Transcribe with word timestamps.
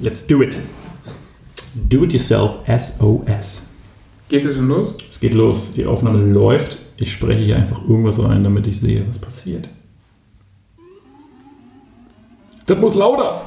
Let's 0.00 0.26
do 0.26 0.42
it. 0.42 0.56
Do 1.74 2.04
it 2.04 2.12
yourself 2.14 2.60
SOS. 2.66 3.68
Geht's 4.30 4.44
jetzt 4.44 4.54
schon 4.54 4.68
los? 4.68 4.94
Es 5.08 5.20
geht 5.20 5.34
los. 5.34 5.72
Die 5.74 5.84
Aufnahme 5.84 6.24
läuft. 6.24 6.78
Ich 6.96 7.12
spreche 7.12 7.44
hier 7.44 7.56
einfach 7.56 7.82
irgendwas 7.82 8.22
rein, 8.22 8.42
damit 8.42 8.66
ich 8.66 8.80
sehe, 8.80 9.06
was 9.08 9.18
passiert. 9.18 9.68
Das 12.66 12.78
muss 12.78 12.94
lauter. 12.94 13.44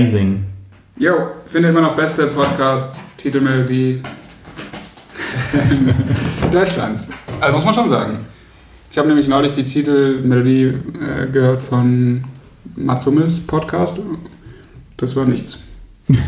Amazing. 0.00 0.44
Jo, 0.98 1.12
finde 1.44 1.68
immer 1.68 1.82
noch 1.82 1.94
beste 1.94 2.26
Podcast, 2.28 2.98
Titelmelodie 3.18 4.00
Deutschlands. 6.52 7.08
Also 7.38 7.56
muss 7.58 7.66
man 7.66 7.74
schon 7.74 7.90
sagen. 7.90 8.18
Ich 8.90 8.96
habe 8.96 9.08
nämlich 9.08 9.28
neulich 9.28 9.52
die 9.52 9.62
Titelmelodie 9.62 10.62
äh, 10.64 11.30
gehört 11.30 11.60
von 11.60 12.24
Mats 12.76 13.04
Hummels 13.04 13.40
Podcast. 13.40 13.98
Das 14.96 15.14
war 15.16 15.26
nichts. 15.26 15.58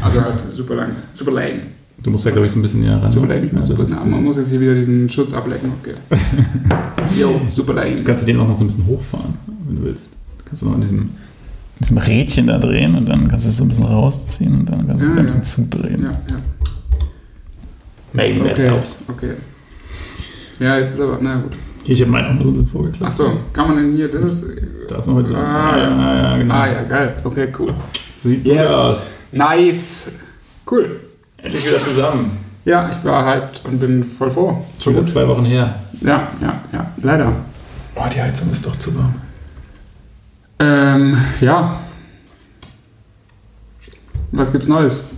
Also 0.05 0.21
halt 0.21 0.35
super 0.53 0.75
lang. 0.75 0.91
Super 1.15 1.31
lame. 1.31 1.61
Du 2.03 2.11
musst 2.11 2.27
ja, 2.27 2.31
glaube 2.31 2.45
ich, 2.45 2.53
so 2.53 2.59
ein 2.59 2.63
bisschen 2.63 2.81
näher 2.81 3.03
ran. 3.03 3.11
Super 3.11 3.29
ne? 3.29 3.37
lame. 3.37 3.47
Ja, 3.47 3.55
das 3.57 3.69
super, 3.69 4.05
man 4.07 4.23
muss 4.23 4.37
jetzt 4.37 4.51
hier 4.51 4.61
wieder 4.61 4.75
diesen 4.75 5.09
Schutz 5.09 5.33
ablecken. 5.33 5.73
Okay. 5.81 5.95
Jo, 7.19 7.41
super 7.49 7.73
lame. 7.73 8.05
kannst 8.05 8.23
du 8.23 8.27
den 8.27 8.39
auch 8.39 8.49
noch 8.49 8.57
so 8.57 8.65
ein 8.65 8.67
bisschen 8.67 8.87
hochfahren, 8.87 9.33
wenn 9.67 9.77
du 9.77 9.83
willst. 9.85 10.11
Kannst 10.45 10.61
du 10.61 10.67
noch 10.67 10.75
an 10.75 10.81
diesem, 10.83 11.11
diesem 11.85 11.99
Rädchen 11.99 12.47
da 12.47 12.59
drehen 12.59 12.95
und 12.95 13.09
dann 13.09 13.29
kannst 13.29 13.45
du 13.45 13.51
es 13.51 13.57
so 13.57 13.65
ein 13.65 13.69
bisschen 13.69 13.85
rausziehen 13.85 14.61
und 14.61 14.67
dann 14.71 14.87
kannst 14.87 15.03
du 15.03 15.07
Ja, 15.07 15.13
es 15.13 15.19
ein 15.19 15.27
bisschen 15.41 15.43
ja. 15.43 15.71
zudrehen. 15.71 16.03
Ja, 16.05 16.11
ja. 16.11 16.37
Maybe 18.13 18.41
that 18.45 18.53
Okay. 18.53 18.69
helps. 18.71 18.99
okay. 19.09 19.33
Ja, 20.59 20.79
jetzt 20.79 20.93
ist 20.93 21.01
aber, 21.01 21.19
na 21.21 21.37
gut. 21.41 21.53
Hier, 21.85 21.95
ich 21.95 22.01
habe 22.03 22.11
meinen 22.13 22.27
auch 22.29 22.35
noch 22.35 22.43
so 22.45 22.49
ein 22.51 22.55
bisschen 22.55 22.69
vorgeklappt. 22.69 23.05
Achso, 23.11 23.33
kann 23.53 23.69
man 23.69 23.77
denn 23.79 23.97
hier, 23.97 24.09
das 24.09 24.23
ist. 24.23 24.45
Da 24.89 24.99
ist 24.99 25.07
noch 25.07 25.15
mal 25.15 25.23
dieser. 25.23 25.39
Ah, 25.39 25.77
ja, 25.77 25.89
ja, 25.91 26.23
ja, 26.23 26.37
genau. 26.39 26.55
Ah 26.55 26.67
ja, 26.69 26.83
geil. 26.83 27.15
Okay, 27.25 27.49
cool. 27.59 27.75
Sieht 28.21 28.45
gut 28.45 28.59
aus. 28.59 29.15
Nice. 29.33 30.13
Cool. 30.71 31.01
Endlich 31.39 31.67
wieder 31.67 31.79
zusammen. 31.81 32.31
Ja, 32.65 32.89
ich 32.89 33.03
war 33.05 33.27
hyped 33.27 33.63
und 33.65 33.81
bin 33.81 34.05
voll 34.05 34.31
froh. 34.31 34.65
Schon 34.79 34.95
wieder 34.95 35.07
zwei 35.07 35.27
Wochen 35.27 35.45
her. 35.45 35.75
Ja, 36.01 36.29
ja, 36.41 36.61
ja. 36.73 36.87
Leider. 37.03 37.33
Oh, 37.97 38.05
die 38.15 38.23
Heizung 38.23 38.51
ist 38.53 38.65
doch 38.65 38.77
zu 38.77 38.95
warm. 38.97 39.15
Ähm, 40.63 41.17
ja. 41.41 41.77
Was 44.31 44.53
gibt's 44.53 44.69
Neues? 44.69 45.09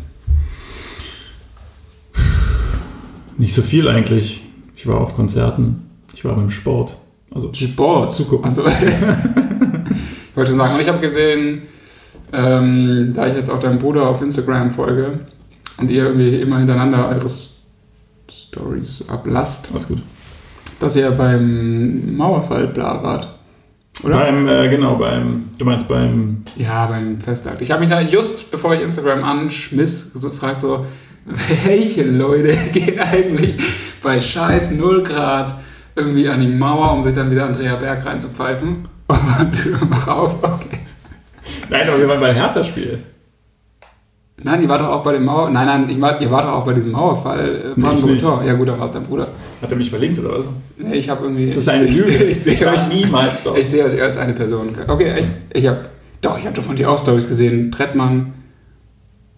Nicht 3.36 3.52
so 3.52 3.60
viel 3.60 3.86
eigentlich. 3.88 4.42
Ich 4.74 4.86
war 4.86 5.00
auf 5.02 5.14
Konzerten. 5.14 5.90
Ich 6.14 6.24
war 6.24 6.34
beim 6.34 6.50
Sport. 6.50 6.96
Also 7.34 7.52
Sport. 7.52 8.14
Zugucken. 8.14 8.48
Achso. 8.48 8.66
ich 8.66 10.36
wollte 10.36 10.52
schon 10.52 10.58
sagen, 10.58 10.74
und 10.74 10.80
ich 10.80 10.88
habe 10.88 11.00
gesehen, 11.00 11.62
ähm, 12.32 13.12
da 13.14 13.26
ich 13.26 13.34
jetzt 13.34 13.50
auch 13.50 13.60
deinem 13.60 13.78
Bruder 13.78 14.08
auf 14.08 14.22
Instagram 14.22 14.70
folge 14.70 15.20
und 15.76 15.90
ihr 15.90 16.04
irgendwie 16.04 16.40
immer 16.40 16.56
hintereinander 16.56 17.08
eure 17.10 17.28
Stories 18.30 19.04
ablasst, 19.08 19.70
Alles 19.72 19.88
gut. 19.88 19.98
dass 20.80 20.96
ihr 20.96 21.10
beim 21.10 22.16
Mauerfall 22.16 22.68
bla 22.68 23.02
wart. 23.02 23.33
Oder? 24.04 24.18
Beim, 24.18 24.48
äh, 24.48 24.68
genau, 24.68 24.96
beim, 24.96 25.50
du 25.58 25.64
meinst 25.64 25.88
beim, 25.88 26.42
Ja, 26.56 26.86
beim 26.86 27.20
Festtag. 27.20 27.60
Ich 27.60 27.70
habe 27.70 27.80
mich 27.80 27.90
da 27.90 28.00
just, 28.00 28.50
bevor 28.50 28.74
ich 28.74 28.82
Instagram 28.82 29.24
anschmiss, 29.24 30.12
gefragt 30.20 30.60
so, 30.60 30.86
welche 31.64 32.04
Leute 32.04 32.56
gehen 32.72 32.98
eigentlich 32.98 33.56
bei 34.02 34.20
scheiß 34.20 34.72
0 34.72 35.02
Grad 35.02 35.54
irgendwie 35.96 36.28
an 36.28 36.40
die 36.40 36.48
Mauer, 36.48 36.92
um 36.92 37.02
sich 37.02 37.14
dann 37.14 37.30
wieder 37.30 37.46
Andrea 37.46 37.76
Berg 37.76 38.04
reinzupfeifen? 38.04 38.88
Und 39.06 39.90
mach 39.90 40.08
auf, 40.08 40.42
okay. 40.42 40.78
nein, 41.68 41.88
aber 41.88 41.98
wir 41.98 42.08
waren 42.08 42.20
beim 42.20 42.34
Hertha-Spiel. 42.34 42.98
Nein, 44.42 44.62
ihr 44.62 44.68
wart 44.68 44.80
doch 44.80 44.88
auch 44.88 45.04
bei 45.04 45.12
dem 45.12 45.24
Mauer... 45.24 45.48
Nein, 45.48 45.66
nein, 45.66 45.88
ich 45.88 46.00
war, 46.00 46.20
ihr 46.20 46.30
wart 46.30 46.44
doch 46.44 46.52
auch 46.54 46.64
bei 46.64 46.72
diesem 46.72 46.92
Mauerfall. 46.92 47.74
Äh, 47.76 47.80
Nee. 47.80 48.18
Tor. 48.18 48.42
Ja 48.44 48.54
gut, 48.54 48.68
dann 48.68 48.78
war 48.80 48.86
es 48.86 48.92
dein 48.92 49.04
Bruder. 49.04 49.28
Hat 49.62 49.70
er 49.70 49.76
mich 49.76 49.88
verlinkt 49.90 50.18
oder 50.18 50.38
was? 50.38 50.46
Nee, 50.76 50.94
ich 50.96 51.08
habe 51.08 51.24
irgendwie... 51.24 51.46
Das 51.46 51.56
ist 51.56 51.68
eine 51.68 51.84
Lüge. 51.86 52.24
Ich, 52.24 52.30
ich 52.30 52.40
sehe 52.40 52.66
war 52.66 52.74
euch 52.74 52.88
niemals 52.88 53.42
dort. 53.44 53.58
Ich 53.58 53.68
sehe 53.68 53.84
euch 53.84 54.00
als 54.02 54.16
eine 54.16 54.32
Person. 54.32 54.70
Okay, 54.88 55.04
echt? 55.04 55.30
Ich 55.52 55.66
habe... 55.66 55.82
Doch, 56.20 56.36
ich 56.36 56.44
habe 56.46 56.54
doch 56.56 56.64
von 56.64 56.74
dir 56.74 56.90
auch 56.90 56.98
Stories 56.98 57.28
gesehen. 57.28 57.70
Trettmann. 57.70 58.32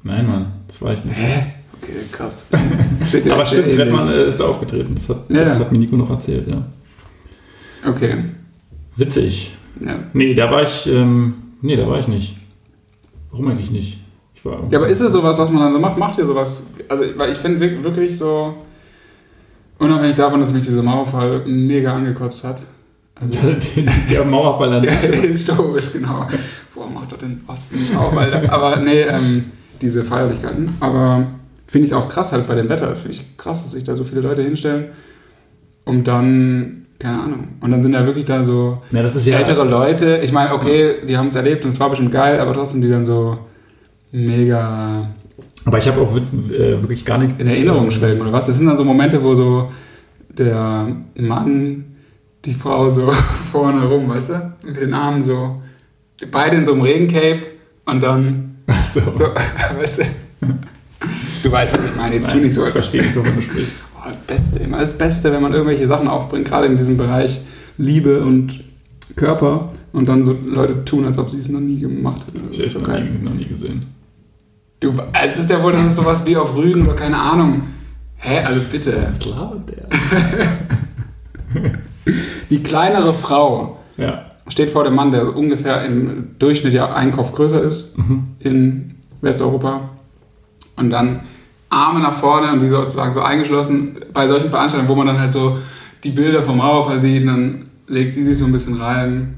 Nein, 0.02 0.26
Mann, 0.26 0.46
das 0.66 0.80
war 0.80 0.92
ich 0.92 1.04
nicht. 1.04 1.18
Hä? 1.20 1.46
Okay, 1.82 1.92
krass. 2.10 2.46
Aber 3.30 3.44
stimmt. 3.44 3.72
Trettmann 3.72 4.08
äh, 4.08 4.28
ist 4.28 4.40
da 4.40 4.44
aufgetreten. 4.46 4.94
Das 4.94 5.08
hat, 5.10 5.28
Ja, 5.28 5.44
das 5.44 5.58
hat 5.58 5.72
mir 5.72 5.78
Nico 5.78 5.96
noch 5.96 6.08
erzählt, 6.08 6.48
ja. 6.48 6.62
Okay. 7.88 8.16
Witzig. 8.96 9.54
Ja. 9.84 9.98
Nee, 10.14 10.32
da 10.34 10.50
war 10.50 10.62
ich, 10.62 10.86
ähm, 10.86 11.34
nee, 11.60 11.76
da 11.76 11.86
war 11.86 11.98
ich 11.98 12.08
nicht. 12.08 12.38
Warum 13.30 13.48
eigentlich 13.48 13.70
nicht? 13.70 13.98
Ich 14.36 14.44
war. 14.44 14.60
ja, 14.70 14.78
aber 14.78 14.86
ist 14.88 15.00
es 15.00 15.10
sowas, 15.12 15.36
was 15.38 15.50
man 15.50 15.62
dann 15.62 15.72
so 15.72 15.78
macht? 15.80 15.98
Macht 15.98 16.18
ihr 16.18 16.26
sowas? 16.26 16.62
Also, 16.88 17.04
weil 17.16 17.32
ich 17.32 17.38
finde 17.38 17.58
wirk- 17.60 17.82
wirklich 17.82 18.16
so, 18.16 18.54
unabhängig 19.78 20.14
davon, 20.14 20.40
dass 20.40 20.52
mich 20.52 20.62
dieser 20.62 20.82
Mauerfall 20.82 21.42
mega 21.46 21.94
angekotzt 21.94 22.44
hat. 22.44 22.62
Also, 23.20 23.38
der 24.10 24.24
Mauerfall 24.24 24.72
an 24.74 24.84
ja, 24.84 24.90
historisch, 24.92 25.92
genau. 25.92 26.26
Boah, 26.74 26.88
macht 26.88 27.12
doch 27.12 27.18
den 27.18 27.42
Osten 27.46 27.76
nicht 27.78 27.96
auf, 27.96 28.16
Alter. 28.16 28.52
Aber 28.52 28.76
nee, 28.76 29.02
ähm, 29.02 29.46
diese 29.80 30.04
Feierlichkeiten. 30.04 30.74
Aber 30.80 31.26
finde 31.66 31.88
ich 31.88 31.94
auch 31.94 32.08
krass 32.08 32.32
halt 32.32 32.46
bei 32.46 32.54
dem 32.54 32.68
Wetter. 32.68 32.94
Finde 32.94 33.12
ich 33.16 33.36
krass, 33.38 33.62
dass 33.62 33.72
sich 33.72 33.84
da 33.84 33.94
so 33.94 34.04
viele 34.04 34.20
Leute 34.20 34.42
hinstellen, 34.42 34.86
um 35.86 36.04
dann, 36.04 36.86
keine 36.98 37.22
Ahnung. 37.22 37.48
Und 37.62 37.70
dann 37.70 37.82
sind 37.82 37.92
da 37.92 38.04
wirklich 38.04 38.26
da 38.26 38.44
so 38.44 38.82
Ja, 38.92 39.00
ja. 39.02 39.38
ältere 39.38 39.64
Leute. 39.64 40.20
Ich 40.22 40.32
meine, 40.32 40.52
okay, 40.54 40.96
die 41.08 41.16
haben 41.16 41.28
es 41.28 41.34
erlebt 41.34 41.64
und 41.64 41.70
es 41.70 41.80
war 41.80 41.88
bestimmt 41.88 42.12
geil, 42.12 42.38
aber 42.38 42.52
trotzdem 42.52 42.82
die 42.82 42.88
dann 42.88 43.06
so 43.06 43.38
mega 44.12 45.08
Aber 45.64 45.78
ich 45.78 45.86
habe 45.88 46.00
auch 46.00 46.14
witz- 46.14 46.32
äh, 46.52 46.80
wirklich 46.82 47.04
gar 47.04 47.18
nichts. 47.18 47.34
in 47.38 47.46
Erinnerung 47.46 47.90
schwelgen 47.90 48.22
oder 48.22 48.32
was. 48.32 48.46
Das 48.46 48.56
sind 48.56 48.66
dann 48.66 48.76
so 48.76 48.84
Momente, 48.84 49.22
wo 49.22 49.34
so 49.34 49.70
der 50.36 50.88
Mann 51.18 51.84
die 52.44 52.54
Frau 52.54 52.90
so 52.90 53.10
vorne 53.52 53.84
rum, 53.84 54.08
weißt 54.08 54.30
du? 54.30 54.52
Mit 54.66 54.80
den 54.80 54.94
Armen 54.94 55.22
so, 55.22 55.60
beide 56.30 56.56
in 56.56 56.64
so 56.64 56.72
einem 56.72 56.82
Regencape 56.82 57.40
und 57.86 58.02
dann 58.02 58.56
Ach 58.66 58.84
so. 58.84 59.00
so, 59.12 59.24
weißt 59.78 59.98
du? 60.00 60.04
Du 61.42 61.52
weißt, 61.52 61.74
was 61.78 61.84
ich 61.84 61.96
meine. 61.96 62.14
Jetzt 62.14 62.26
tu 62.28 62.34
Nein, 62.36 62.44
nicht 62.44 62.54
so. 62.54 62.64
Ich 62.66 62.72
verstehe 62.72 63.02
nicht, 63.02 63.16
wovon 63.16 63.34
du 63.36 63.42
sprichst. 63.42 63.76
Oh, 63.96 64.08
das 64.08 64.16
Beste, 64.26 64.58
immer 64.60 64.78
das 64.78 64.96
Beste, 64.96 65.32
wenn 65.32 65.42
man 65.42 65.52
irgendwelche 65.52 65.86
Sachen 65.86 66.08
aufbringt, 66.08 66.46
gerade 66.46 66.66
in 66.66 66.76
diesem 66.76 66.96
Bereich 66.96 67.40
Liebe 67.78 68.22
und 68.22 68.64
Körper 69.16 69.70
und 69.92 70.08
dann 70.08 70.22
so 70.22 70.36
Leute 70.46 70.84
tun, 70.84 71.04
als 71.06 71.18
ob 71.18 71.30
sie 71.30 71.38
es 71.40 71.48
noch 71.48 71.60
nie 71.60 71.80
gemacht 71.80 72.26
hätten. 72.26 72.48
Ich 72.50 72.82
geil. 72.84 73.02
nie, 73.08 73.24
noch 73.24 73.34
nie 73.34 73.46
gesehen. 73.46 73.86
Du, 74.80 74.90
also 74.90 75.32
es 75.32 75.38
ist 75.38 75.50
ja 75.50 75.62
wohl, 75.62 75.72
das 75.72 75.82
ist 75.84 75.96
sowas 75.96 76.24
wie 76.26 76.36
auf 76.36 76.54
Rügen 76.54 76.82
oder 76.86 76.94
keine 76.94 77.18
Ahnung. 77.18 77.62
Hä, 78.16 78.40
also 78.44 78.60
bitte. 78.70 79.08
Was 79.10 79.24
labert 79.24 79.70
der? 79.70 79.86
Die 82.50 82.62
kleinere 82.62 83.12
Frau 83.12 83.78
Ja. 83.96 84.24
steht 84.48 84.70
vor 84.70 84.84
dem 84.84 84.94
Mann, 84.94 85.10
der 85.12 85.34
ungefähr 85.34 85.84
im 85.84 86.36
Durchschnitt 86.38 86.74
ja 86.74 86.92
Einkauf 86.94 87.32
größer 87.32 87.62
ist 87.62 87.96
Mhm. 87.98 88.24
in 88.38 88.94
Westeuropa. 89.22 89.88
Und 90.76 90.90
dann 90.90 91.20
Arme 91.70 92.00
nach 92.00 92.12
vorne 92.12 92.52
und 92.52 92.60
sie 92.60 92.68
sozusagen 92.68 93.12
so 93.14 93.22
eingeschlossen 93.22 93.96
bei 94.12 94.28
solchen 94.28 94.50
Veranstaltungen, 94.50 94.88
wo 94.90 94.94
man 94.94 95.06
dann 95.06 95.18
halt 95.18 95.32
so 95.32 95.58
die 96.04 96.10
Bilder 96.10 96.42
vom 96.42 96.58
Mauerfall 96.58 97.00
sieht 97.00 97.22
und 97.22 97.28
dann 97.28 97.66
legt 97.88 98.14
sie 98.14 98.24
sich 98.24 98.36
so 98.38 98.44
ein 98.44 98.52
bisschen 98.52 98.74
rein. 98.80 99.34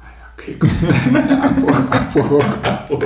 Ah 0.00 0.04
Okay, 0.36 0.56
gut. 0.58 0.70
Abbruch, 1.42 2.44
Abbruch, 2.62 3.02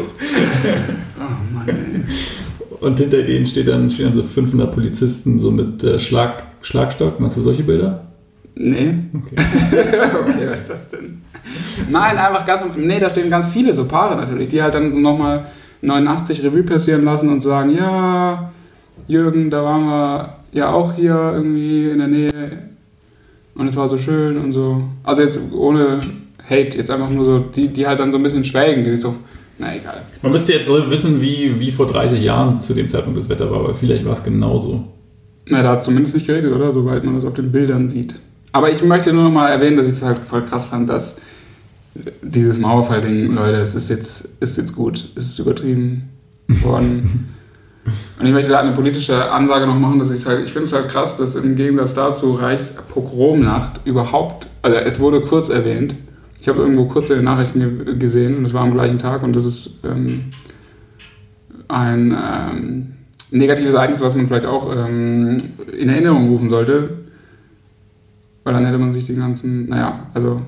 Und 2.81 2.99
hinter 2.99 3.23
denen 3.23 3.47
steht 3.47 3.69
dann, 3.69 3.89
stehen 3.89 4.07
dann 4.07 4.17
so 4.17 4.23
500 4.23 4.71
Polizisten 4.71 5.39
so 5.39 5.51
mit 5.51 5.83
äh, 5.83 5.99
Schlag, 5.99 6.43
Schlagstock. 6.63 7.19
Machst 7.21 7.37
du 7.37 7.41
solche 7.41 7.63
Bilder? 7.63 8.07
Nee. 8.55 8.95
Okay. 9.15 9.37
okay, 10.21 10.47
was 10.49 10.61
ist 10.61 10.71
das 10.71 10.89
denn? 10.91 11.23
Nein, 11.91 12.17
einfach 12.17 12.45
ganz. 12.45 12.63
Nee, 12.77 12.99
da 12.99 13.11
stehen 13.11 13.31
ganz 13.31 13.49
viele 13.49 13.75
so 13.75 13.85
Paare 13.85 14.17
natürlich, 14.17 14.49
die 14.49 14.63
halt 14.63 14.75
dann 14.75 14.93
so 14.93 14.99
nochmal 14.99 15.47
89 15.83 16.43
Revue 16.43 16.63
passieren 16.63 17.05
lassen 17.05 17.29
und 17.31 17.41
sagen: 17.41 17.71
Ja, 17.77 18.53
Jürgen, 19.07 19.51
da 19.51 19.63
waren 19.63 19.85
wir 19.85 20.37
ja 20.53 20.71
auch 20.71 20.95
hier 20.95 21.33
irgendwie 21.35 21.91
in 21.91 21.99
der 21.99 22.09
Nähe 22.09 22.67
und 23.55 23.67
es 23.69 23.77
war 23.77 23.89
so 23.89 23.99
schön 23.99 24.39
und 24.39 24.53
so. 24.53 24.83
Also 25.03 25.23
jetzt 25.23 25.39
ohne 25.53 25.99
Hate, 26.49 26.79
jetzt 26.79 26.91
einfach 26.91 27.11
nur 27.11 27.25
so, 27.25 27.39
die, 27.39 27.69
die 27.69 27.87
halt 27.87 28.01
dann 28.01 28.13
so 28.13 28.19
ein 28.19 28.23
bisschen 28.23 28.45
schwelgen, 28.45 28.85
die 28.85 28.91
sich 28.91 29.01
so, 29.01 29.17
na 29.59 29.75
egal. 29.75 30.03
Man 30.23 30.33
müsste 30.33 30.53
jetzt 30.53 30.67
so 30.67 30.91
wissen, 30.91 31.21
wie, 31.21 31.59
wie 31.59 31.71
vor 31.71 31.87
30 31.87 32.21
Jahren 32.21 32.61
zu 32.61 32.75
dem 32.75 32.89
Zeitpunkt 32.89 33.19
das 33.19 33.29
Wetter 33.29 33.51
war, 33.51 33.61
aber 33.61 33.75
vielleicht 33.75 34.05
war 34.05 34.13
es 34.13 34.23
genauso. 34.23 34.85
Na, 35.49 35.63
da 35.63 35.73
hat 35.73 35.83
zumindest 35.83 36.15
nicht 36.15 36.27
geredet, 36.27 36.53
oder? 36.53 36.73
Soweit 36.73 37.05
man 37.05 37.15
das 37.15 37.25
auf 37.25 37.35
den 37.35 37.53
Bildern 37.53 37.89
sieht. 37.89 38.17
Aber 38.53 38.71
ich 38.71 38.83
möchte 38.83 39.13
nur 39.13 39.25
noch 39.25 39.31
mal 39.31 39.49
erwähnen, 39.49 39.77
dass 39.77 39.87
ich 39.87 39.95
das 39.95 40.03
halt 40.03 40.19
voll 40.19 40.43
krass 40.43 40.67
fand, 40.67 40.91
dass 40.91 41.21
dieses 42.23 42.59
Mauerfall-Ding, 42.59 43.35
Leute, 43.35 43.59
es 43.59 43.75
ist 43.75 43.89
jetzt, 43.89 44.29
ist 44.41 44.57
jetzt 44.57 44.75
gut, 44.75 45.09
es 45.15 45.27
ist 45.27 45.39
übertrieben 45.39 46.11
worden. 46.63 47.29
Und 48.19 48.27
ich 48.27 48.33
möchte 48.33 48.51
da 48.51 48.61
eine 48.61 48.73
politische 48.73 49.31
Ansage 49.31 49.67
noch 49.67 49.79
machen, 49.79 49.99
dass 49.99 50.11
ich 50.11 50.27
halt, 50.27 50.45
ich 50.45 50.53
finde 50.53 50.65
es 50.65 50.73
halt 50.73 50.89
krass, 50.89 51.17
dass 51.17 51.37
im 51.37 51.55
Gegensatz 51.55 51.95
dazu 51.95 52.33
Reichspogromnacht 52.33 53.81
überhaupt, 53.85 54.49
also 54.63 54.77
es 54.77 54.99
wurde 54.99 55.21
kurz 55.21 55.49
erwähnt, 55.49 55.95
ich 56.47 56.49
habe 56.49 56.61
irgendwo 56.63 56.85
kurz 56.85 57.11
in 57.11 57.17
den 57.17 57.25
Nachrichten 57.25 57.59
ge 57.59 57.99
gesehen 57.99 58.37
und 58.37 58.45
es 58.45 58.55
war 58.55 58.63
am 58.63 58.71
gleichen 58.71 58.99
Tag 58.99 59.25
und 59.25 59.35
das 59.35 59.45
ist 59.45 59.71
ähm, 59.83 60.27
ein 61.67 62.17
ähm, 62.17 62.87
negatives 63.33 63.75
Ereignis, 63.75 64.01
was 64.01 64.15
man 64.15 64.29
vielleicht 64.29 64.47
auch 64.47 64.73
ähm, 64.73 65.39
in 65.77 65.89
Erinnerung 65.89 66.29
rufen 66.29 66.49
sollte, 66.49 66.89
weil 68.45 68.55
dann 68.55 68.65
hätte 68.65 68.79
man 68.79 68.93
sich 68.93 69.07
den 69.07 69.17
ganzen, 69.17 69.69
naja, 69.69 70.07
also 70.15 70.41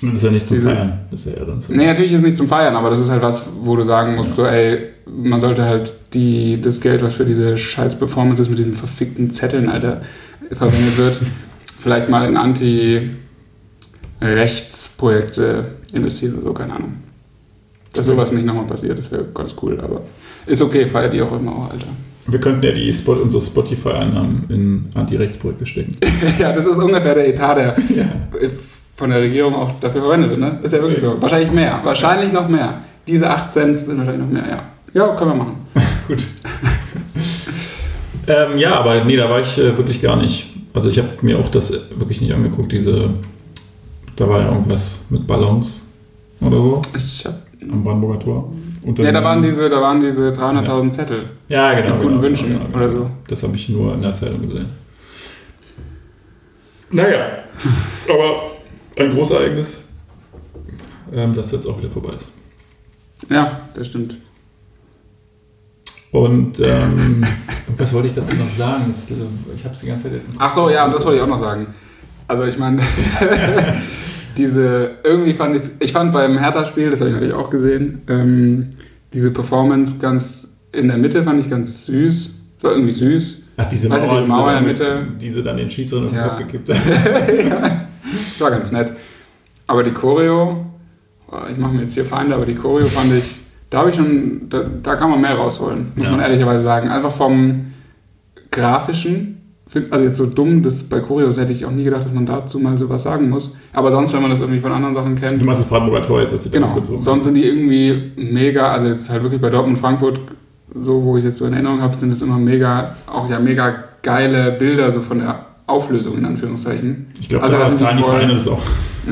Das 0.00 0.14
ist 0.14 0.24
ja 0.24 0.30
nicht 0.30 0.46
zum 0.46 0.56
Diese- 0.56 0.70
Feiern. 0.70 1.00
Das 1.10 1.26
ist 1.26 1.36
ja 1.36 1.44
eher 1.46 1.58
zum 1.58 1.76
Nee, 1.76 1.84
natürlich 1.84 2.12
ist 2.12 2.18
es 2.20 2.24
nicht 2.24 2.38
zum 2.38 2.48
Feiern, 2.48 2.74
aber 2.74 2.88
das 2.88 2.98
ist 2.98 3.10
halt 3.10 3.20
was, 3.20 3.46
wo 3.60 3.76
du 3.76 3.82
sagen 3.82 4.16
musst, 4.16 4.32
so, 4.32 4.46
ey, 4.46 4.78
man 5.06 5.40
sollte 5.42 5.66
halt 5.66 5.92
die, 6.14 6.58
das 6.58 6.80
Geld, 6.80 7.02
was 7.02 7.12
für 7.12 7.26
diese 7.26 7.58
scheiß 7.58 7.98
Performances 7.98 8.48
mit 8.48 8.58
diesen 8.58 8.72
verfickten 8.72 9.30
Zetteln, 9.30 9.68
Alter, 9.68 10.00
verwendet 10.52 10.96
wird, 10.96 11.20
vielleicht 11.82 12.08
mal 12.08 12.26
in 12.26 12.38
Anti-Rechtsprojekte 14.22 15.66
investieren 15.92 16.34
oder 16.34 16.44
so, 16.44 16.52
keine 16.52 16.74
Ahnung. 16.74 16.94
Dass 17.94 18.06
sowas 18.06 18.32
nicht 18.32 18.46
nochmal 18.46 18.64
passiert, 18.64 18.96
das 18.96 19.10
wäre 19.10 19.24
ganz 19.34 19.54
cool, 19.62 19.78
aber 19.80 20.00
ist 20.46 20.62
okay, 20.62 20.86
feiert 20.86 21.12
ihr 21.14 21.24
auch 21.24 21.38
immer 21.38 21.52
auch, 21.52 21.70
Alter. 21.70 21.86
Wir 22.26 22.40
könnten 22.40 22.64
ja 22.64 22.72
die 22.72 22.92
Spot, 22.92 23.14
unsere 23.14 23.42
Spotify-Einnahmen 23.42 24.44
in 24.48 24.90
Anti-Rechtsprojekte 24.94 25.66
stecken. 25.66 25.96
ja, 26.38 26.52
das 26.52 26.64
ist 26.64 26.78
ungefähr 26.78 27.14
der 27.14 27.28
Etat, 27.28 27.56
der 27.56 27.76
ja. 27.96 28.04
von 28.96 29.10
der 29.10 29.20
Regierung 29.20 29.54
auch 29.54 29.72
dafür 29.80 30.02
verwendet 30.02 30.30
wird, 30.30 30.40
ne? 30.40 30.58
Ist 30.62 30.72
ja 30.72 30.80
wirklich 30.80 31.00
so. 31.00 31.20
Wahrscheinlich 31.20 31.50
mehr, 31.50 31.80
wahrscheinlich 31.82 32.32
noch 32.32 32.48
mehr. 32.48 32.80
Diese 33.06 33.28
8 33.28 33.50
Cent 33.50 33.80
sind 33.80 33.96
wahrscheinlich 33.96 34.22
noch 34.22 34.32
mehr, 34.32 34.48
ja. 34.48 34.62
Ja, 34.94 35.14
können 35.16 35.30
wir 35.32 35.36
machen. 35.36 35.56
Gut. 36.08 36.24
ähm, 38.28 38.58
ja, 38.58 38.74
aber 38.76 39.04
nee, 39.04 39.16
da 39.16 39.28
war 39.28 39.40
ich 39.40 39.58
äh, 39.58 39.76
wirklich 39.76 40.00
gar 40.00 40.16
nicht. 40.16 40.46
Also 40.74 40.88
ich 40.90 40.98
habe 40.98 41.08
mir 41.22 41.38
auch 41.38 41.48
das 41.48 41.72
wirklich 41.94 42.20
nicht 42.20 42.32
angeguckt, 42.32 42.72
diese, 42.72 43.14
da 44.16 44.28
war 44.28 44.40
ja 44.40 44.48
irgendwas 44.48 45.04
mit 45.10 45.26
Ballons 45.26 45.82
oder 46.40 46.56
so 46.56 46.82
Ich 46.96 47.24
hab, 47.24 47.34
am 47.62 47.82
Brandenburger 47.82 48.18
Tor. 48.18 48.52
Unter 48.84 49.04
ja, 49.04 49.12
da 49.12 49.22
waren 49.22 49.42
diese, 49.42 49.68
da 49.68 49.80
waren 49.80 50.00
diese 50.00 50.30
300.000 50.30 50.90
Zettel. 50.90 51.30
ja, 51.48 51.72
genau, 51.74 51.90
mit 51.90 52.02
guten 52.02 52.08
genau, 52.14 52.22
Wünschen 52.22 52.48
genau, 52.48 52.64
genau, 52.64 52.76
oder 52.78 52.90
so. 52.90 53.10
Das 53.28 53.42
habe 53.44 53.54
ich 53.54 53.68
nur 53.68 53.94
in 53.94 54.02
der 54.02 54.12
Zeitung 54.14 54.42
gesehen. 54.42 54.66
Naja, 56.90 57.44
aber 58.08 58.42
ein 58.98 59.12
großes 59.12 59.36
Ereignis, 59.36 59.88
ähm, 61.12 61.34
das 61.34 61.52
jetzt 61.52 61.66
auch 61.66 61.78
wieder 61.78 61.90
vorbei 61.90 62.14
ist. 62.14 62.32
Ja, 63.30 63.62
das 63.74 63.86
stimmt. 63.86 64.16
Und 66.10 66.60
ähm, 66.60 67.24
was 67.76 67.92
wollte 67.94 68.08
ich 68.08 68.14
dazu 68.14 68.34
noch 68.34 68.50
sagen? 68.50 68.84
Das, 68.88 69.10
äh, 69.10 69.14
ich 69.54 69.64
habe 69.64 69.74
es 69.74 69.80
die 69.80 69.86
ganze 69.86 70.04
Zeit 70.04 70.14
jetzt. 70.14 70.30
Ach 70.38 70.50
so, 70.50 70.68
ja, 70.68 70.84
und 70.84 70.92
das 70.92 71.04
wollte 71.04 71.18
ich 71.18 71.22
auch 71.22 71.28
noch 71.28 71.38
sagen. 71.38 71.66
Also 72.28 72.44
ich 72.44 72.58
meine, 72.58 72.82
diese, 74.36 74.92
irgendwie 75.04 75.32
fand 75.34 75.56
ich, 75.56 75.62
ich 75.80 75.92
fand 75.92 76.12
beim 76.12 76.38
Hertha-Spiel, 76.38 76.90
das 76.90 77.00
habe 77.00 77.10
ich 77.10 77.14
natürlich 77.14 77.34
auch 77.34 77.50
gesehen, 77.50 78.02
ähm, 78.08 78.68
diese 79.12 79.30
Performance 79.32 79.98
ganz 79.98 80.48
in 80.72 80.88
der 80.88 80.96
Mitte 80.96 81.22
fand 81.22 81.38
ich 81.38 81.50
ganz 81.50 81.84
süß. 81.86 82.30
War 82.62 82.72
irgendwie 82.72 82.94
süß. 82.94 83.42
Ach, 83.58 83.66
diese 83.66 83.88
Mauer, 83.90 83.98
diese 84.00 84.28
Mauer 84.30 84.48
in 84.56 84.64
der 84.64 84.72
Mitte? 84.72 85.06
diese 85.20 85.42
dann 85.42 85.56
den 85.58 85.68
Schiedsrichter 85.68 86.06
den 86.06 86.14
Ja. 86.14 86.28
Kopf 86.28 86.38
gekippt 86.38 86.68
hat. 86.74 87.46
ja, 87.46 87.86
das 88.12 88.40
war 88.40 88.50
ganz 88.50 88.72
nett. 88.72 88.92
Aber 89.66 89.82
die 89.82 89.90
Choreo, 89.90 90.64
boah, 91.28 91.46
ich 91.50 91.58
mache 91.58 91.74
mir 91.74 91.82
jetzt 91.82 91.92
hier 91.94 92.04
Feinde, 92.06 92.34
aber 92.34 92.46
die 92.46 92.54
Choreo 92.54 92.86
fand 92.86 93.12
ich, 93.12 93.36
da 93.68 93.80
habe 93.80 93.90
ich 93.90 93.96
schon, 93.96 94.48
da, 94.48 94.64
da 94.82 94.96
kann 94.96 95.10
man 95.10 95.20
mehr 95.20 95.34
rausholen, 95.34 95.88
muss 95.94 96.06
Ja. 96.06 96.12
man 96.12 96.20
ehrlicherweise 96.20 96.64
sagen. 96.64 96.88
Einfach 96.88 97.12
vom 97.12 97.66
Grafischen, 98.50 99.41
find- 99.72 99.92
also 99.92 100.04
jetzt 100.04 100.16
so 100.16 100.26
dumm, 100.26 100.62
das 100.62 100.82
bei 100.84 101.00
Choreos 101.00 101.36
hätte 101.38 101.52
ich 101.52 101.64
auch 101.64 101.70
nie 101.70 101.84
gedacht, 101.84 102.04
dass 102.04 102.12
man 102.12 102.26
dazu 102.26 102.58
mal 102.58 102.76
sowas 102.76 103.02
sagen 103.02 103.30
muss. 103.30 103.54
Aber 103.72 103.90
sonst, 103.90 104.12
wenn 104.12 104.22
man 104.22 104.30
das 104.30 104.40
irgendwie 104.40 104.60
von 104.60 104.70
anderen 104.72 104.94
Sachen 104.94 105.16
kennt, 105.16 105.40
Du 105.40 105.44
machst 105.46 105.62
das 105.62 105.68
Brandenburger 105.68 106.02
Tor 106.06 106.20
jetzt, 106.20 106.32
hast 106.32 106.44
du 106.46 106.50
Genau. 106.50 106.68
abgezogen. 106.68 107.00
Sonst 107.00 107.24
sind 107.24 107.34
die 107.34 107.44
irgendwie 107.44 108.12
mega, 108.16 108.70
also 108.72 108.86
jetzt 108.88 109.08
halt 109.10 109.22
wirklich 109.22 109.40
bei 109.40 109.50
Dortmund 109.50 109.78
Frankfurt, 109.78 110.20
so 110.80 111.02
wo 111.02 111.16
ich 111.16 111.24
jetzt 111.24 111.38
so 111.38 111.46
in 111.46 111.52
Erinnerung 111.54 111.80
habe, 111.80 111.96
sind 111.98 112.12
es 112.12 112.20
immer 112.22 112.38
mega, 112.38 112.94
auch 113.06 113.28
ja 113.28 113.38
mega 113.38 113.74
geile 114.02 114.52
Bilder, 114.52 114.90
so 114.92 115.00
von 115.00 115.18
der 115.20 115.46
Auflösung 115.66 116.18
in 116.18 116.24
Anführungszeichen. 116.24 117.06
Ich 117.20 117.28
glaube, 117.28 117.44
Also 117.44 117.56
da 117.56 117.66
sind 117.68 117.78
zahlen 117.78 117.96
die 117.96 118.02
voll- 118.02 118.12
Vereine 118.12 118.34
das 118.34 118.48
auch. 118.48 118.62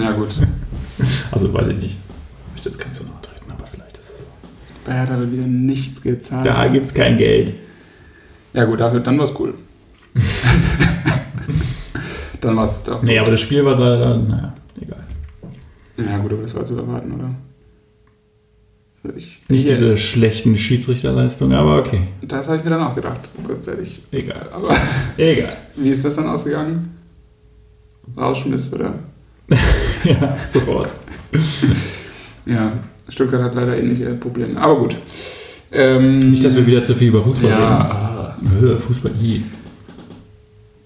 Ja 0.01 0.13
gut, 0.13 0.29
Also 1.33 1.53
weiß 1.55 1.69
ich 1.69 1.77
nicht. 1.77 1.97
Ich 2.49 2.53
möchte 2.65 2.69
jetzt 2.71 2.79
keinem 2.79 2.95
so 2.95 3.05
nahe 3.05 3.13
treten, 3.23 3.51
aber 3.51 3.65
vielleicht 3.67 3.97
ist 3.99 4.11
es 4.11 4.19
so. 4.21 4.27
bei 4.85 4.93
Hertha 4.93 5.19
wird 5.19 5.33
wieder 5.33 5.47
nichts 5.47 6.03
gezahlt. 6.03 6.45
Da 6.45 6.67
gibt 6.69 6.87
es 6.87 6.93
kein 6.95 7.17
Geld. 7.17 7.53
Ja 8.53 8.65
gut, 8.65 8.81
dafür, 8.81 9.01
dann 9.01 9.17
war 9.19 9.25
es 9.27 9.33
cool. 9.39 9.55
dann 12.41 12.57
war 12.57 12.65
es 12.65 12.83
doch. 12.83 13.03
Nee, 13.03 13.19
aber 13.19 13.31
das 13.33 13.41
Spiel 13.41 13.65
war 13.65 13.77
da, 13.77 13.97
da 13.97 14.17
naja, 14.19 14.55
egal. 14.81 15.05
Ja 15.99 16.19
gut, 16.19 16.33
aber 16.33 16.43
das 16.43 16.55
war 16.55 16.65
zu 16.65 16.77
erwarten, 16.77 17.13
oder? 17.13 17.31
Ich, 19.17 19.41
Nicht 19.49 19.67
diese 19.69 19.97
schlechten 19.97 20.59
Schiedsrichterleistungen, 20.59 21.57
aber 21.57 21.79
okay. 21.79 22.09
Das 22.21 22.49
habe 22.49 22.59
ich 22.59 22.65
mir 22.65 22.71
dann 22.71 22.83
auch 22.83 22.95
gedacht, 22.95 23.21
kurzzeitig. 23.47 24.03
Egal. 24.11 24.49
Aber 24.53 24.77
Egal. 25.17 25.57
wie 25.77 25.89
ist 25.89 26.05
das 26.05 26.17
dann 26.17 26.29
ausgegangen? 26.29 26.97
Rausschmiss, 28.17 28.73
oder? 28.75 28.95
ja, 30.05 30.37
sofort. 30.49 30.93
Ja, 32.45 32.73
Stuttgart 33.09 33.43
hat 33.43 33.55
leider 33.55 33.79
ähnliche 33.79 34.15
Probleme. 34.15 34.61
Aber 34.61 34.79
gut. 34.79 34.97
Ähm, 35.73 36.19
Nicht, 36.31 36.45
dass 36.45 36.57
wir 36.57 36.67
wieder 36.67 36.85
zu 36.85 36.95
viel 36.95 37.09
über 37.09 37.23
Fußball 37.23 37.51
Ja, 37.51 38.35
reden. 38.39 38.51
Höhe, 38.61 38.79
Fußball, 38.79 39.13
i. 39.23 39.43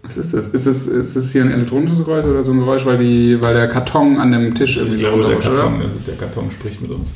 was 0.05 0.19
ist 0.19 0.35
das? 0.35 0.49
Ist 0.49 0.67
es, 0.67 0.87
ist 0.87 1.33
hier 1.33 1.43
ein 1.43 1.51
elektronisches 1.53 1.99
Geräusch 1.99 2.27
oder 2.27 2.43
so 2.43 2.53
ein 2.53 2.59
Geräusch, 2.59 2.85
weil, 2.85 2.99
die, 2.99 3.41
weil 3.41 3.55
der 3.55 3.69
Karton 3.69 4.19
an 4.19 4.31
dem 4.31 4.55
Tisch 4.55 4.77
Ich 4.77 4.83
irgendwie 4.83 4.99
glaube, 4.99 5.25
der 5.27 5.39
Karton, 5.39 5.81
also 5.81 5.99
der 6.07 6.15
Karton 6.17 6.51
spricht 6.51 6.81
mit 6.83 6.91
uns. 6.91 7.15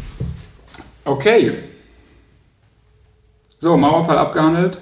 Okay. 1.04 1.52
So, 3.60 3.76
Mauerfall 3.76 4.18
abgehandelt. 4.18 4.78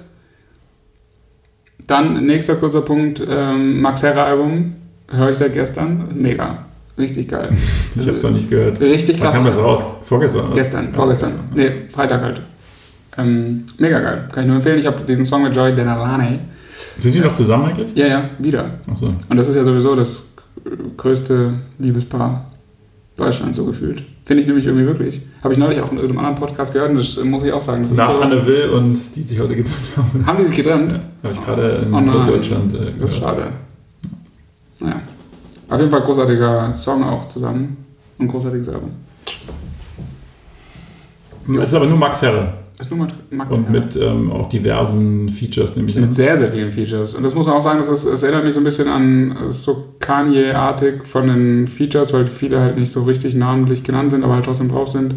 Dann 1.86 2.26
nächster 2.26 2.56
kurzer 2.56 2.82
Punkt, 2.82 3.22
ähm, 3.28 3.80
Max 3.80 4.02
Herre 4.02 4.22
Album. 4.24 4.74
Höre 5.08 5.30
ich 5.30 5.38
seit 5.38 5.54
gestern. 5.54 6.08
Mega. 6.14 6.66
Richtig 6.98 7.28
geil. 7.28 7.50
Ich 7.98 8.02
habe 8.06 8.16
es 8.16 8.22
noch 8.22 8.30
nicht 8.30 8.50
gehört. 8.50 8.78
Richtig 8.78 9.16
Wann 9.18 9.24
krass. 9.26 9.36
kam 9.36 9.44
das 9.46 9.56
raus? 9.56 9.84
Vorgestern? 10.04 10.46
oder? 10.48 10.54
Gestern, 10.54 10.88
Ja, 10.88 10.92
vorgestern. 10.92 11.32
Nee, 11.54 11.70
Freitag 11.88 12.20
halt. 12.20 12.42
Ähm, 13.16 13.64
mega 13.78 13.98
geil. 14.00 14.28
Kann 14.30 14.42
ich 14.42 14.46
nur 14.48 14.56
empfehlen. 14.56 14.78
Ich 14.78 14.86
habe 14.86 15.02
diesen 15.02 15.24
Song 15.24 15.42
mit 15.42 15.56
Joy 15.56 15.74
Denarane. 15.74 16.40
Sind 16.98 17.12
sie 17.12 17.20
noch 17.20 17.32
zusammen 17.32 17.66
eigentlich? 17.70 17.94
Ja, 17.94 18.06
ja, 18.06 18.30
wieder. 18.38 18.70
Achso. 18.90 19.06
Und 19.28 19.36
das 19.36 19.48
ist 19.48 19.56
ja 19.56 19.64
sowieso 19.64 19.94
das 19.94 20.24
größte 20.96 21.52
Liebespaar 21.78 22.50
Deutschlands 23.16 23.56
so 23.56 23.64
gefühlt. 23.64 24.02
Finde 24.24 24.40
ich 24.42 24.46
nämlich 24.46 24.66
irgendwie 24.66 24.86
wirklich. 24.86 25.20
Habe 25.42 25.54
ich 25.54 25.58
neulich 25.58 25.80
auch 25.80 25.90
in 25.92 25.98
irgendeinem 25.98 26.26
anderen 26.26 26.36
Podcast 26.48 26.72
gehört 26.72 26.90
und 26.90 26.96
das 26.96 27.16
muss 27.24 27.44
ich 27.44 27.52
auch 27.52 27.60
sagen. 27.60 27.86
Nach 27.94 28.10
so, 28.10 28.20
Anne 28.20 28.44
Will 28.46 28.70
und 28.70 28.98
die 29.14 29.22
sich 29.22 29.38
heute 29.38 29.54
getrennt 29.56 29.90
haben. 29.96 30.26
haben 30.26 30.38
die 30.38 30.44
sich 30.44 30.56
getrennt? 30.56 30.92
Ja, 30.92 30.98
habe 31.22 31.32
ich 31.32 31.40
gerade 31.40 31.68
in 31.86 31.94
Oh. 31.94 32.26
Deutschland 32.26 32.72
äh, 32.74 32.78
Das 32.98 33.10
ist 33.10 33.20
gehört. 33.20 33.36
schade. 33.36 33.52
Naja. 34.80 35.00
Auf 35.68 35.78
jeden 35.78 35.90
Fall 35.90 36.00
großartiger 36.02 36.72
Song 36.72 37.02
auch 37.04 37.24
zusammen. 37.26 37.76
Und 38.18 38.28
großartiges 38.28 38.68
Album. 38.70 38.90
Es 41.60 41.68
ist 41.68 41.74
aber 41.74 41.86
nur 41.86 41.98
Max 41.98 42.22
Herre. 42.22 42.54
Das 42.76 42.88
ist 42.88 42.94
nur 42.94 43.08
Max 43.30 43.56
Und 43.56 43.70
Herre. 43.70 43.80
mit 43.80 43.96
ähm, 43.96 44.30
auch 44.30 44.48
diversen 44.48 45.30
Features, 45.30 45.76
nämlich 45.76 45.96
Mit 45.96 46.14
sehr, 46.14 46.36
sehr 46.36 46.50
vielen 46.50 46.70
Features. 46.70 47.14
Und 47.14 47.22
das 47.22 47.34
muss 47.34 47.46
man 47.46 47.56
auch 47.56 47.62
sagen, 47.62 47.78
das 47.78 47.88
ist, 47.88 48.04
es 48.04 48.22
erinnert 48.22 48.44
mich 48.44 48.52
so 48.52 48.60
ein 48.60 48.64
bisschen 48.64 48.88
an, 48.88 49.34
so 49.48 49.94
Kanye-artig 49.98 51.06
von 51.06 51.26
den 51.26 51.68
Features, 51.68 52.12
weil 52.12 52.26
viele 52.26 52.60
halt 52.60 52.76
nicht 52.76 52.92
so 52.92 53.04
richtig 53.04 53.34
namentlich 53.34 53.82
genannt 53.82 54.10
sind, 54.10 54.24
aber 54.24 54.34
halt 54.34 54.44
trotzdem 54.44 54.68
drauf 54.68 54.88
sind. 54.88 55.14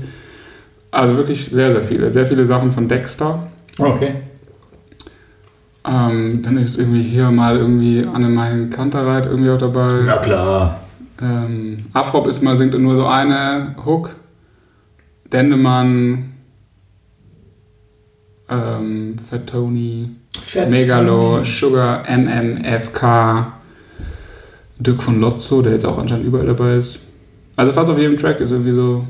Also 0.91 1.17
wirklich 1.17 1.49
sehr, 1.51 1.71
sehr 1.71 1.81
viele. 1.81 2.11
Sehr 2.11 2.25
viele 2.25 2.45
Sachen 2.45 2.71
von 2.71 2.87
Dexter. 2.87 3.47
Okay. 3.77 4.15
Ähm, 5.85 6.41
dann 6.41 6.57
ist 6.57 6.79
irgendwie 6.79 7.03
hier 7.03 7.29
mal 7.31 7.57
irgendwie 7.57 8.05
Annemarie 8.05 8.69
Kantereit 8.69 9.25
irgendwie 9.25 9.49
auch 9.49 9.57
dabei. 9.57 9.89
Na 10.05 10.17
klar. 10.17 10.79
Ähm, 11.21 11.77
Afrop 11.93 12.27
ist 12.27 12.41
mal, 12.41 12.57
singt 12.57 12.79
nur 12.79 12.95
so 12.95 13.05
eine 13.05 13.75
Hook. 13.85 14.15
Dendemann, 15.31 16.31
ähm, 18.49 19.15
Fat 19.17 19.47
Tony, 19.47 20.09
Megalo, 20.69 21.43
Sugar, 21.43 22.03
MM, 22.09 22.63
FK, 22.63 23.53
Dirk 24.79 25.01
von 25.03 25.19
Lotzo, 25.19 25.61
der 25.61 25.73
jetzt 25.73 25.85
auch 25.85 25.97
anscheinend 25.97 26.25
überall 26.27 26.45
dabei 26.47 26.75
ist. 26.75 26.99
Also 27.55 27.73
fast 27.73 27.89
auf 27.89 27.97
jedem 27.97 28.17
Track 28.17 28.39
ist 28.39 28.51
irgendwie 28.51 28.71
so, 28.71 29.05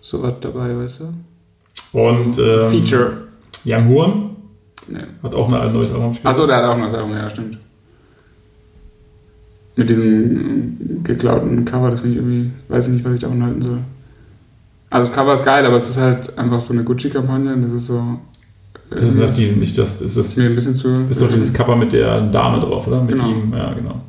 so 0.00 0.22
was 0.22 0.34
dabei, 0.40 0.76
weißt 0.76 1.00
du? 1.00 1.98
Und 1.98 2.38
ähm, 2.38 2.70
Feature. 2.70 3.12
Young 3.64 3.88
Horn 3.88 4.30
Nee. 4.90 5.00
hat 5.22 5.34
auch 5.34 5.52
ein 5.52 5.72
neues 5.72 5.90
Album 5.90 6.10
gespielt. 6.10 6.26
Achso, 6.26 6.46
der 6.46 6.56
hat 6.56 6.64
auch 6.64 6.76
noch 6.76 6.84
das 6.84 6.94
Album, 6.94 7.12
ja, 7.12 7.28
stimmt. 7.28 7.58
Mit 9.76 9.90
diesem 9.90 11.02
geklauten 11.04 11.64
Cover, 11.64 11.90
das 11.90 12.00
finde 12.00 12.16
ich 12.18 12.22
irgendwie, 12.24 12.50
weiß 12.68 12.88
ich 12.88 12.94
nicht, 12.94 13.04
was 13.04 13.14
ich 13.14 13.20
davon 13.20 13.42
halten 13.42 13.62
soll. 13.62 13.78
Also 14.90 15.08
das 15.08 15.14
Cover 15.14 15.34
ist 15.34 15.44
geil, 15.44 15.66
aber 15.66 15.76
es 15.76 15.90
ist 15.90 15.98
halt 15.98 16.36
einfach 16.38 16.60
so 16.60 16.72
eine 16.72 16.82
Gucci-Kampagne 16.84 17.52
und 17.52 17.62
das 17.62 17.72
ist 17.72 17.86
so. 17.88 18.02
Das 18.90 19.04
ist 19.04 19.16
nicht, 19.16 19.36
diesen, 19.36 19.58
nicht 19.60 19.76
das, 19.76 20.00
ist 20.00 20.16
das, 20.16 20.28
ist 20.28 20.36
mir 20.38 20.46
ein 20.46 20.54
bisschen 20.54 20.74
zu. 20.74 20.88
ist 21.10 21.20
doch 21.20 21.28
dieses 21.28 21.52
Cover 21.52 21.76
mit 21.76 21.92
der 21.92 22.22
Dame 22.22 22.58
drauf, 22.58 22.86
oder? 22.86 23.02
Mit 23.02 23.10
Genau. 23.10 23.28
ihm, 23.28 23.52
ja, 23.54 23.74
genau. 23.74 24.00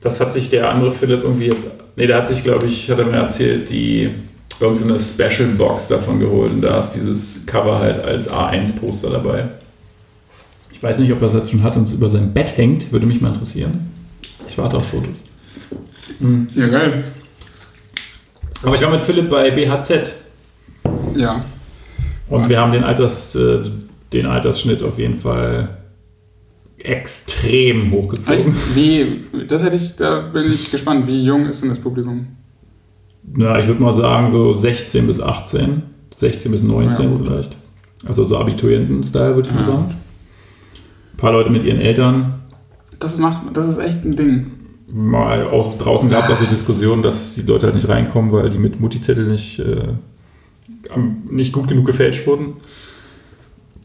Das 0.00 0.20
hat 0.20 0.32
sich 0.34 0.50
der 0.50 0.70
andere 0.70 0.90
Philipp 0.90 1.22
irgendwie 1.22 1.46
jetzt, 1.46 1.66
nee, 1.96 2.06
der 2.06 2.18
hat 2.18 2.28
sich, 2.28 2.42
glaube 2.44 2.66
ich, 2.66 2.90
hat 2.90 2.98
er 2.98 3.06
mir 3.06 3.16
erzählt, 3.16 3.70
die 3.70 4.10
irgendeine 4.60 5.00
Special 5.00 5.48
Box 5.56 5.88
davon 5.88 6.20
geholt 6.20 6.52
und 6.52 6.60
da 6.60 6.78
ist 6.78 6.90
dieses 6.92 7.46
Cover 7.46 7.78
halt 7.78 8.04
als 8.04 8.28
A1-Poster 8.30 9.10
dabei. 9.10 9.48
Ich 10.72 10.82
weiß 10.82 10.98
nicht, 10.98 11.10
ob 11.12 11.18
er 11.22 11.26
das 11.28 11.34
jetzt 11.34 11.50
schon 11.52 11.62
hat 11.62 11.76
und 11.76 11.84
es 11.84 11.94
über 11.94 12.10
sein 12.10 12.34
Bett 12.34 12.56
hängt, 12.56 12.92
würde 12.92 13.06
mich 13.06 13.20
mal 13.20 13.28
interessieren. 13.28 13.88
Ich 14.46 14.58
warte 14.58 14.76
auf 14.76 14.88
Fotos. 14.88 15.22
Mhm. 16.20 16.48
Ja, 16.54 16.66
geil. 16.68 17.02
Aber 18.62 18.74
ich 18.74 18.82
war 18.82 18.90
mit 18.90 19.00
Philipp 19.00 19.28
bei 19.28 19.50
BHZ 19.50 20.14
Ja. 21.16 21.40
und 22.28 22.48
wir 22.48 22.60
haben 22.60 22.72
den, 22.72 22.84
Alters, 22.84 23.34
äh, 23.34 23.60
den 24.12 24.26
Altersschnitt 24.26 24.82
auf 24.82 24.98
jeden 24.98 25.16
Fall 25.16 25.78
extrem 26.78 27.90
hochgezogen. 27.92 28.54
Wie, 28.74 29.24
das 29.48 29.62
hätte 29.62 29.76
ich, 29.76 29.94
da 29.96 30.20
bin 30.20 30.46
ich 30.50 30.70
gespannt. 30.70 31.06
Wie 31.06 31.22
jung 31.24 31.46
ist 31.46 31.62
denn 31.62 31.68
das 31.68 31.78
Publikum? 31.78 32.26
Ja, 33.36 33.58
ich 33.58 33.66
würde 33.68 33.82
mal 33.82 33.92
sagen 33.92 34.32
so 34.32 34.52
16 34.52 35.06
bis 35.06 35.20
18, 35.20 35.82
16 36.12 36.50
bis 36.52 36.62
19 36.62 37.10
Ja, 37.12 37.18
vielleicht. 37.24 37.56
Also 38.04 38.24
so 38.24 38.36
Abiturienten-Style 38.38 39.36
würde 39.36 39.48
ich 39.48 39.54
mal 39.54 39.60
Ja. 39.60 39.66
sagen. 39.66 39.94
Ein 41.12 41.16
paar 41.16 41.32
Leute 41.32 41.50
mit 41.50 41.62
ihren 41.62 41.78
Eltern. 41.80 42.40
Das 42.98 43.16
macht, 43.18 43.56
das 43.56 43.68
ist 43.68 43.78
echt 43.78 44.04
ein 44.04 44.16
Ding. 44.16 44.46
Mal 44.94 45.46
aus, 45.46 45.78
draußen 45.78 46.10
gab 46.10 46.24
es 46.24 46.30
auch 46.30 46.36
die 46.36 46.42
Was? 46.42 46.50
Diskussion, 46.50 47.02
dass 47.02 47.34
die 47.34 47.42
Leute 47.42 47.66
halt 47.66 47.74
nicht 47.76 47.88
reinkommen, 47.88 48.30
weil 48.30 48.50
die 48.50 48.58
mit 48.58 48.78
Mutti-Zettel 48.78 49.26
nicht, 49.26 49.58
äh, 49.58 49.94
nicht 51.30 51.52
gut 51.52 51.66
genug 51.68 51.86
gefälscht 51.86 52.26
wurden. 52.26 52.54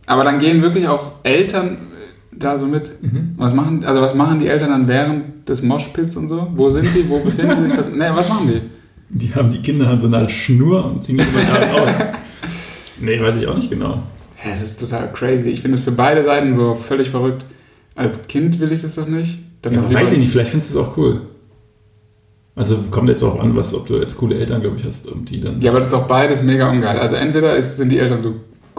Aber 0.06 0.26
dann 0.26 0.40
gehen 0.40 0.62
wirklich 0.62 0.88
auch 0.88 1.10
Eltern 1.24 1.74
äh, 1.74 2.38
da 2.38 2.60
so 2.60 2.66
mit. 2.66 2.92
Was 3.38 3.54
machen, 3.54 3.86
also 3.86 4.02
was 4.02 4.16
machen 4.16 4.40
die 4.40 4.48
Eltern 4.48 4.70
dann 4.70 4.88
während 4.90 5.48
des 5.48 5.62
Moshpits 5.62 6.18
und 6.18 6.28
so? 6.28 6.48
Wo 6.56 6.70
sind 6.70 6.88
die? 6.94 7.08
Wo 7.08 7.20
befinden 7.20 7.56
sie 7.64 7.70
sich? 7.70 7.78
Was, 7.78 7.90
nee, 7.90 8.10
was 8.10 8.28
machen 8.28 8.50
die? 8.50 8.62
Die 9.10 9.34
haben 9.34 9.50
die 9.50 9.62
Kinder 9.62 9.88
an 9.88 10.02
so 10.02 10.08
einer 10.08 10.28
Schnur 10.28 10.84
und 10.86 11.04
ziehen 11.06 11.18
die 11.18 11.24
immer 11.24 11.42
gerade 11.42 11.66
raus. 11.72 11.96
Nee, 13.00 13.22
weiß 13.22 13.36
ich 13.36 13.46
auch 13.46 13.56
nicht 13.56 13.70
genau. 13.70 14.02
Es 14.44 14.62
ist 14.64 14.80
total 14.80 15.14
crazy. 15.14 15.50
Ich 15.50 15.62
finde 15.62 15.78
es 15.78 15.84
für 15.84 15.92
beide 15.92 16.24
Seiten 16.24 16.56
so 16.56 16.74
völlig 16.74 17.12
verrückt. 17.12 17.46
Als 17.94 18.28
Kind 18.28 18.60
will 18.60 18.72
ich 18.72 18.84
es 18.84 18.96
doch 18.96 19.08
nicht. 19.08 19.38
Dann 19.62 19.74
Ja, 19.74 19.94
weiß 19.94 20.14
ich 20.14 20.20
nicht, 20.20 20.32
vielleicht 20.32 20.52
findest 20.52 20.74
du 20.76 20.80
es 20.80 20.86
auch 20.86 20.98
cool. 20.98 21.22
Also 22.56 22.78
kommt 22.90 23.08
jetzt 23.10 23.24
auch 23.24 23.40
an, 23.40 23.56
was, 23.56 23.74
ob 23.76 23.86
du 23.86 23.98
jetzt 23.98 24.18
coole 24.18 24.36
Eltern, 24.36 24.62
glaube 24.62 24.78
ich, 24.78 24.86
hast 24.86 25.08
und 25.08 25.30
die 25.30 25.40
dann. 25.40 25.62
Ja, 25.62 25.70
aber 25.70 25.80
das 25.80 25.88
ist 25.88 25.94
doch 25.94 26.08
beides 26.08 26.42
mega 26.42 26.70
ungeil. 26.72 26.98
Also 26.98 27.16
entweder 27.16 27.56
ist, 27.56 27.78
sind 27.78 27.90
die 27.90 28.00
Eltern 28.00 28.22
so 28.22 28.34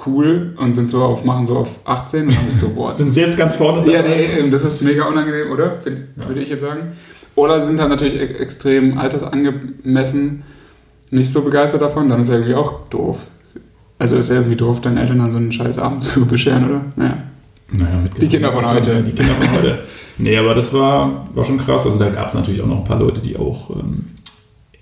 cool 0.07 0.55
und 0.57 0.75
sind 0.75 0.89
so 0.91 1.03
auf, 1.03 1.25
machen 1.25 1.47
so 1.47 1.57
auf 1.57 1.79
18 1.85 2.27
und 2.27 2.35
dann 2.37 2.45
bist 2.47 2.61
so, 2.61 2.69
boah, 2.75 2.95
Sind 2.97 3.13
sie 3.13 3.21
jetzt 3.21 3.37
ganz 3.39 3.55
vorne 3.57 3.91
Ja, 3.93 4.03
nee, 4.03 4.39
ähm, 4.41 4.51
das 4.51 4.65
ist 4.65 4.83
mega 4.83 5.05
unangenehm, 5.05 5.51
oder? 5.53 5.81
Find, 5.81 5.99
Ja. 6.17 6.27
Würde 6.27 6.41
ich 6.41 6.49
jetzt 6.49 6.61
sagen. 6.63 6.93
Oder 7.37 7.65
sind 7.67 7.79
halt 7.81 7.91
natürlich 7.91 8.15
e- 8.17 8.35
extrem 8.43 8.99
altersangemessen 8.99 10.43
nicht 11.11 11.33
so 11.33 11.43
begeistert 11.43 11.81
davon, 11.81 12.09
dann 12.09 12.21
ist 12.21 12.29
ja 12.29 12.35
irgendwie 12.35 12.55
auch 12.55 12.89
doof. 12.89 13.27
Also 13.99 14.17
ist 14.17 14.29
ja 14.29 14.37
irgendwie 14.37 14.57
doof, 14.57 14.81
deinen 14.81 14.97
Eltern 14.99 15.19
dann 15.19 15.31
so 15.31 15.39
einen 15.39 15.53
scheiß 15.53 15.79
Abend 15.79 16.03
zu 16.05 16.27
bescheren, 16.27 16.69
oder? 16.69 16.85
Naja. 16.97 17.19
Naja, 17.73 17.99
mit 18.03 18.21
Die 18.21 18.29
Kinder 18.29 18.53
von 18.53 18.67
heute. 18.67 19.03
Die 19.03 19.13
Kinder 19.13 19.35
von 19.35 19.53
heute. 19.53 19.81
Nee, 20.19 20.37
aber 20.37 20.55
das 20.55 20.73
war, 20.73 21.29
war 21.35 21.45
schon 21.45 21.59
krass. 21.59 21.87
Also 21.87 21.99
da 21.99 22.11
gab 22.11 22.29
es 22.29 22.35
natürlich 22.35 22.61
auch 22.61 22.67
noch 22.67 22.79
ein 22.79 22.85
paar 22.85 22.99
Leute, 22.99 23.21
die 23.21 23.37
auch 23.37 23.71
ähm, 23.71 24.07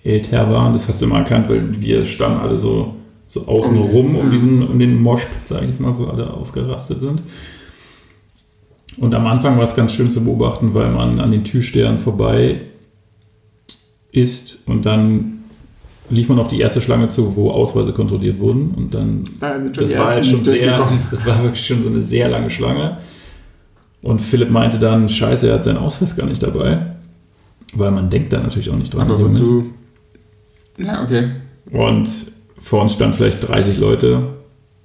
älter 0.05 0.51
waren. 0.51 0.73
Das 0.73 0.89
hast 0.89 1.01
du 1.01 1.07
immer 1.07 1.19
erkannt, 1.19 1.49
weil 1.49 1.81
wir 1.81 2.05
standen 2.05 2.41
alle 2.41 2.57
so, 2.57 2.95
so 3.27 3.47
außen 3.47 3.77
rum 3.77 4.17
um, 4.17 4.31
diesen, 4.31 4.67
um 4.67 4.79
den 4.79 5.01
Moshpit, 5.03 5.49
sage 5.49 5.65
ich 5.65 5.71
jetzt 5.71 5.81
mal, 5.81 5.97
wo 5.99 6.05
alle 6.05 6.33
ausgerastet 6.33 7.01
sind. 7.01 7.23
Und 8.99 9.15
am 9.15 9.27
Anfang 9.27 9.57
war 9.57 9.65
es 9.65 9.77
ganz 9.77 9.93
schön 9.93 10.11
zu 10.11 10.25
beobachten, 10.25 10.73
weil 10.73 10.91
man 10.91 11.21
an 11.21 11.31
den 11.31 11.45
Türstern 11.45 11.99
vorbei 11.99 12.61
ist 14.11 14.67
und 14.67 14.87
dann 14.87 15.36
lief 16.11 16.29
man 16.29 16.39
auf 16.39 16.49
die 16.49 16.61
erste 16.61 16.81
Schlange 16.81 17.09
zu, 17.09 17.37
wo 17.37 17.51
Ausweise 17.51 17.93
kontrolliert 17.93 18.39
wurden 18.39 18.75
und 18.77 18.95
dann 18.95 19.25
Da 19.41 19.59
das 19.59 19.97
war 19.97 20.09
halt 20.09 20.27
schon 20.27 20.45
sehr, 20.45 20.89
das 21.11 21.27
war 21.27 21.43
wirklich 21.43 21.67
schon 21.67 21.83
so 21.83 21.91
eine 21.91 22.01
sehr 22.01 22.29
lange 22.29 22.51
Schlange. 22.51 22.99
Und 24.03 24.21
Philipp 24.21 24.51
meinte 24.51 24.79
dann, 24.79 25.09
scheiße, 25.09 25.49
er 25.49 25.55
hat 25.55 25.65
seinen 25.65 25.79
Ausweis 25.79 26.15
gar 26.15 26.27
nicht 26.27 26.43
dabei. 26.43 26.95
Weil 27.75 27.91
man 27.91 28.09
denkt 28.09 28.33
da 28.33 28.41
natürlich 28.41 28.71
auch 28.71 28.77
nicht 28.77 28.95
dran. 28.95 29.03
Aber 29.03 29.21
wozu? 29.21 29.73
Ja, 30.79 31.03
okay. 31.03 31.31
Und 31.71 32.09
vor 32.59 32.83
uns 32.83 32.93
standen 32.93 33.17
vielleicht 33.17 33.47
30 33.47 33.79
Leute. 33.79 34.29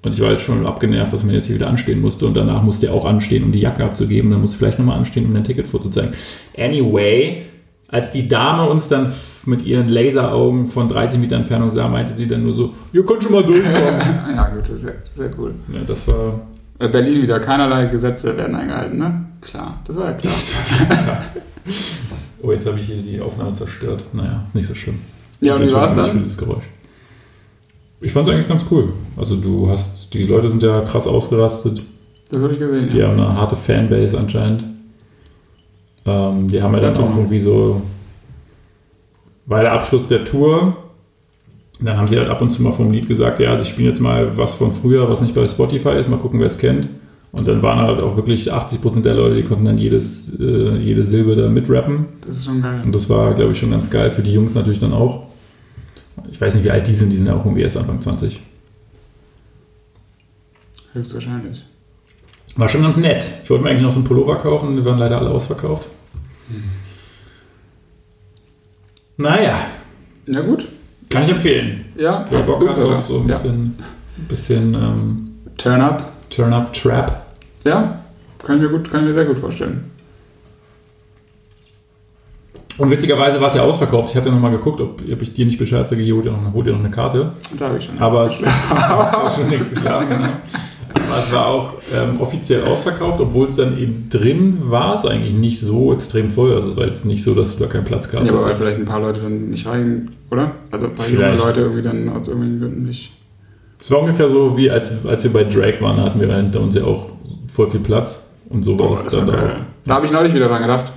Und 0.02 0.14
ich 0.14 0.22
war 0.22 0.30
halt 0.30 0.42
schon 0.42 0.66
abgenervt, 0.66 1.14
dass 1.14 1.24
man 1.24 1.36
jetzt 1.36 1.46
hier 1.46 1.56
wieder 1.56 1.68
anstehen 1.68 2.02
musste. 2.02 2.26
Und 2.26 2.36
danach 2.36 2.64
musste 2.64 2.88
er 2.88 2.94
auch 2.94 3.06
anstehen, 3.06 3.44
um 3.44 3.52
die 3.52 3.60
Jacke 3.60 3.84
abzugeben. 3.84 4.32
Dann 4.32 4.42
musste 4.42 4.58
vielleicht 4.58 4.80
nochmal 4.80 4.98
anstehen, 4.98 5.26
um 5.28 5.36
ein 5.36 5.44
Ticketfoto 5.44 5.84
zu 5.84 5.90
zeigen. 5.92 6.14
Anyway, 6.58 7.44
als 7.92 8.10
die 8.12 8.28
Dame 8.28 8.68
uns 8.70 8.88
dann 8.88 9.08
mit 9.46 9.64
ihren 9.64 9.88
Laseraugen 9.90 10.68
von 10.68 10.88
30 10.88 11.20
Meter 11.20 11.36
Entfernung 11.36 11.70
sah, 11.72 11.88
meinte 11.88 12.14
sie 12.16 12.28
dann 12.28 12.44
nur 12.44 12.54
so, 12.54 12.74
ihr 12.94 13.06
könnt 13.06 13.24
schon 13.24 13.32
mal 13.34 13.44
durchkommen. 13.44 14.02
Ja, 14.36 14.50
gut, 14.50 14.64
das 14.64 14.70
ist 14.78 14.84
ja 14.86 14.92
sehr 15.16 15.32
cool. 15.38 15.54
ja, 15.74 15.80
das 15.86 16.08
war 16.08 16.40
Äh, 16.80 16.88
Berlin 16.90 17.22
wieder, 17.22 17.40
keinerlei 17.40 17.86
Gesetze 17.88 18.36
werden 18.38 18.56
eingehalten, 18.56 18.98
ne? 18.98 19.26
Klar, 19.42 19.80
das 19.86 19.98
war 19.98 20.06
ja 20.06 20.14
klar. 20.14 20.34
War 20.34 20.98
klar. 20.98 21.22
Oh, 22.44 22.52
jetzt 22.52 22.66
habe 22.66 22.80
ich 22.80 22.86
hier 22.88 23.02
die 23.02 23.20
Aufnahme 23.22 23.54
zerstört. 23.54 24.04
Naja, 24.14 24.44
ist 24.48 24.56
nicht 24.56 24.66
so 24.68 24.74
schlimm. 24.74 25.00
Ja, 25.42 25.56
und 25.56 25.64
wie 25.68 25.72
war 25.74 25.86
es 25.86 25.94
dann? 25.94 26.08
für 26.12 26.18
das 26.20 26.38
Geräusch. 26.38 26.64
Ich 28.00 28.12
fand 28.12 28.28
es 28.28 28.34
eigentlich 28.34 28.48
ganz 28.48 28.66
cool. 28.72 28.92
Also 29.18 29.36
du 29.36 29.70
hast, 29.70 30.12
die 30.14 30.24
Leute 30.24 30.50
sind 30.50 30.64
ja 30.64 30.82
krass 30.82 31.06
ausgerastet. 31.06 31.84
Das 32.32 32.42
habe 32.42 32.54
ich 32.54 32.60
gesehen, 32.60 32.90
Die 32.90 32.98
ja. 32.98 33.08
haben 33.10 33.20
eine 33.20 33.36
harte 33.36 33.56
Fanbase 33.56 34.18
anscheinend. 34.18 34.66
Ähm, 36.06 36.48
die 36.48 36.62
haben 36.62 36.74
ja 36.74 36.80
dann 36.80 36.98
auch 36.98 37.16
irgendwie 37.16 37.40
so, 37.40 37.82
war 39.46 39.62
der 39.62 39.74
Abschluss 39.74 40.08
der 40.08 40.24
Tour. 40.24 40.78
Dann 41.80 41.98
haben 41.98 42.08
sie 42.08 42.18
halt 42.18 42.30
ab 42.30 42.42
und 42.42 42.52
zu 42.52 42.62
mal 42.62 42.72
vom 42.72 42.92
Lied 42.92 43.08
gesagt, 43.08 43.40
ja, 43.40 43.58
sie 43.58 43.66
spielen 43.66 43.90
jetzt 43.90 44.00
mal 44.00 44.38
was 44.38 44.54
von 44.54 44.72
früher, 44.72 45.10
was 45.10 45.22
nicht 45.22 45.34
bei 45.34 45.48
Spotify 45.48 45.92
ist, 45.92 46.10
mal 46.10 46.20
gucken, 46.20 46.40
wer 46.40 46.48
es 46.48 46.58
kennt. 46.58 46.90
Und 47.32 47.48
dann 47.48 47.64
waren 47.64 47.80
halt 47.80 48.02
auch 48.02 48.18
wirklich 48.18 48.54
80% 48.54 49.02
der 49.02 49.16
Leute, 49.16 49.36
die 49.36 49.44
konnten 49.44 49.66
dann 49.66 49.78
jedes, 49.78 50.32
äh, 50.38 50.78
jede 50.78 51.04
Silbe 51.04 51.36
da 51.36 51.50
mitrappen. 51.50 52.08
Das 52.28 52.38
ist 52.38 52.46
schon 52.46 52.62
geil. 52.62 52.82
Und 52.84 52.94
das 52.94 53.10
war, 53.10 53.34
glaube 53.34 53.54
ich, 53.54 53.60
schon 53.60 53.72
ganz 53.72 53.90
geil 53.90 54.12
für 54.12 54.22
die 54.22 54.34
Jungs 54.34 54.54
natürlich 54.54 54.80
dann 54.80 54.92
auch. 54.92 55.28
Ich 56.30 56.40
weiß 56.40 56.56
nicht, 56.56 56.66
wie 56.66 56.72
alt 56.72 56.86
die 56.88 56.94
sind, 56.94 57.12
die 57.12 57.18
sind 57.18 57.28
ja 57.28 57.36
auch 57.36 57.46
irgendwie 57.46 57.62
erst 57.62 57.78
Anfang 57.78 58.02
20. 58.02 58.42
Höchstwahrscheinlich. 60.94 61.66
War 62.56 62.68
schon 62.68 62.82
ganz 62.82 62.98
nett. 62.98 63.30
Ich 63.44 63.50
wollte 63.50 63.64
mir 63.64 63.70
eigentlich 63.70 63.84
noch 63.84 63.92
so 63.92 64.00
einen 64.00 64.08
Pullover 64.08 64.38
kaufen, 64.38 64.76
die 64.76 64.86
waren 64.86 64.98
leider 64.98 65.18
alle 65.18 65.30
ausverkauft. 65.30 65.88
Naja, 69.18 69.56
Na 70.26 70.42
gut. 70.42 70.68
kann 71.10 71.24
ich 71.24 71.30
empfehlen. 71.30 71.86
Ja. 71.96 72.26
Wer 72.30 72.42
Bock 72.42 72.68
hat 72.68 72.78
auf 72.80 73.08
so 73.08 73.20
ein 73.20 73.22
ja. 73.22 73.28
bisschen, 73.28 73.74
bisschen 74.28 74.74
ähm, 74.74 75.32
Turn 75.58 75.82
up. 75.82 76.12
Turn-Up-Trap. 76.32 77.26
Ja, 77.66 78.00
kann 78.44 78.56
ich 78.56 78.62
mir 78.64 78.70
gut, 78.70 78.90
kann 78.90 79.02
ich 79.02 79.08
mir 79.08 79.14
sehr 79.14 79.26
gut 79.26 79.38
vorstellen. 79.38 79.92
Und 82.78 82.90
witzigerweise 82.90 83.40
war 83.40 83.48
es 83.48 83.54
ja 83.54 83.62
ausverkauft. 83.62 84.10
Ich 84.10 84.16
hatte 84.16 84.32
nochmal 84.32 84.52
geguckt, 84.52 84.80
ob, 84.82 85.02
ob 85.02 85.22
ich 85.22 85.34
dir 85.34 85.46
nicht 85.46 85.60
Bescheid 85.60 85.88
sage, 85.88 86.02
hier 86.02 86.16
hol 86.16 86.24
dir 86.24 86.32
noch, 86.32 86.54
hol 86.54 86.64
dir 86.64 86.72
noch 86.72 86.80
eine 86.80 86.90
Karte. 86.90 87.34
Da 87.58 87.68
habe 87.68 87.78
ich 87.78 87.86
schon. 87.86 88.00
Aber 88.00 88.26
es 88.26 88.44
war 88.70 89.32
schon 89.36 89.50
nichts 89.50 89.70
geschlafen. 89.70 90.10
Genau. 90.10 90.30
Es 91.18 91.32
war 91.32 91.48
auch 91.48 91.74
ähm, 91.94 92.20
offiziell 92.20 92.64
ausverkauft, 92.64 93.20
obwohl 93.20 93.48
es 93.48 93.56
dann 93.56 93.78
eben 93.78 94.08
drin 94.10 94.58
war, 94.70 94.96
es 94.96 95.06
eigentlich 95.06 95.34
nicht 95.34 95.60
so 95.60 95.94
extrem 95.94 96.30
voll. 96.30 96.54
Also 96.54 96.72
es 96.72 96.78
war 96.78 96.86
jetzt 96.86 97.06
nicht 97.06 97.24
so, 97.24 97.34
dass 97.34 97.56
du 97.56 97.64
da 97.64 97.70
keinen 97.70 97.84
Platz 97.84 98.10
gehabt 98.10 98.26
Ja, 98.26 98.34
aber 98.34 98.44
weil 98.44 98.54
vielleicht 98.54 98.78
ein 98.78 98.86
paar 98.86 99.02
Leute 99.02 99.20
dann 99.22 99.50
nicht 99.50 99.66
rein, 99.66 100.10
oder? 100.30 100.52
Also 100.72 100.88
ein 100.88 100.96
paar 100.96 101.08
junge. 101.08 101.36
Leute 101.36 101.62
irgendwie 101.62 101.82
dann 101.82 102.10
aus 102.10 102.28
irgendwelchen 102.28 102.60
Gründen 102.60 102.86
nicht. 102.86 103.12
Es 103.82 103.90
war 103.90 104.00
ungefähr 104.00 104.30
so, 104.30 104.58
wie 104.58 104.70
als, 104.70 105.06
als 105.06 105.24
wir 105.24 105.34
bei 105.34 105.44
Drake 105.44 105.82
waren, 105.82 106.00
hatten 106.02 106.20
wir 106.20 106.34
hinter 106.36 106.62
uns 106.62 106.76
ja 106.76 106.84
auch 106.84 107.14
voll 107.48 107.68
viel 107.68 107.80
Platz. 107.80 108.28
Und 108.50 108.64
so 108.64 108.78
war 108.78 108.90
Boah, 108.90 108.96
das, 108.96 109.08
dann 109.08 109.26
da 109.26 109.46
auch. 109.46 109.56
Da 109.86 109.96
habe 109.96 110.06
ich 110.06 110.12
neulich 110.12 110.34
wieder 110.34 110.48
dran 110.48 110.62
gedacht. 110.62 110.92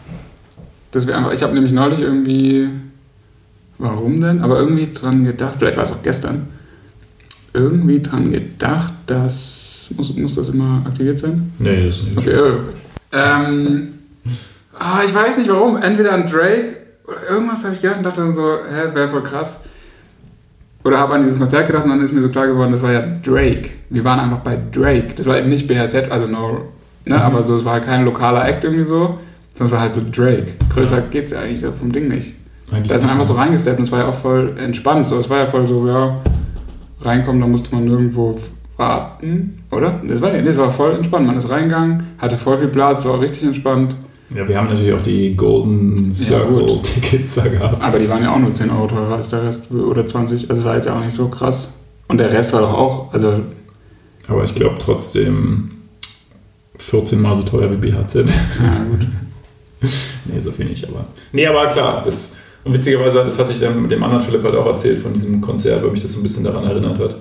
Dass 0.90 1.06
wir 1.06 1.16
einfach, 1.16 1.32
ich 1.32 1.42
habe 1.42 1.54
nämlich 1.54 1.72
neulich 1.72 2.00
irgendwie, 2.00 2.68
warum 3.78 4.20
denn? 4.20 4.42
Aber 4.42 4.58
irgendwie 4.58 4.90
dran 4.92 5.24
gedacht, 5.24 5.54
vielleicht 5.58 5.76
war 5.76 5.84
es 5.84 5.92
auch 5.92 6.02
gestern, 6.02 6.48
irgendwie 7.52 8.00
dran 8.00 8.30
gedacht, 8.32 8.92
dass, 9.06 9.73
muss, 9.92 10.14
muss 10.16 10.34
das 10.34 10.48
immer 10.48 10.82
aktiviert 10.86 11.18
sein? 11.18 11.52
Nee, 11.58 11.86
das 11.86 11.96
ist 11.96 12.04
nicht 12.06 12.18
Okay, 12.18 12.30
äh, 12.30 12.52
ähm, 13.12 13.88
ah, 14.78 15.00
ich 15.04 15.14
weiß 15.14 15.38
nicht 15.38 15.50
warum. 15.50 15.76
Entweder 15.76 16.12
an 16.12 16.26
Drake 16.26 16.76
Oder 17.06 17.30
irgendwas 17.30 17.64
habe 17.64 17.74
ich 17.74 17.80
gedacht 17.80 17.98
und 17.98 18.04
dachte 18.06 18.20
dann 18.22 18.32
so, 18.34 18.42
hä, 18.42 18.94
wäre 18.94 19.08
voll 19.08 19.22
krass. 19.22 19.60
Oder 20.84 20.98
habe 20.98 21.14
an 21.14 21.22
dieses 21.22 21.38
Konzert 21.38 21.66
gedacht 21.66 21.84
und 21.84 21.90
dann 21.90 22.02
ist 22.02 22.12
mir 22.12 22.20
so 22.22 22.28
klar 22.28 22.46
geworden, 22.46 22.72
das 22.72 22.82
war 22.82 22.92
ja 22.92 23.00
Drake. 23.22 23.70
Wir 23.90 24.04
waren 24.04 24.20
einfach 24.20 24.38
bei 24.38 24.58
Drake. 24.72 25.14
Das 25.16 25.26
war 25.26 25.38
eben 25.38 25.48
nicht 25.48 25.66
BHZ, 25.66 26.10
also 26.10 26.26
no, 26.26 26.60
ne, 27.06 27.14
Mhm. 27.16 27.22
aber 27.22 27.42
so, 27.42 27.56
es 27.56 27.64
war 27.64 27.74
halt 27.74 27.84
kein 27.84 28.04
lokaler 28.04 28.46
Act 28.46 28.64
irgendwie 28.64 28.84
so, 28.84 29.18
sondern 29.54 29.66
es 29.66 29.72
war 29.72 29.80
halt 29.80 29.94
so 29.94 30.02
Drake. 30.12 30.48
Größer 30.74 31.00
geht's 31.10 31.32
ja 31.32 31.40
eigentlich 31.40 31.60
so 31.60 31.72
vom 31.72 31.90
Ding 31.92 32.08
nicht. 32.08 32.34
Eigentlich 32.70 32.88
Da 32.88 32.96
ist 32.96 33.02
man 33.02 33.12
einfach 33.12 33.24
so 33.24 33.34
reingesteppt 33.34 33.78
und 33.78 33.84
es 33.84 33.92
war 33.92 34.00
ja 34.00 34.06
auch 34.08 34.14
voll 34.14 34.54
entspannt. 34.58 35.06
So, 35.06 35.18
es 35.18 35.28
war 35.30 35.38
ja 35.38 35.46
voll 35.46 35.66
so, 35.66 35.86
ja, 35.86 36.18
reinkommen, 37.02 37.40
da 37.40 37.46
musste 37.46 37.74
man 37.74 37.84
nirgendwo 37.84 38.38
warten, 38.76 39.62
oder? 39.70 40.00
Das 40.06 40.20
war, 40.20 40.32
nee, 40.32 40.38
es 40.48 40.56
war 40.56 40.70
voll 40.70 40.94
entspannt. 40.94 41.26
Man 41.26 41.36
ist 41.36 41.48
reingegangen, 41.48 42.02
hatte 42.18 42.36
voll 42.36 42.58
viel 42.58 42.68
Platz, 42.68 43.04
war 43.04 43.20
richtig 43.20 43.44
entspannt. 43.44 43.94
Ja, 44.34 44.48
wir 44.48 44.56
haben 44.56 44.68
natürlich 44.68 44.92
auch 44.92 45.00
die 45.02 45.36
Golden 45.36 46.08
Ja, 46.08 46.14
Circle 46.14 46.66
gut. 46.66 46.82
Tickets 46.84 47.34
da 47.34 47.46
gehabt. 47.46 47.82
Aber 47.82 47.98
die 47.98 48.08
waren 48.08 48.22
ja 48.22 48.32
auch 48.32 48.38
nur 48.38 48.52
10 48.52 48.70
Euro 48.70 48.86
teurer 48.86 49.16
als 49.16 49.28
der 49.28 49.44
Rest 49.44 49.70
oder 49.70 50.06
20. 50.06 50.48
Also 50.48 50.60
es 50.62 50.66
war 50.66 50.74
jetzt 50.76 50.86
ja 50.86 50.96
auch 50.96 51.00
nicht 51.00 51.12
so 51.12 51.28
krass. 51.28 51.72
Und 52.08 52.18
der 52.18 52.32
Rest 52.32 52.52
war 52.52 52.60
doch 52.62 52.72
auch, 52.72 53.12
also 53.12 53.34
Aber 54.26 54.44
ich 54.44 54.54
glaube 54.54 54.76
trotzdem 54.78 55.70
14 56.76 57.20
Mal 57.20 57.36
so 57.36 57.42
teuer 57.42 57.70
wie 57.70 57.76
BHZ. 57.76 58.14
ja 58.14 58.84
gut. 58.90 59.06
nee, 60.24 60.40
so 60.40 60.50
viel 60.50 60.66
nicht, 60.66 60.88
aber. 60.88 61.04
Nee, 61.32 61.46
aber 61.46 61.66
klar, 61.68 62.02
das. 62.02 62.36
Und 62.64 62.72
witzigerweise, 62.74 63.18
das 63.18 63.38
hatte 63.38 63.52
ich 63.52 63.60
dann 63.60 63.82
mit 63.82 63.90
dem 63.90 64.02
anderen 64.02 64.24
Philipp 64.24 64.42
halt 64.42 64.56
auch 64.56 64.66
erzählt 64.66 64.98
von 64.98 65.12
diesem 65.12 65.42
Konzert, 65.42 65.82
weil 65.84 65.90
mich 65.90 66.00
das 66.00 66.12
so 66.12 66.20
ein 66.20 66.22
bisschen 66.22 66.44
daran 66.44 66.64
erinnert 66.64 66.98
hat. 66.98 67.16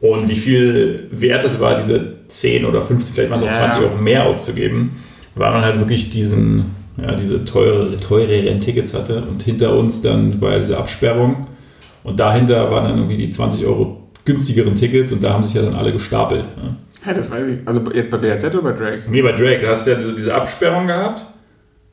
Und 0.00 0.28
wie 0.28 0.36
viel 0.36 1.08
wert 1.10 1.44
es 1.44 1.58
war, 1.60 1.74
diese 1.74 2.14
10 2.28 2.64
oder 2.64 2.80
15, 2.80 3.14
vielleicht 3.14 3.30
waren 3.30 3.38
es 3.38 3.44
auch 3.44 3.48
Ja. 3.48 3.70
20 3.70 3.82
Euro 3.82 3.96
mehr 3.96 4.24
auszugeben, 4.26 4.90
weil 5.34 5.50
man 5.50 5.62
halt 5.62 5.78
wirklich 5.78 6.10
diesen, 6.10 6.66
ja, 7.00 7.14
diese 7.14 7.44
teure, 7.44 7.98
teureren 7.98 8.60
Tickets 8.60 8.94
hatte. 8.94 9.22
Und 9.28 9.42
hinter 9.42 9.76
uns 9.76 10.00
dann 10.00 10.40
war 10.40 10.52
ja 10.52 10.58
diese 10.58 10.76
Absperrung. 10.78 11.46
Und 12.04 12.20
dahinter 12.20 12.70
waren 12.70 12.84
dann 12.84 12.96
irgendwie 12.96 13.16
die 13.16 13.30
20 13.30 13.66
Euro 13.66 14.08
günstigeren 14.24 14.74
Tickets 14.74 15.10
und 15.10 15.22
da 15.24 15.32
haben 15.32 15.42
sich 15.42 15.54
ja 15.54 15.62
dann 15.62 15.74
alle 15.74 15.92
gestapelt. 15.92 16.44
Ja. 16.44 16.76
Ja, 17.06 17.14
das 17.14 17.30
weiß 17.30 17.46
ich. 17.48 17.58
Also 17.66 17.80
jetzt 17.94 18.10
bei 18.10 18.18
BHZ 18.18 18.44
oder 18.54 18.62
bei 18.62 18.72
Drake? 18.72 19.02
Nee, 19.08 19.22
bei 19.22 19.32
Drake, 19.32 19.60
da 19.62 19.68
hast 19.68 19.86
du 19.86 19.92
ja 19.92 19.96
diese, 19.96 20.14
diese 20.14 20.34
Absperrung 20.34 20.86
gehabt. 20.86 21.22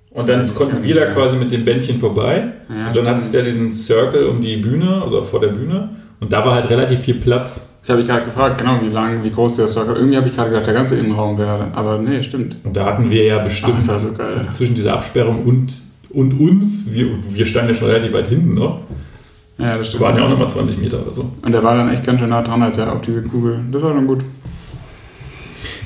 Und 0.09 0.27
dann 0.29 0.51
konnten 0.53 0.81
wir 0.83 0.95
da 0.95 1.05
quasi 1.07 1.35
mit 1.35 1.51
dem 1.51 1.63
Bändchen 1.65 1.99
vorbei. 1.99 2.37
Ja, 2.69 2.75
und 2.75 2.85
dann 2.85 2.93
stimmt. 2.93 3.07
hattest 3.09 3.33
du 3.33 3.37
ja 3.37 3.43
diesen 3.43 3.71
Circle 3.71 4.25
um 4.25 4.41
die 4.41 4.57
Bühne, 4.57 5.01
also 5.03 5.21
vor 5.21 5.41
der 5.41 5.49
Bühne. 5.49 5.89
Und 6.19 6.31
da 6.33 6.43
war 6.45 6.55
halt 6.55 6.69
relativ 6.69 6.99
viel 6.99 7.15
Platz. 7.15 7.74
Ich 7.85 7.89
habe 7.91 7.99
mich 7.99 8.09
gerade 8.09 8.25
gefragt, 8.25 8.57
genau, 8.57 8.79
wie 8.81 8.89
lang, 8.91 9.23
wie 9.23 9.29
groß 9.29 9.57
der 9.57 9.67
Circle. 9.67 9.95
Irgendwie 9.97 10.17
habe 10.17 10.27
ich 10.27 10.33
gerade 10.35 10.49
gedacht, 10.49 10.65
der 10.65 10.73
ganze 10.73 10.97
Innenraum 10.97 11.37
wäre. 11.37 11.71
Aber 11.75 11.99
nee, 11.99 12.23
stimmt. 12.23 12.55
Und 12.63 12.75
da 12.75 12.83
hatten 12.85 13.11
wir 13.11 13.23
ja 13.23 13.37
bestimmt 13.37 13.75
Ach, 13.87 13.99
so 13.99 14.11
geil. 14.11 14.33
also 14.33 14.49
zwischen 14.49 14.73
dieser 14.73 14.93
Absperrung 14.95 15.43
und, 15.45 15.71
und 16.09 16.33
uns, 16.39 16.85
wir, 16.91 17.05
wir 17.35 17.45
standen 17.45 17.69
ja 17.69 17.75
schon 17.75 17.87
relativ 17.87 18.11
weit 18.13 18.27
hinten 18.27 18.55
noch. 18.55 18.79
Ja, 19.59 19.77
das 19.77 19.81
Wir 19.81 19.83
stimmt. 19.85 20.01
waren 20.03 20.17
ja 20.17 20.25
auch 20.25 20.29
nochmal 20.29 20.49
20 20.49 20.79
Meter 20.79 20.99
oder 21.03 21.13
so. 21.13 21.29
Und 21.43 21.51
der 21.51 21.63
war 21.63 21.75
dann 21.77 21.89
echt 21.93 22.03
ganz 22.03 22.19
schön 22.19 22.29
nah 22.29 22.41
dran, 22.41 22.63
als 22.63 22.75
er 22.79 22.91
auf 22.91 23.01
diese 23.01 23.21
Kugel. 23.21 23.59
Das 23.71 23.83
war 23.83 23.93
dann 23.93 24.07
gut. 24.07 24.23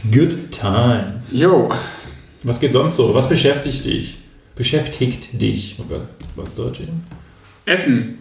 Good 0.09 0.51
times. 0.51 1.37
Jo, 1.37 1.69
Was 2.43 2.61
geht 2.61 2.71
sonst 2.71 2.95
so? 2.95 3.13
Was 3.13 3.27
beschäftigt 3.27 3.83
dich? 3.83 4.17
Beschäftigt 4.55 5.41
dich? 5.41 5.75
Oh 5.79 5.83
Gott, 5.89 6.03
was 6.37 6.55
Deutsch 6.55 6.79
eben? 6.79 7.03
Essen. 7.65 8.15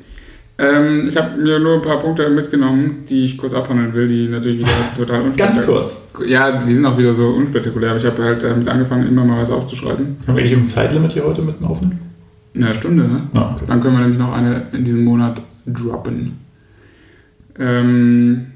Ähm, 0.60 1.04
ich 1.06 1.16
habe 1.16 1.40
mir 1.40 1.60
nur 1.60 1.76
ein 1.76 1.82
paar 1.82 2.00
Punkte 2.00 2.28
mitgenommen, 2.30 3.04
die 3.08 3.24
ich 3.24 3.38
kurz 3.38 3.54
abhandeln 3.54 3.94
will, 3.94 4.08
die 4.08 4.28
natürlich 4.28 4.58
wieder 4.58 4.70
total 4.96 5.22
Ganz 5.36 5.58
unspektakulär 5.58 5.80
kurz. 5.80 6.02
Ja, 6.26 6.64
die 6.64 6.74
sind 6.74 6.84
auch 6.84 6.98
wieder 6.98 7.14
so 7.14 7.28
unspektakulär, 7.28 7.90
aber 7.90 7.98
ich 7.98 8.04
habe 8.04 8.22
halt 8.22 8.42
damit 8.42 8.66
angefangen, 8.66 9.06
immer 9.06 9.24
mal 9.24 9.40
was 9.40 9.50
aufzuschreiben. 9.50 10.16
Haben 10.26 10.36
wir 10.36 10.42
eigentlich 10.42 10.58
ein 10.58 10.66
Zeitlimit 10.66 11.12
hier 11.12 11.24
heute 11.24 11.42
mit 11.42 11.60
dem 11.60 11.66
Aufnehmen? 11.66 12.00
In 12.54 12.64
einer 12.64 12.74
Stunde, 12.74 13.04
ne? 13.04 13.22
Ah, 13.34 13.52
okay. 13.54 13.64
Dann 13.68 13.80
können 13.80 13.94
wir 13.94 14.00
nämlich 14.00 14.18
noch 14.18 14.32
eine 14.32 14.62
in 14.72 14.82
diesem 14.82 15.04
Monat 15.04 15.40
droppen. 15.64 16.38
Ähm, 17.56 18.46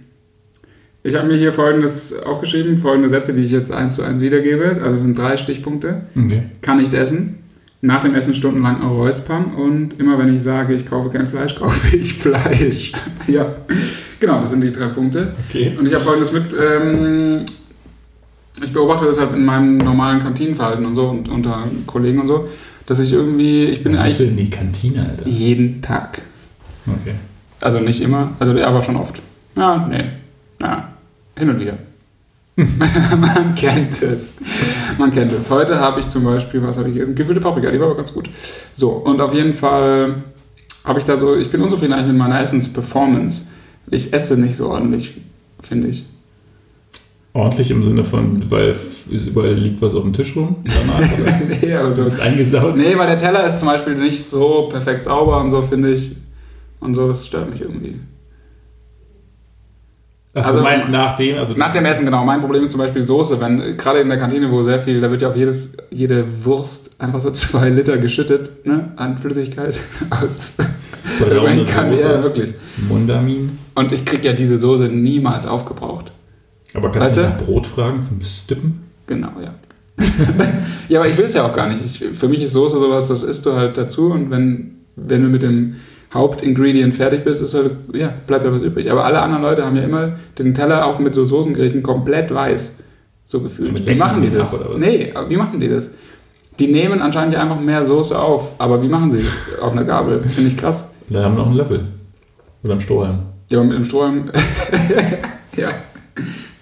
ich 1.04 1.14
habe 1.14 1.28
mir 1.28 1.36
hier 1.36 1.52
folgendes 1.52 2.20
aufgeschrieben, 2.22 2.78
folgende 2.78 3.08
Sätze, 3.08 3.34
die 3.34 3.42
ich 3.42 3.50
jetzt 3.52 3.70
eins 3.70 3.94
zu 3.94 4.02
eins 4.02 4.20
wiedergebe. 4.20 4.80
Also 4.82 4.96
es 4.96 5.02
sind 5.02 5.18
drei 5.18 5.36
Stichpunkte. 5.36 6.02
Okay. 6.16 6.44
Kann 6.62 6.78
nicht 6.78 6.94
essen. 6.94 7.38
Nach 7.82 8.00
dem 8.00 8.14
Essen 8.14 8.34
stundenlang 8.34 8.80
räuspern. 8.80 9.54
Und 9.54 9.98
immer 10.00 10.18
wenn 10.18 10.32
ich 10.34 10.42
sage, 10.42 10.74
ich 10.74 10.88
kaufe 10.88 11.10
kein 11.10 11.26
Fleisch, 11.26 11.54
kaufe 11.58 11.96
ich 11.96 12.14
Fleisch. 12.14 12.92
ja, 13.26 13.54
genau, 14.18 14.40
das 14.40 14.50
sind 14.50 14.62
die 14.62 14.72
drei 14.72 14.86
Punkte. 14.86 15.34
Okay. 15.48 15.76
Und 15.78 15.86
ich 15.86 15.92
habe 15.92 16.04
folgendes 16.04 16.32
mit. 16.32 16.44
Ähm, 16.58 17.44
ich 18.62 18.72
beobachte 18.72 19.06
das 19.06 19.18
halt 19.18 19.34
in 19.34 19.44
meinem 19.44 19.78
normalen 19.78 20.20
Kantinenverhalten 20.20 20.84
und 20.84 20.94
so 20.94 21.08
und 21.08 21.28
unter 21.28 21.66
Kollegen 21.86 22.20
und 22.20 22.26
so, 22.26 22.48
dass 22.86 23.00
ich 23.00 23.12
irgendwie, 23.12 23.64
ich 23.64 23.82
bin 23.82 23.92
bist 23.92 24.20
du 24.20 24.24
eigentlich 24.24 24.30
in 24.30 24.36
die 24.36 24.50
Kantine, 24.50 25.06
Alter. 25.08 25.28
jeden 25.28 25.82
Tag. 25.82 26.22
Okay. 26.86 27.14
Also 27.60 27.80
nicht 27.80 28.00
immer, 28.00 28.32
also 28.38 28.52
aber 28.62 28.82
schon 28.82 28.96
oft. 28.96 29.20
Ja, 29.56 29.86
nee. 29.88 30.04
Ja, 30.60 30.92
hin 31.36 31.48
und 31.48 31.60
wieder. 31.60 31.78
Man 32.56 33.54
kennt 33.54 34.02
es. 34.02 34.34
Man 34.98 35.10
kennt 35.10 35.32
es. 35.32 35.48
Heute 35.50 35.78
habe 35.80 36.00
ich 36.00 36.08
zum 36.08 36.24
Beispiel, 36.24 36.62
was 36.62 36.76
habe 36.76 36.88
ich 36.88 36.94
gegessen? 36.94 37.14
Gefüllte 37.14 37.40
Paprika, 37.40 37.70
die 37.70 37.80
war 37.80 37.86
aber 37.86 37.96
ganz 37.96 38.12
gut. 38.12 38.28
So, 38.74 38.90
und 38.90 39.20
auf 39.20 39.32
jeden 39.32 39.54
Fall 39.54 40.16
habe 40.84 40.98
ich 40.98 41.04
da 41.04 41.16
so, 41.18 41.34
ich 41.36 41.50
bin 41.50 41.62
unzufrieden 41.62 41.94
eigentlich 41.94 42.08
mit 42.08 42.18
meiner 42.18 42.40
Essensperformance. 42.40 43.46
Ich 43.90 44.12
esse 44.12 44.36
nicht 44.36 44.56
so 44.56 44.68
ordentlich, 44.70 45.14
finde 45.62 45.88
ich. 45.88 46.04
Ordentlich 47.34 47.70
im 47.70 47.82
Sinne 47.82 48.04
von, 48.04 48.50
weil 48.50 48.76
überall 49.10 49.54
liegt 49.54 49.80
was 49.80 49.94
auf 49.94 50.02
dem 50.04 50.12
Tisch 50.12 50.36
rum 50.36 50.56
danach, 50.64 51.08
nee, 51.62 51.74
aber 51.74 51.88
Du 51.88 51.94
so. 51.94 52.04
bist 52.04 52.20
eingesaut. 52.20 52.76
Nee, 52.76 52.96
weil 52.98 53.06
der 53.06 53.16
Teller 53.16 53.46
ist 53.46 53.58
zum 53.60 53.68
Beispiel 53.68 53.94
nicht 53.94 54.22
so 54.22 54.68
perfekt 54.70 55.04
sauber 55.04 55.40
und 55.40 55.50
so, 55.50 55.62
finde 55.62 55.92
ich. 55.92 56.10
Und 56.80 56.94
so, 56.94 57.08
das 57.08 57.26
stört 57.26 57.48
mich 57.50 57.62
irgendwie. 57.62 57.94
Ach, 60.34 60.44
Also- 60.44 60.58
du 60.58 60.64
meinst 60.64 60.88
nach 60.88 61.14
dem, 61.16 61.36
also 61.38 61.54
Nach 61.54 61.72
dem 61.72 61.84
Essen, 61.84 62.06
genau. 62.06 62.24
Mein 62.24 62.40
Problem 62.40 62.64
ist 62.64 62.70
zum 62.70 62.80
Beispiel 62.80 63.02
Soße. 63.02 63.38
Wenn, 63.40 63.76
gerade 63.76 64.00
in 64.00 64.08
der 64.08 64.16
Kantine, 64.18 64.50
wo 64.50 64.62
sehr 64.62 64.80
viel, 64.80 65.00
da 65.00 65.10
wird 65.10 65.20
ja 65.20 65.28
auf 65.28 65.36
jedes, 65.36 65.74
jede 65.90 66.24
Wurst 66.44 66.96
einfach 66.98 67.20
so 67.20 67.30
zwei 67.32 67.68
Liter 67.68 67.98
geschüttet, 67.98 68.50
ne, 68.66 68.92
an 68.96 69.18
Flüssigkeit 69.18 69.78
aus. 70.10 70.56
Kanälen, 71.18 71.98
ja, 71.98 72.22
wirklich. 72.22 72.54
Mundamin. 72.88 73.58
Und 73.74 73.92
ich 73.92 74.04
kriege 74.04 74.28
ja 74.28 74.32
diese 74.32 74.56
Soße 74.56 74.84
niemals 74.84 75.46
aufgebraucht. 75.46 76.12
Aber 76.74 76.90
kannst 76.90 77.08
Weißt 77.08 77.16
du 77.18 77.22
du? 77.22 77.28
nach 77.28 77.36
Brot 77.38 77.66
fragen 77.66 78.02
zum 78.02 78.22
Stippen? 78.22 78.82
Genau, 79.06 79.28
ja. 79.42 79.54
ja, 80.88 81.00
aber 81.00 81.08
ich 81.08 81.18
will 81.18 81.26
es 81.26 81.34
ja 81.34 81.44
auch 81.44 81.54
gar 81.54 81.68
nicht. 81.68 81.84
Ich, 81.84 81.98
für 82.18 82.28
mich 82.28 82.42
ist 82.42 82.52
Soße 82.54 82.78
sowas, 82.78 83.08
das 83.08 83.22
isst 83.22 83.44
du 83.44 83.52
halt 83.52 83.76
dazu 83.76 84.10
und 84.10 84.30
wenn, 84.30 84.76
wenn 84.96 85.22
du 85.22 85.28
mit 85.28 85.42
dem 85.42 85.74
Hauptingredient 86.14 86.94
fertig 86.94 87.24
bist, 87.24 87.40
ist 87.40 87.54
halt, 87.54 87.72
ja, 87.94 88.12
bleibt 88.26 88.44
ja 88.44 88.52
was 88.52 88.62
übrig. 88.62 88.90
Aber 88.90 89.04
alle 89.04 89.20
anderen 89.20 89.42
Leute 89.42 89.64
haben 89.64 89.76
ja 89.76 89.82
immer 89.82 90.16
den 90.38 90.54
Teller 90.54 90.86
auch 90.86 90.98
mit 90.98 91.14
so 91.14 91.24
Soßengerichten 91.24 91.82
komplett 91.82 92.32
weiß. 92.32 92.76
So 93.24 93.40
gefühlt. 93.40 93.86
Wie 93.86 93.94
machen 93.94 94.20
die 94.22 94.30
das? 94.30 94.54
ab? 94.54 94.72
Nee, 94.76 95.12
wie 95.28 95.36
machen 95.36 95.58
die 95.58 95.68
das? 95.68 95.90
Die 96.58 96.66
nehmen 96.66 97.00
anscheinend 97.00 97.32
ja 97.32 97.40
einfach 97.40 97.58
mehr 97.58 97.86
Soße 97.86 98.18
auf. 98.18 98.52
Aber 98.58 98.82
wie 98.82 98.88
machen 98.88 99.10
sie 99.10 99.20
es? 99.20 99.32
Auf 99.62 99.72
einer 99.72 99.84
Gabel. 99.84 100.22
Finde 100.22 100.50
ich 100.50 100.56
krass. 100.56 100.90
Da 101.08 101.24
haben 101.24 101.34
wir 101.34 101.38
noch 101.38 101.46
einen 101.46 101.56
Löffel. 101.56 101.86
Oder 102.62 102.72
einen 102.72 102.80
Strohhalm. 102.80 103.20
Ja, 103.50 103.58
aber 103.58 103.68
mit 103.68 103.78
dem 103.78 103.84
Strohhalm. 103.84 104.30
ja, 105.56 105.70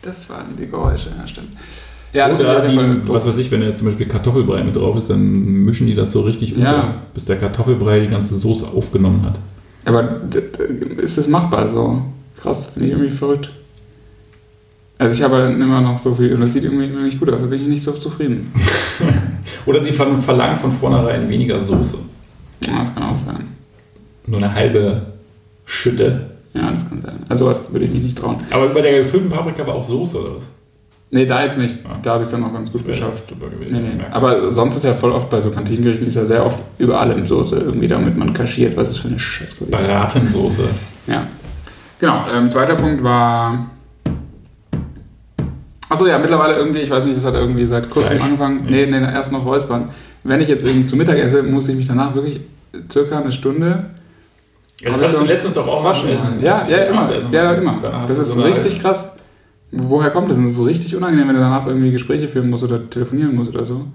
das 0.03 0.31
waren 0.31 0.57
die 0.57 0.67
Geräusche, 0.69 1.11
ja, 1.19 1.27
stimmt. 1.27 1.51
Ja, 2.13 2.29
das 2.29 2.41
Oder 2.41 2.61
die, 2.63 2.77
was 3.07 3.27
weiß 3.29 3.37
ich, 3.39 3.51
wenn 3.53 3.61
da 3.61 3.73
zum 3.73 3.87
Beispiel 3.87 4.07
Kartoffelbrei 4.07 4.65
mit 4.65 4.75
drauf 4.75 4.97
ist, 4.97 5.11
dann 5.11 5.21
mischen 5.65 5.87
die 5.87 5.95
das 5.95 6.11
so 6.11 6.23
richtig 6.23 6.55
unter, 6.57 6.67
Ja. 6.73 6.95
bis 7.15 7.25
der 7.27 7.37
Kartoffelbrei 7.37 8.01
die 8.01 8.09
ganze 8.09 8.35
Soße 8.35 8.67
aufgenommen 8.67 9.23
hat. 9.25 9.39
Aber 9.85 10.21
ist 11.01 11.19
das 11.19 11.29
machbar 11.29 11.69
so? 11.69 12.03
Krass, 12.41 12.67
finde 12.67 12.87
ich 12.89 12.93
irgendwie 12.95 13.11
verrückt. 13.11 13.51
Also 14.99 15.15
ich 15.15 15.23
habe 15.23 15.37
halt 15.37 15.59
immer 15.59 15.81
noch 15.81 15.99
so 15.99 16.15
viel 16.15 16.35
und 16.35 16.41
das 16.41 16.53
sieht 16.53 16.65
irgendwie 16.65 16.85
immer 16.87 17.03
nicht 17.03 17.19
gut 17.19 17.31
aus, 17.31 17.41
da 17.41 17.47
bin 17.47 17.61
ich 17.63 17.69
nicht 17.69 17.83
so 17.83 17.93
zufrieden. 17.93 18.53
Oder 19.67 19.83
sie 19.83 19.93
ver- 19.93 20.19
verlangen 20.21 20.59
von 20.59 20.73
vornherein 20.73 21.29
weniger 21.29 21.63
Soße. 21.63 21.97
Ja, 22.67 22.81
das 22.81 22.93
kann 22.95 23.05
auch 23.05 23.17
sein. 23.17 23.47
Nur 24.27 24.39
eine 24.39 24.53
halbe 24.53 25.01
Schütte. 25.65 26.27
Ja, 26.53 26.71
das 26.71 26.89
kann 26.89 27.01
sein. 27.01 27.21
Also 27.29 27.47
was 27.47 27.63
würde 27.73 27.85
ich 27.87 27.93
mich 27.93 28.03
nicht 28.03 28.19
trauen. 28.19 28.37
Aber 28.51 28.67
bei 28.69 28.83
der 28.83 28.99
gefüllten 28.99 29.31
Paprika 29.31 29.67
war 29.67 29.75
auch 29.77 29.85
Soße 29.85 30.21
oder 30.21 30.37
was? 30.37 30.49
Nee, 31.13 31.27
da 31.27 31.43
jetzt 31.43 31.59
nicht. 31.59 31.81
Ah. 31.85 31.99
Da 32.03 32.13
habe 32.13 32.23
ich 32.23 32.29
es 32.29 32.33
dann 32.33 32.45
auch 32.45 32.53
ganz 32.53 32.71
gut 32.71 32.87
geschafft. 32.87 33.27
super 33.27 33.49
gewesen. 33.49 33.73
Nee, 33.73 33.95
nee. 33.97 34.05
Aber 34.13 34.53
sonst 34.53 34.77
ist 34.77 34.85
ja 34.85 34.95
voll 34.95 35.11
oft 35.11 35.29
bei 35.29 35.41
so 35.41 35.51
Kantinengerichten 35.51 36.07
ist 36.07 36.15
ja 36.15 36.25
sehr 36.25 36.47
oft 36.47 36.61
über 36.79 37.01
allem 37.01 37.27
Soße 37.27 37.57
irgendwie, 37.57 37.89
damit 37.89 38.17
man 38.17 38.33
kaschiert, 38.33 38.77
was 38.77 38.91
ist 38.91 38.99
für 38.99 39.09
eine 39.09 39.19
Scheiße. 39.19 39.67
Bratensoße. 39.67 40.69
Ja. 41.09 41.27
Genau, 41.99 42.27
ähm, 42.33 42.49
zweiter 42.49 42.77
Punkt 42.77 43.03
war. 43.03 43.71
Achso, 45.89 46.07
ja, 46.07 46.19
mittlerweile 46.19 46.55
irgendwie, 46.55 46.79
ich 46.79 46.91
weiß 46.91 47.05
nicht, 47.05 47.17
das 47.17 47.25
hat 47.25 47.35
irgendwie 47.35 47.67
seit 47.67 47.91
kurzem 47.91 48.17
Fleisch? 48.17 48.23
angefangen. 48.23 48.67
Nee, 48.69 48.87
nee, 48.87 49.01
erst 49.01 49.33
noch 49.33 49.45
Räuspern. 49.45 49.89
Wenn 50.23 50.41
ich 50.41 50.49
jetzt 50.49 50.65
irgendwie 50.65 50.87
zu 50.87 50.95
Mittag 50.97 51.19
esse, 51.19 51.43
muss 51.43 51.69
ich 51.69 51.75
mich 51.75 51.89
danach 51.89 52.15
wirklich 52.15 52.41
circa 52.91 53.19
eine 53.19 53.33
Stunde. 53.33 53.87
Das 54.85 55.03
hast 55.03 55.21
du 55.21 55.25
letztens 55.27 55.55
doch 55.55 55.67
auch 55.67 55.83
waschen 55.83 56.09
essen. 56.11 56.39
Ja, 56.41 56.67
ja, 56.69 56.85
immer. 56.85 57.07
Ja, 57.33 57.53
immer. 57.55 57.79
Das 58.07 58.17
ist 58.17 58.35
so 58.35 58.43
richtig 58.43 58.81
krass. 58.81 59.11
Woher 59.73 60.11
kommt 60.11 60.29
das? 60.31 60.37
Das 60.37 60.47
ist 60.47 60.57
so 60.57 60.65
richtig 60.65 60.97
unangenehm, 60.97 61.29
wenn 61.29 61.35
du 61.37 61.41
danach 61.41 61.67
irgendwie 61.67 61.91
Gespräche 61.93 62.29
führen 62.29 62.51
musst 62.51 62.65
oder 62.65 62.89
telefonieren 62.91 63.35
musst 63.35 63.51
oder 63.55 63.65
so. 63.65 63.87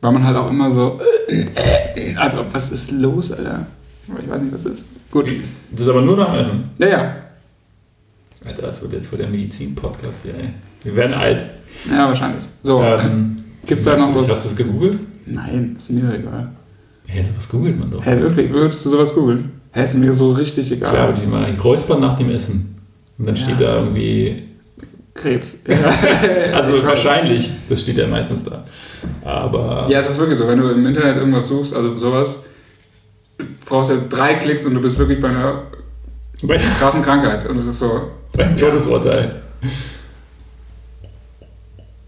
Weil 0.00 0.12
man 0.12 0.24
halt 0.24 0.36
auch 0.36 0.48
immer 0.50 0.70
so, 0.70 0.98
also 2.16 2.44
was 2.52 2.72
ist 2.72 2.90
los, 2.92 3.32
Alter? 3.32 3.66
Aber 4.10 4.20
ich 4.20 4.28
weiß 4.30 4.42
nicht, 4.42 4.54
was 4.54 4.62
das 4.62 4.72
ist. 4.74 4.84
Gut. 5.10 5.26
Das 5.72 5.80
ist 5.82 5.88
aber 5.88 6.02
nur 6.02 6.16
nach 6.16 6.32
dem 6.32 6.40
Essen. 6.40 6.64
Ja, 6.78 6.88
ja. 6.88 7.14
Alter, 8.44 8.62
das 8.62 8.80
wird 8.80 8.92
jetzt 8.92 9.08
voll 9.08 9.18
der 9.18 9.28
Medizin-Podcast 9.28 10.22
hier, 10.22 10.34
ey. 10.34 10.48
Wir 10.84 10.94
werden 10.96 11.12
alt. 11.14 11.44
Ja, 11.90 12.06
wahrscheinlich. 12.08 12.42
So, 12.62 12.82
Ähm, 12.82 13.38
gibt's 13.66 13.84
da 13.84 13.96
noch 13.96 14.14
was? 14.14 14.30
Hast 14.30 14.44
du 14.44 14.48
das 14.50 14.56
gegoogelt? 14.56 14.98
Nein, 15.26 15.74
ist 15.76 15.90
mir 15.90 16.14
egal. 16.14 16.48
Hä, 17.06 17.24
was 17.36 17.48
googelt 17.48 17.78
man 17.78 17.90
doch? 17.90 18.04
Hä, 18.04 18.18
wirklich? 18.20 18.50
Würdest 18.50 18.84
du 18.86 18.90
sowas 18.90 19.12
googeln? 19.14 19.50
Hä, 19.72 19.82
ist 19.84 19.94
mir 19.94 20.12
so 20.12 20.32
richtig 20.32 20.70
egal. 20.72 20.90
Klar, 20.90 21.12
die 21.12 21.26
mal 21.26 21.50
Räuspern 21.62 22.00
nach 22.00 22.14
dem 22.14 22.30
Essen. 22.30 22.76
Und 23.18 23.26
dann 23.26 23.34
Ja. 23.34 23.42
steht 23.42 23.60
da 23.60 23.78
irgendwie. 23.82 24.44
Krebs. 25.20 25.60
Also 26.54 26.84
wahrscheinlich, 26.84 27.50
das 27.68 27.82
steht 27.82 27.98
ja 27.98 28.06
meistens 28.06 28.44
da. 28.44 28.64
Aber. 29.24 29.86
Ja, 29.88 30.00
es 30.00 30.10
ist 30.10 30.18
wirklich 30.18 30.38
so, 30.38 30.48
wenn 30.48 30.58
du 30.58 30.68
im 30.70 30.86
Internet 30.86 31.16
irgendwas 31.16 31.48
suchst, 31.48 31.74
also 31.74 31.96
sowas, 31.96 32.40
brauchst 33.66 33.90
du 33.90 33.94
ja 33.94 34.00
drei 34.08 34.34
Klicks 34.34 34.64
und 34.64 34.74
du 34.74 34.80
bist 34.80 34.98
wirklich 34.98 35.20
bei 35.20 35.28
einer 35.28 35.64
Bei, 36.42 36.56
krassen 36.56 37.02
Krankheit. 37.02 37.48
Und 37.48 37.56
es 37.58 37.66
ist 37.66 37.78
so, 37.78 38.10
beim 38.32 38.56
Todesurteil. 38.56 39.42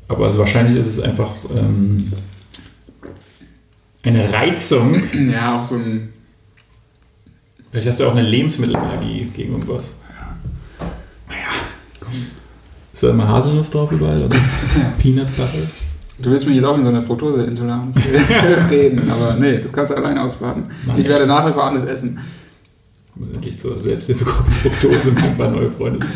Aber 0.08 0.26
also 0.26 0.38
wahrscheinlich 0.40 0.76
ist 0.76 0.86
es 0.86 1.00
einfach 1.00 1.30
ähm, 1.54 2.12
eine 4.02 4.32
Reizung. 4.32 5.02
ja, 5.30 5.58
auch 5.58 5.64
so 5.64 5.76
ein, 5.76 6.12
Vielleicht 7.70 7.86
hast 7.86 8.00
du 8.00 8.06
auch 8.06 8.12
eine 8.12 8.22
Lebensmittelallergie 8.22 9.30
gegen 9.32 9.52
irgendwas. 9.52 9.94
Naja. 11.28 11.48
Ist 12.92 13.02
da 13.02 13.10
immer 13.10 13.28
Haselnuss 13.28 13.70
drauf 13.70 13.92
überall? 13.92 14.20
Oder 14.20 14.36
Peanut 14.98 15.34
Butter? 15.36 15.48
du 16.22 16.30
willst 16.30 16.46
mich 16.46 16.56
jetzt 16.56 16.64
auch 16.64 16.76
in 16.76 16.82
so 16.82 16.90
eine 16.90 17.02
Fructoseintoleranz 17.02 17.96
reden, 18.70 19.10
aber 19.10 19.34
nee, 19.34 19.58
das 19.58 19.72
kannst 19.72 19.90
du 19.90 19.96
alleine 19.96 20.22
ausbaden. 20.22 20.64
Mann. 20.86 20.98
Ich 20.98 21.08
werde 21.08 21.26
nach 21.26 21.48
wie 21.48 21.52
vor 21.52 21.64
alles 21.64 21.84
essen. 21.84 22.18
Muss 23.14 23.30
endlich 23.32 23.58
zur 23.58 23.78
Selbsthilfegruppe 23.82 24.50
Fructose 24.50 25.10
und 25.10 25.22
ein 25.22 25.36
paar 25.36 25.50
neue 25.50 25.70
Freunde. 25.70 26.06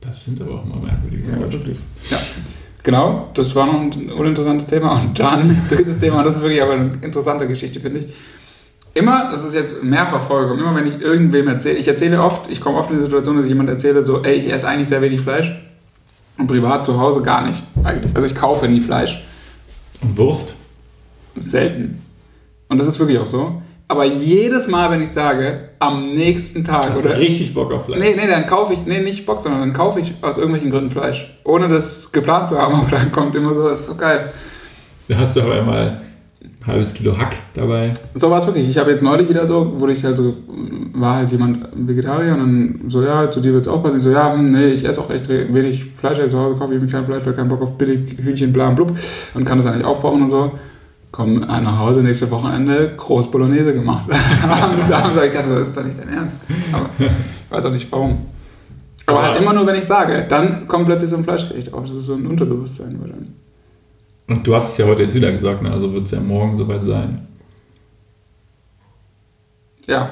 Das 0.00 0.24
sind 0.24 0.40
aber 0.40 0.54
auch 0.54 0.64
mal 0.64 0.78
merkwürdige 0.78 1.30
Ja, 1.30 1.52
wirklich. 1.52 1.78
Ja, 2.10 2.18
genau, 2.82 3.30
das 3.34 3.54
war 3.54 3.66
noch 3.66 3.80
ein 3.80 4.10
uninteressantes 4.10 4.66
Thema. 4.66 4.92
Und 4.92 5.18
dann 5.18 5.56
drittes 5.68 5.98
Thema, 5.98 6.22
das 6.22 6.36
ist 6.36 6.42
wirklich 6.42 6.62
aber 6.62 6.72
eine 6.72 6.90
interessante 7.02 7.46
Geschichte, 7.46 7.80
finde 7.80 8.00
ich. 8.00 8.08
Immer, 8.98 9.30
das 9.30 9.44
ist 9.44 9.54
jetzt 9.54 9.82
Mehrverfolgung, 9.84 10.58
immer 10.58 10.74
wenn 10.74 10.86
ich 10.86 11.00
irgendwem 11.00 11.46
erzähle, 11.46 11.78
ich 11.78 11.86
erzähle 11.86 12.20
oft, 12.20 12.50
ich 12.50 12.60
komme 12.60 12.78
oft 12.78 12.90
in 12.90 12.98
die 12.98 13.04
Situation, 13.04 13.36
dass 13.36 13.46
ich 13.46 13.50
jemand 13.50 13.68
erzähle, 13.68 14.02
so, 14.02 14.22
ey, 14.22 14.34
ich 14.34 14.52
esse 14.52 14.66
eigentlich 14.66 14.88
sehr 14.88 15.00
wenig 15.00 15.20
Fleisch 15.20 15.52
und 16.36 16.48
privat 16.48 16.84
zu 16.84 16.98
Hause 17.00 17.22
gar 17.22 17.46
nicht, 17.46 17.62
eigentlich. 17.84 18.14
Also 18.16 18.26
ich 18.26 18.34
kaufe 18.34 18.66
nie 18.66 18.80
Fleisch, 18.80 19.24
Und 20.02 20.16
Wurst? 20.18 20.56
selten. 21.38 22.02
Und 22.68 22.80
das 22.80 22.88
ist 22.88 22.98
wirklich 22.98 23.18
auch 23.18 23.26
so. 23.28 23.62
Aber 23.86 24.04
jedes 24.04 24.66
Mal, 24.66 24.90
wenn 24.90 25.00
ich 25.00 25.10
sage, 25.10 25.68
am 25.78 26.04
nächsten 26.06 26.64
Tag 26.64 26.90
Hast 26.90 27.04
du 27.04 27.08
oder 27.08 27.18
richtig 27.18 27.54
Bock 27.54 27.72
auf 27.72 27.86
Fleisch? 27.86 28.00
Nee, 28.00 28.16
nee, 28.16 28.26
dann 28.26 28.46
kaufe 28.46 28.72
ich, 28.74 28.84
nee, 28.84 29.00
nicht 29.00 29.24
Bock, 29.24 29.40
sondern 29.40 29.60
dann 29.60 29.72
kaufe 29.72 30.00
ich 30.00 30.12
aus 30.20 30.36
irgendwelchen 30.36 30.70
Gründen 30.70 30.90
Fleisch. 30.90 31.38
Ohne 31.44 31.68
das 31.68 32.10
geplant 32.12 32.48
zu 32.48 32.58
haben, 32.58 32.74
aber 32.80 32.90
dann 32.90 33.12
kommt 33.12 33.36
immer 33.36 33.54
so, 33.54 33.68
das 33.68 33.80
ist 33.80 33.86
so 33.86 33.94
geil. 33.94 34.32
Da 35.06 35.18
hast 35.18 35.36
du 35.36 35.42
aber 35.42 35.54
einmal 35.54 35.86
ein 35.86 36.00
halbes 36.68 36.94
Kilo 36.94 37.16
Hack 37.16 37.36
dabei. 37.54 37.92
So 38.14 38.30
war 38.30 38.38
es 38.38 38.46
wirklich. 38.46 38.68
Ich 38.68 38.78
habe 38.78 38.90
jetzt 38.90 39.02
neulich 39.02 39.28
wieder 39.28 39.46
so, 39.46 39.74
wo 39.76 39.86
ich 39.88 40.04
halt 40.04 40.16
so, 40.16 40.34
war 40.92 41.16
halt 41.16 41.32
jemand 41.32 41.66
Vegetarier 41.74 42.34
und 42.34 42.38
dann 42.38 42.80
so, 42.88 43.02
ja, 43.02 43.30
zu 43.30 43.40
dir 43.40 43.52
wird 43.52 43.62
es 43.62 43.68
auch 43.68 43.82
passen. 43.82 43.96
Ich 43.96 44.02
so, 44.02 44.10
ja, 44.10 44.32
hm, 44.32 44.52
nee, 44.52 44.68
ich 44.68 44.84
esse 44.84 45.00
auch 45.00 45.10
echt 45.10 45.28
wenig 45.28 45.92
Fleisch, 45.96 46.18
zu 46.18 46.38
Hause 46.38 46.56
kaufe 46.58 46.74
ich 46.74 46.80
mir 46.80 46.86
kein 46.86 47.04
Fleisch, 47.04 47.24
weil 47.26 47.32
keinen 47.32 47.48
Bock 47.48 47.62
auf 47.62 47.76
billig 47.78 48.16
Hühnchen, 48.18 48.52
bla 48.52 48.68
und 48.68 48.76
blub 48.76 48.92
und 49.34 49.44
kann 49.44 49.60
das 49.60 49.74
nicht 49.74 49.84
aufbrauchen 49.84 50.22
und 50.22 50.30
so. 50.30 50.52
Komm 51.10 51.40
nach 51.40 51.78
Hause, 51.78 52.02
nächste 52.02 52.30
Wochenende, 52.30 52.92
groß 52.96 53.30
Bolognese 53.30 53.72
gemacht. 53.72 54.02
abends, 54.42 54.92
abends, 54.92 55.16
ich 55.16 55.32
dachte, 55.32 55.58
das 55.58 55.68
ist 55.68 55.76
doch 55.76 55.84
nicht 55.84 55.98
dein 55.98 56.10
Ernst. 56.10 56.36
Aber 56.72 56.86
ich 56.98 57.10
weiß 57.50 57.64
auch 57.64 57.72
nicht 57.72 57.90
warum. 57.90 58.18
Aber 59.08 59.22
halt 59.22 59.40
immer 59.40 59.54
nur, 59.54 59.66
wenn 59.66 59.76
ich 59.76 59.86
sage, 59.86 60.26
dann 60.28 60.68
kommt 60.68 60.84
plötzlich 60.84 61.08
so 61.08 61.16
ein 61.16 61.24
Fleischgericht 61.24 61.72
auf. 61.72 61.84
Das 61.84 61.94
ist 61.94 62.06
so 62.06 62.14
ein 62.14 62.26
Unterbewusstsein. 62.26 62.98
Weil 63.00 63.08
dann 63.08 63.34
Und 64.28 64.46
du 64.46 64.54
hast 64.54 64.72
es 64.72 64.78
ja 64.78 64.86
heute 64.86 65.02
jetzt 65.04 65.14
wieder 65.14 65.32
gesagt, 65.32 65.62
ne? 65.62 65.70
also 65.72 65.92
wird 65.92 66.04
es 66.04 66.10
ja 66.10 66.20
morgen 66.20 66.56
soweit 66.58 66.84
sein. 66.84 67.26
ja, 69.86 70.10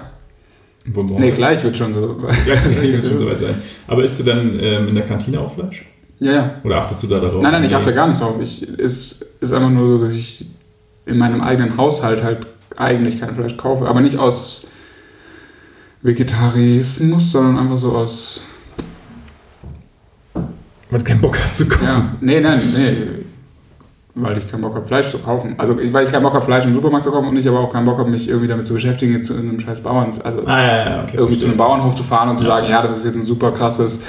Wo 0.87 1.02
morgen 1.02 1.20
nee, 1.22 1.31
gleich 1.33 1.62
wird 1.62 1.76
schon 1.76 1.92
so. 1.92 2.14
Gleich 2.44 2.64
wird 2.81 3.02
es 3.05 3.09
schon 3.11 3.18
soweit 3.24 3.38
sein. 3.40 3.62
Aber 3.87 4.02
isst 4.05 4.18
du 4.20 4.24
dann 4.24 4.59
ähm, 4.59 4.88
in 4.88 4.94
der 4.94 5.05
Kantine 5.05 5.40
auch 5.40 5.52
Fleisch? 5.52 5.85
Ja, 6.18 6.33
ja. 6.33 6.61
Oder 6.64 6.79
achtest 6.79 7.02
du 7.02 7.07
da 7.09 7.20
darauf? 7.20 7.42
Nein, 7.42 7.52
nein, 7.52 7.64
ich 7.64 7.70
Nee. 7.70 7.76
achte 7.76 7.92
gar 7.92 8.09
nicht 8.09 8.18
drauf. 8.20 8.37
Ich, 8.40 8.62
es 8.79 9.20
ist 9.40 9.52
einfach 9.52 9.68
nur 9.68 9.87
so, 9.98 9.98
dass 10.07 10.16
ich 10.16 10.46
in 11.05 11.18
meinem 11.18 11.42
eigenen 11.42 11.76
Haushalt 11.76 12.22
halt 12.24 12.46
eigentlich 12.76 13.20
kein 13.20 13.35
Fleisch 13.35 13.57
kaufe. 13.59 13.87
Aber 13.87 14.00
nicht 14.00 14.16
aus 14.18 14.66
Vegetarismus, 16.02 17.33
sondern 17.33 17.59
einfach 17.59 17.76
so 17.76 17.92
aus. 17.92 18.40
Weil 20.90 21.00
du 21.00 21.05
keinen 21.05 21.20
Bock 21.20 21.38
hast 21.38 21.59
zu 21.59 21.68
kochen. 21.68 21.85
Ja, 21.85 22.12
nee, 22.22 22.40
nein, 22.40 22.61
nee. 22.74 22.96
Weil 24.18 24.38
ich 24.38 24.50
keinen 24.50 24.62
Bock 24.62 24.74
habe, 24.74 24.87
Fleisch 24.87 25.11
zu 25.11 25.18
kaufen. 25.18 25.55
Also, 25.59 25.76
weil 25.92 26.07
ich 26.07 26.11
keinen 26.11 26.22
Bock 26.22 26.33
habe, 26.33 26.42
Fleisch 26.44 26.64
im 26.64 26.74
Supermarkt 26.74 27.05
zu 27.05 27.12
kaufen 27.12 27.29
und 27.29 27.37
ich 27.37 27.46
aber 27.46 27.61
auch 27.61 27.70
keinen 27.70 27.85
Bock 27.85 27.98
habe, 27.98 28.11
mich 28.11 28.26
irgendwie 28.29 28.46
damit 28.48 28.66
zu 28.66 28.72
beschäftigen, 28.72 29.12
jetzt 29.12 29.26
zu 29.26 29.35
einem 29.35 29.61
scheiß 29.61 29.81
Bauern. 29.81 30.09
Also, 30.24 30.40
Ah, 30.46 30.59
ja, 30.62 30.76
ja, 30.90 31.02
okay. 31.05 31.16
irgendwie 31.18 31.37
zu 31.38 31.46
einem 31.46 31.59
Bauernhof 31.59 31.94
zu 31.94 32.02
fahren 32.02 32.31
und 32.31 32.37
zu 32.38 32.44
Ja. 32.44 32.48
sagen, 32.57 32.66
ja, 32.70 32.81
das 32.81 32.96
ist 32.96 33.05
jetzt 33.05 33.14
ein 33.16 33.26
super 33.26 33.52
krasses. 33.52 34.02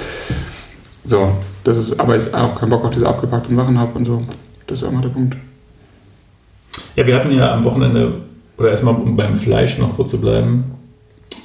So, 1.04 1.28
das 1.62 1.76
ist, 1.76 2.00
aber 2.00 2.16
ich 2.16 2.32
auch 2.34 2.54
keinen 2.58 2.70
Bock 2.70 2.84
auf 2.84 2.90
diese 2.90 3.06
abgepackten 3.06 3.54
Sachen 3.54 3.78
habe 3.78 3.98
und 3.98 4.06
so. 4.06 4.22
Das 4.66 4.80
ist 4.82 4.88
immer 4.88 5.02
der 5.02 5.10
Punkt. 5.10 5.36
Ja, 6.96 7.06
wir 7.06 7.14
hatten 7.14 7.30
ja 7.30 7.52
am 7.54 7.64
Wochenende, 7.64 8.22
oder 8.56 8.70
erstmal 8.70 8.94
um 8.94 9.14
beim 9.14 9.34
Fleisch 9.34 9.76
noch 9.78 9.94
kurz 9.94 10.10
zu 10.10 10.18
bleiben. 10.20 10.64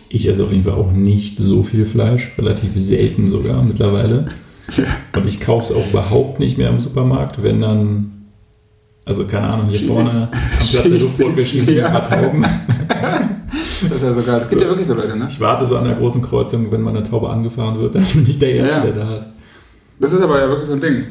Ich 0.07 0.25
esse 0.27 0.41
auf 0.43 0.51
jeden 0.51 0.63
Fall 0.63 0.77
auch 0.79 0.91
nicht 0.91 1.37
so 1.37 1.63
viel 1.63 1.85
Fleisch, 1.85 2.31
relativ 2.37 2.71
selten 2.77 3.27
sogar 3.27 3.61
mittlerweile. 3.61 4.27
Und 5.13 5.25
ich 5.25 5.41
kaufe 5.41 5.65
es 5.65 5.71
auch 5.77 5.89
überhaupt 5.89 6.39
nicht 6.39 6.57
mehr 6.57 6.69
im 6.69 6.79
Supermarkt, 6.79 7.43
wenn 7.43 7.59
dann, 7.59 8.22
also 9.05 9.25
keine 9.25 9.49
Ahnung, 9.49 9.67
hier 9.67 9.79
Schieß 9.79 9.87
vorne 9.87 10.09
am 10.09 10.27
Platz 10.29 10.71
der 10.83 10.91
Luftbrücke 10.91 11.45
schießen 11.45 11.75
ja. 11.75 11.85
ein 11.87 11.91
paar 11.91 12.03
Tauben. 12.03 12.45
Das 13.89 14.01
wäre 14.01 14.13
so 14.13 14.23
geil. 14.23 14.39
Es 14.41 14.49
gibt 14.49 14.61
ja 14.61 14.67
wirklich 14.67 14.87
so 14.87 14.93
Leute, 14.93 15.15
ne? 15.17 15.27
Ich 15.29 15.39
warte 15.39 15.65
so 15.65 15.77
an 15.77 15.83
der 15.83 15.95
großen 15.95 16.21
Kreuzung, 16.21 16.71
wenn 16.71 16.81
mal 16.81 16.91
eine 16.91 17.03
Taube 17.03 17.29
angefahren 17.29 17.77
wird, 17.79 17.95
dann 17.95 18.03
bin 18.03 18.25
ich 18.29 18.39
der 18.39 18.53
Erste, 18.53 18.75
Ja, 18.77 18.81
der 18.81 18.93
da 18.93 19.17
ist. 19.17 19.27
Das 19.99 20.13
ist 20.13 20.21
aber 20.21 20.39
ja 20.39 20.47
wirklich 20.47 20.67
so 20.67 20.73
ein 20.73 20.81
Ding. 20.81 21.03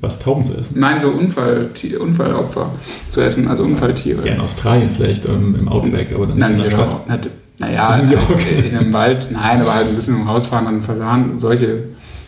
Was 0.00 0.18
Tauben 0.18 0.44
zu 0.44 0.54
essen. 0.54 0.78
Nein, 0.78 1.00
so 1.00 1.08
Unfall, 1.10 1.70
Unfallopfer 1.98 2.70
zu 3.08 3.20
essen, 3.20 3.48
also 3.48 3.64
Unfalltiere. 3.64 4.26
Ja, 4.26 4.34
in 4.34 4.40
Australien 4.40 4.90
vielleicht 4.90 5.26
ähm, 5.26 5.56
im 5.58 5.68
Outback, 5.68 6.08
aber 6.14 6.26
dann 6.26 6.38
Nein, 6.38 6.54
in 6.54 6.62
der 6.62 6.70
Stadt. 6.70 7.08
nicht. 7.08 7.30
Naja, 7.58 7.96
In 7.96 8.10
York. 8.10 8.22
in 8.64 8.76
einem 8.76 8.92
Wald, 8.92 9.28
nein, 9.32 9.60
aber 9.60 9.74
halt 9.74 9.88
ein 9.88 9.96
bisschen 9.96 10.14
im 10.14 10.28
Haus 10.28 10.46
fahren, 10.46 10.66
dann 10.66 10.80
Fasan, 10.82 11.38
solche 11.38 11.84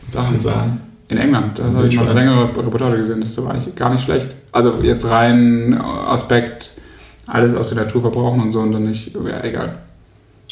Sachen. 0.09 0.37
Fasan. 0.37 0.81
In 1.11 1.19
England, 1.19 1.59
da 1.59 1.65
habe 1.65 1.89
ich 1.89 1.97
mal 1.97 2.09
eine 2.09 2.21
längere 2.21 2.45
Reportage 2.45 2.97
gesehen, 2.97 3.21
das 3.21 3.37
war 3.43 3.51
eigentlich 3.51 3.75
gar 3.75 3.91
nicht 3.91 4.05
schlecht. 4.05 4.29
Also 4.53 4.75
jetzt 4.83 5.05
rein 5.09 5.75
Aspekt, 5.75 6.71
alles 7.27 7.55
aus 7.57 7.67
der 7.69 7.83
Natur 7.83 8.01
verbrauchen 8.01 8.41
und 8.41 8.51
so 8.51 8.61
und 8.61 8.73
dann 8.73 8.85
nicht, 8.85 9.13
wäre 9.15 9.43
egal. 9.43 9.79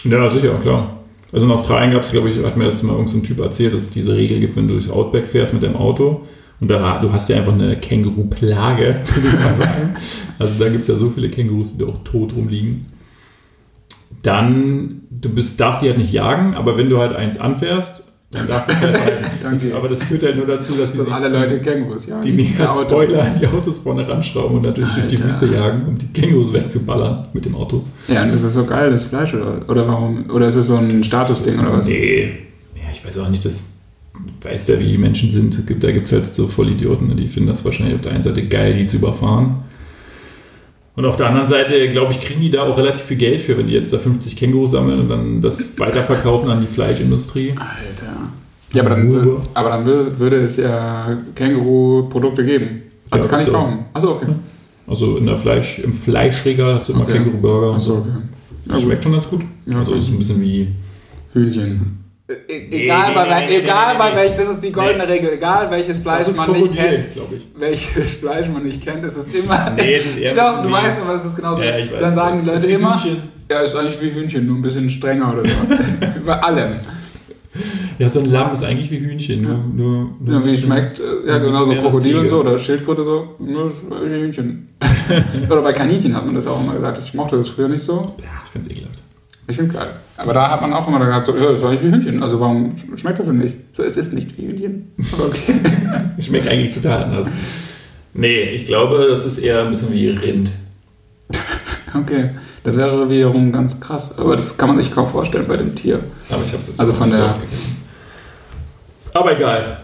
Ja, 0.03 0.29
sicher, 0.29 0.55
klar. 0.61 0.99
Also 1.33 1.47
in 1.47 1.53
Australien 1.53 1.93
gab 1.93 2.03
es, 2.03 2.11
glaube 2.11 2.29
ich, 2.29 2.45
hat 2.45 2.57
mir 2.57 2.65
das 2.65 2.83
mal 2.83 2.93
irgendein 2.93 3.21
so 3.21 3.27
Typ 3.27 3.39
erzählt, 3.39 3.73
dass 3.73 3.83
es 3.83 3.91
diese 3.91 4.17
Regel 4.17 4.41
gibt, 4.41 4.57
wenn 4.57 4.67
du 4.67 4.75
durchs 4.75 4.91
Outback 4.91 5.29
fährst 5.29 5.55
mit 5.55 5.63
deinem 5.63 5.77
Auto 5.77 6.23
und 6.61 6.69
da, 6.69 6.99
du 6.99 7.13
hast 7.13 7.29
ja 7.29 7.37
einfach 7.37 7.53
eine 7.53 7.77
Känguru-Plage, 7.77 9.01
würde 9.15 9.29
ich 9.29 9.35
mal 9.35 9.55
sagen. 9.55 9.97
Also 10.39 10.55
da 10.59 10.69
gibt 10.69 10.83
es 10.83 10.89
ja 10.89 10.97
so 10.97 11.09
viele 11.09 11.29
Kängurus, 11.29 11.77
die 11.77 11.85
da 11.85 11.91
auch 11.91 12.03
tot 12.03 12.35
rumliegen. 12.35 12.87
Dann, 14.23 15.03
du 15.11 15.29
bist, 15.29 15.61
darfst 15.61 15.83
die 15.83 15.89
halt 15.89 15.99
nicht 15.99 16.13
jagen, 16.13 16.55
aber 16.55 16.77
wenn 16.77 16.91
du 16.91 16.99
halt 16.99 17.13
eins 17.13 17.39
anfährst, 17.39 18.08
dann 18.31 18.47
darfst 18.47 18.69
du 18.69 18.73
es 18.75 18.81
halt 18.81 19.01
halten. 19.05 19.25
Das, 19.43 19.73
aber 19.73 19.89
das 19.89 20.03
führt 20.03 20.23
halt 20.23 20.37
nur 20.37 20.47
dazu, 20.47 20.75
dass 20.75 20.93
die 20.93 20.99
Dass 20.99 21.11
alle 21.11 21.29
Leute 21.31 21.61
Kängurus 21.61 22.07
jagen. 22.07 22.21
die 22.23 22.33
mega. 22.33 22.69
Spoiler 22.69 23.23
an 23.25 23.41
die 23.41 23.47
Autos 23.47 23.79
vorne 23.79 24.07
ranschrauben 24.07 24.57
und 24.59 24.63
natürlich 24.65 24.93
durch 24.93 25.07
die 25.07 25.17
Alter. 25.17 25.27
Wüste 25.29 25.47
jagen, 25.47 25.87
um 25.87 25.97
die 25.97 26.07
Kängurus 26.09 26.53
wegzuballern 26.53 27.23
mit 27.33 27.45
dem 27.47 27.55
Auto. 27.55 27.83
Ja, 28.09 28.23
und 28.25 28.33
das 28.33 28.43
ist 28.43 28.53
so 28.53 28.65
geil, 28.65 28.91
das 28.91 29.05
Fleisch, 29.05 29.33
oder, 29.33 29.61
oder 29.69 29.89
warum? 29.89 30.29
Oder 30.31 30.49
ist 30.49 30.57
es 30.57 30.67
so 30.67 30.77
ein 30.77 31.03
Statusding 31.03 31.59
oder 31.59 31.79
was? 31.79 31.87
Nee. 31.87 32.33
Ja, 32.75 32.83
ich 32.93 33.05
weiß 33.07 33.17
auch 33.19 33.29
nicht, 33.31 33.45
das 33.45 33.65
weiß 34.43 34.67
der, 34.67 34.81
wie 34.81 34.99
Menschen 34.99 35.31
sind. 35.31 35.59
Da 35.83 35.91
gibt 35.93 36.07
es 36.07 36.13
halt 36.13 36.27
so 36.27 36.47
Vollidioten, 36.47 37.09
ne, 37.09 37.15
die 37.15 37.29
finden 37.29 37.49
das 37.49 37.65
wahrscheinlich 37.65 37.95
auf 37.95 38.01
der 38.03 38.13
einen 38.13 38.23
Seite 38.23 38.47
geil, 38.47 38.75
die 38.75 38.87
zu 38.87 38.97
überfahren. 38.99 39.63
Und 40.99 41.05
auf 41.07 41.15
der 41.17 41.29
anderen 41.29 41.47
Seite, 41.47 41.89
glaube 41.91 42.11
ich, 42.13 42.21
kriegen 42.21 42.41
die 42.41 42.51
da 42.51 42.65
auch 42.65 42.77
relativ 42.77 43.03
viel 43.05 43.17
Geld 43.17 43.41
für, 43.41 43.57
wenn 43.57 43.69
die 43.69 43.73
jetzt 43.73 43.93
da 43.93 43.99
50 43.99 44.37
Kängurus 44.37 44.73
sammeln 44.73 44.99
und 44.99 45.09
dann 45.09 45.41
das 45.41 45.79
weiterverkaufen 45.79 46.51
an 46.51 46.61
die 46.61 46.67
Fleischindustrie. 46.67 47.51
Alter. 47.53 48.33
Ja, 48.73 48.83
aber 48.83 48.91
dann, 48.91 49.37
aber 49.55 49.69
dann 49.71 49.87
würde, 49.87 50.37
es 50.41 50.57
ja 50.57 51.17
Känguru-Produkte 51.37 52.45
geben. 52.45 52.83
Also 53.11 53.27
Ja, 53.27 53.31
kann 53.31 53.41
ich 53.41 53.47
so. 53.47 53.53
kaufen. 53.53 53.79
Achso, 53.95 54.11
okay. 54.13 54.27
Also 54.89 55.17
in 55.19 55.27
der 55.27 55.37
Fleisch, 55.37 55.79
im 55.79 55.93
Fleischregal 55.93 56.75
hast 56.75 56.89
du 56.89 56.95
immer 56.95 57.03
Okay. 57.03 57.13
Känguru-Burger 57.13 57.71
und 57.71 57.77
Achso, 57.77 57.93
so. 57.95 57.99
okay. 58.01 58.09
Ja, 58.11 58.19
Das 58.73 58.79
gut. 58.79 58.87
schmeckt 58.87 59.05
schon 59.05 59.13
ganz 59.13 59.29
gut. 59.29 59.43
Ja, 59.67 59.77
also 59.77 59.93
okay. 59.93 60.01
ist 60.01 60.09
ein 60.11 60.19
bisschen 60.19 60.41
wie 60.43 60.69
Hühnchen. 61.33 61.99
E 62.31 62.35
egal, 62.71 63.09
nee, 63.09 63.15
bei, 63.15 63.41
nee, 63.41 63.47
nee, 63.47 63.57
egal 63.57 63.97
bei 63.97 64.15
welch, 64.15 64.35
das 64.35 64.51
ist 64.51 64.63
die 64.63 64.71
goldene. 64.71 65.09
Regel, 65.09 65.33
egal 65.33 65.71
welches 65.71 65.99
Fleisch 65.99 66.27
man 66.37 66.53
nicht 66.53 66.75
kennt, 66.75 67.09
welches 67.57 68.15
Fleisch 68.17 68.49
man 68.49 68.63
nicht 68.65 68.85
kennt, 68.85 69.03
ist 69.07 69.17
es 69.17 69.35
immer. 69.35 69.71
Nee, 69.71 69.95
es 69.97 70.05
ist 70.05 70.19
eher 70.19 70.35
Doch, 70.35 70.63
du 70.63 70.71
weißt 70.71 71.01
aber, 71.01 71.15
es 71.15 71.25
ist 71.25 71.37
genauso. 71.37 71.63
Ja, 71.63 71.73
weiß, 71.73 71.89
Dann 71.99 72.15
sagen 72.15 72.39
die 72.39 72.45
Leute 72.45 72.59
ist 72.59 72.69
wie 72.69 72.73
immer, 72.73 73.03
Hühnchen. 73.03 73.23
ja, 73.51 73.61
ist 73.61 73.75
eigentlich 73.75 74.03
wie 74.03 74.11
Hühnchen, 74.11 74.47
nur 74.47 74.57
ein 74.57 74.63
bisschen 74.63 74.91
strenger 74.91 75.33
oder 75.33 75.49
so. 75.49 75.55
bei 76.27 76.39
allem. 76.39 76.73
Ja, 77.99 78.11
so 78.11 78.21
ein 78.21 78.27
Lamm 78.27 78.53
ist 78.53 78.63
eigentlich 78.63 78.91
wie 78.91 78.99
Hühnchen. 78.99 79.41
Nur, 79.41 79.65
nur, 79.75 80.11
nur 80.21 80.41
Ja, 80.41 80.47
wie 80.47 80.53
es 80.53 80.61
schmeckt, 80.61 81.01
äh, 81.01 81.05
ja 81.27 81.39
genau, 81.39 81.65
so 81.65 81.75
Krokodil 81.77 82.19
und 82.19 82.29
so 82.29 82.41
oder 82.41 82.59
Schildkröte 82.59 83.05
so, 83.05 83.37
nur 83.39 83.73
wie 84.05 84.21
Hühnchen. 84.21 84.67
oder 85.51 85.63
bei 85.63 85.73
Kaninchen 85.73 86.15
hat 86.15 86.27
man 86.27 86.35
das 86.35 86.47
auch 86.47 86.61
immer 86.61 86.75
gesagt. 86.75 86.99
Ich 86.99 87.15
mochte 87.15 87.39
das 87.39 87.49
früher 87.49 87.69
nicht 87.69 87.83
so. 87.83 88.03
Ja, 88.19 88.43
ich 88.45 88.51
finde 88.51 88.69
es 88.69 88.77
ekelhaft. 88.77 89.08
Ich 89.49 89.57
finde 89.57 89.75
geil. 89.75 89.89
Aber 90.19 90.35
da 90.35 90.51
hat 90.51 90.61
man 90.61 90.73
auch 90.75 90.87
immer 90.87 90.99
gesagt, 90.99 91.27
so, 91.27 91.37
ja, 91.37 91.51
ist 91.51 91.65
eigentlich 91.65 91.83
wie 91.83 91.91
Hühnchen. 91.91 92.23
Also 92.23 92.39
warum 92.39 92.75
schmeckt 92.97 93.19
das 93.19 93.27
denn 93.27 93.39
nicht? 93.39 93.57
So, 93.73 93.83
es 93.83 93.97
ist 93.97 94.13
nicht 94.13 94.37
wie 94.37 94.43
Hühnchen. 94.47 94.93
Okay. 95.19 95.55
Es 96.17 96.27
schmeckt 96.27 96.49
eigentlich 96.49 96.75
total 96.75 97.05
anders. 97.05 97.29
Nee, 98.15 98.43
ich 98.51 98.67
glaube, 98.67 99.07
das 99.11 99.25
ist 99.25 99.39
eher 99.39 99.63
ein 99.65 99.71
bisschen 99.71 99.93
wie 99.93 100.09
Rind. 100.11 100.53
Okay. 101.95 102.31
Das 102.65 102.77
wäre 102.77 103.09
wiederum 103.09 103.51
ganz 103.51 103.81
krass. 103.81 104.19
Aber 104.19 104.37
das 104.37 104.59
kann 104.59 104.69
man 104.69 104.77
sich 104.77 104.93
kaum 104.93 105.07
vorstellen 105.09 105.47
bei 105.49 105.57
dem 105.57 105.75
Tier. 105.75 106.01
Aber 106.29 106.43
ich 106.43 106.53
habe 106.53 106.61
es 106.61 106.69
jetzt 106.69 106.79
Also 106.81 106.93
von 106.93 107.09
der-. 107.09 107.37
Aber 109.15 109.33
egal. 109.35 109.81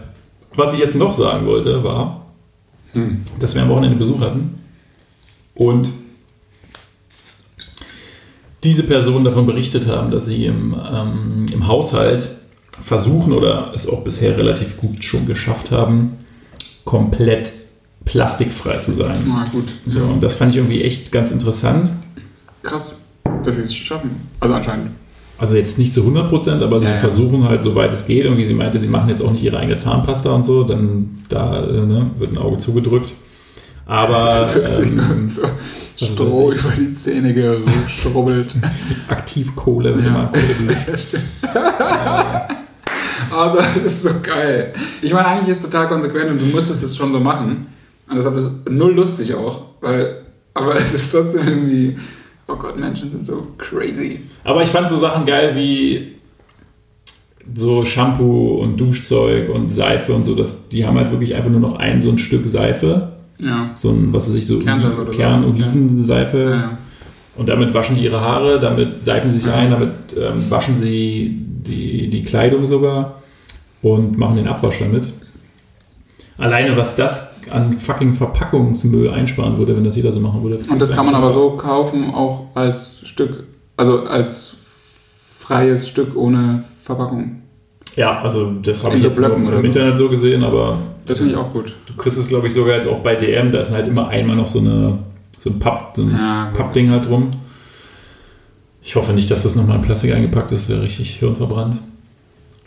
Was 0.55 0.73
ich 0.73 0.79
jetzt 0.79 0.95
noch 0.95 1.13
sagen 1.13 1.47
wollte, 1.47 1.83
war, 1.83 2.25
Hm. 2.93 3.23
dass 3.39 3.55
wir 3.55 3.63
am 3.63 3.69
Wochenende 3.69 3.97
Besuch 3.97 4.21
hatten 4.21 4.59
und 5.55 5.89
diese 8.65 8.83
Personen 8.83 9.23
davon 9.23 9.45
berichtet 9.45 9.87
haben, 9.87 10.11
dass 10.11 10.25
sie 10.25 10.45
im, 10.45 10.75
ähm, 10.91 11.45
im 11.53 11.67
Haushalt 11.67 12.29
versuchen 12.81 13.31
oder 13.31 13.71
es 13.73 13.87
auch 13.87 14.03
bisher 14.03 14.37
relativ 14.37 14.77
gut 14.77 15.03
schon 15.03 15.25
geschafft 15.25 15.71
haben, 15.71 16.17
komplett 16.83 17.53
plastikfrei 18.03 18.77
zu 18.79 18.91
sein. 18.93 19.17
Na 19.27 19.43
gut. 19.51 19.73
So, 19.87 20.01
und 20.01 20.21
das 20.21 20.35
fand 20.35 20.51
ich 20.51 20.57
irgendwie 20.57 20.81
echt 20.81 21.11
ganz 21.11 21.31
interessant. 21.31 21.93
Krass, 22.63 22.95
dass 23.43 23.57
sie 23.57 23.63
es 23.63 23.73
schaffen. 23.73 24.11
Also 24.39 24.55
anscheinend. 24.55 24.91
Also 25.37 25.55
jetzt 25.55 25.77
nicht 25.77 25.93
zu 25.93 26.01
100 26.01 26.29
Prozent, 26.29 26.63
aber 26.63 26.79
sie 26.79 26.87
Ja, 26.87 26.97
versuchen 26.97 27.43
halt, 27.43 27.61
soweit 27.61 27.91
es 27.91 28.05
geht. 28.07 28.25
Und 28.25 28.37
wie 28.37 28.43
sie 28.43 28.53
meinte, 28.53 28.79
sie 28.79 28.87
machen 28.87 29.09
jetzt 29.09 29.21
auch 29.21 29.31
nicht 29.31 29.43
ihre 29.43 29.57
eigene 29.57 29.75
Zahnpasta 29.75 30.31
und 30.31 30.45
so, 30.45 30.63
dann 30.63 31.23
da 31.29 31.61
äh, 31.63 31.85
ne, 31.85 32.09
wird 32.17 32.31
ein 32.31 32.37
Auge 32.37 32.57
zugedrückt. 32.57 33.13
Aber 33.85 34.49
Wird 34.55 34.73
sich 34.75 34.91
nur 34.91 35.05
ähm, 35.05 35.29
so 35.29 35.43
was 35.43 36.09
Stroh 36.09 36.51
über 36.51 36.73
die 36.77 36.93
Zähne 36.93 37.33
geschrubbelt. 37.33 38.55
Aktivkohle 39.07 39.95
wird 39.95 40.05
Ja. 40.05 40.11
immer 40.11 40.27
Kohle. 40.27 40.75
Also, 43.31 43.59
das 43.59 43.75
ist 43.77 44.03
so 44.03 44.09
geil. 44.21 44.73
Ich 45.01 45.13
meine, 45.13 45.27
eigentlich 45.27 45.49
ist 45.49 45.57
es 45.63 45.65
total 45.65 45.87
konsequent 45.87 46.31
und 46.31 46.41
du 46.41 46.45
musstest 46.47 46.83
es 46.83 46.95
schon 46.97 47.11
so 47.11 47.19
machen. 47.19 47.67
Und 48.09 48.15
deshalb 48.15 48.35
ist 48.37 48.43
es 48.45 48.51
null 48.71 48.93
lustig 48.93 49.33
auch. 49.33 49.61
Weil, 49.81 50.23
aber 50.53 50.75
es 50.75 50.93
ist 50.93 51.11
trotzdem 51.11 51.47
irgendwie, 51.47 51.97
oh 52.47 52.55
Gott, 52.55 52.77
Menschen 52.77 53.11
sind 53.11 53.25
so 53.25 53.47
crazy. 53.57 54.19
Aber 54.43 54.63
ich 54.63 54.69
fand 54.69 54.89
so 54.89 54.97
Sachen 54.97 55.25
geil 55.25 55.53
wie 55.55 56.13
so 57.53 57.85
Shampoo 57.85 58.55
und 58.61 58.79
Duschzeug 58.79 59.49
und 59.49 59.69
Seife 59.69 60.13
und 60.13 60.23
so, 60.23 60.33
dass 60.35 60.67
die 60.67 60.85
haben 60.85 60.97
halt 60.97 61.11
wirklich 61.11 61.35
einfach 61.35 61.51
nur 61.51 61.59
noch 61.59 61.75
ein 61.77 62.01
so 62.01 62.09
ein 62.09 62.17
Stück 62.17 62.47
Seife, 62.47 63.14
Ja. 63.39 63.71
so 63.75 63.89
ein, 63.89 64.13
was 64.13 64.29
weiß 64.29 64.35
ich, 64.35 64.47
so. 64.47 64.59
Kern-Olivenseife. 64.59 66.37
ja. 66.37 66.49
ja. 66.51 66.77
Und 67.37 67.49
damit 67.49 67.73
waschen 67.73 67.97
die 67.97 68.03
ihre 68.03 68.21
Haare, 68.21 68.59
damit 68.59 68.99
seifen 68.99 69.29
sie 69.29 69.39
sich 69.39 69.51
ein, 69.51 69.69
damit 69.69 69.91
ähm, 70.17 70.49
waschen 70.49 70.79
sie 70.79 71.37
die, 71.37 72.09
die 72.09 72.23
Kleidung 72.23 72.65
sogar 72.65 73.21
und 73.81 74.17
machen 74.17 74.37
den 74.37 74.47
Abwasch 74.47 74.79
damit. 74.79 75.11
Alleine, 76.37 76.75
was 76.77 76.95
das 76.95 77.35
an 77.49 77.73
fucking 77.73 78.13
Verpackungsmüll 78.13 79.09
einsparen 79.09 79.57
würde, 79.57 79.75
wenn 79.75 79.83
das 79.83 79.95
jeder 79.95 80.11
so 80.11 80.19
machen 80.19 80.43
würde. 80.43 80.59
Und 80.69 80.81
das 80.81 80.91
kann 80.91 81.05
man 81.05 81.15
aber 81.15 81.31
so 81.31 81.51
kaufen, 81.51 82.13
auch 82.13 82.47
als 82.55 83.01
Stück, 83.05 83.45
also 83.77 84.03
als 84.03 84.55
freies 85.37 85.87
Stück 85.87 86.15
ohne 86.15 86.63
Verpackung. 86.81 87.41
Ja, 87.95 88.19
also 88.21 88.51
das 88.61 88.83
habe 88.83 88.95
ich 88.95 89.01
so 89.03 89.07
jetzt 89.09 89.17
Blöcken 89.17 89.45
im 89.47 89.53
so. 89.53 89.65
Internet 89.65 89.97
so 89.97 90.09
gesehen, 90.09 90.43
aber 90.43 90.77
Das 91.05 91.17
finde 91.19 91.33
ich 91.33 91.37
auch 91.37 91.51
gut. 91.53 91.73
du 91.85 91.93
kriegst 91.95 92.17
es, 92.17 92.27
glaube 92.27 92.47
ich, 92.47 92.53
sogar 92.53 92.75
jetzt 92.75 92.87
auch 92.87 92.99
bei 92.99 93.15
DM. 93.15 93.51
Da 93.51 93.59
ist 93.59 93.71
halt 93.71 93.87
immer 93.87 94.09
einmal 94.09 94.35
noch 94.35 94.47
so, 94.47 94.59
eine, 94.59 94.99
so 95.39 95.49
ein, 95.49 95.59
Papp, 95.59 95.93
so 95.95 96.03
Ja. 96.03 96.51
Pappding 96.53 96.89
halt 96.91 97.07
drum. 97.07 97.31
Ich 98.81 98.95
hoffe 98.95 99.13
nicht, 99.13 99.31
dass 99.31 99.43
das 99.43 99.55
nochmal 99.55 99.77
in 99.77 99.81
Plastik 99.81 100.13
eingepackt 100.13 100.51
ist, 100.51 100.67
wäre 100.69 100.81
richtig 100.81 101.15
hirnverbrannt. 101.15 101.77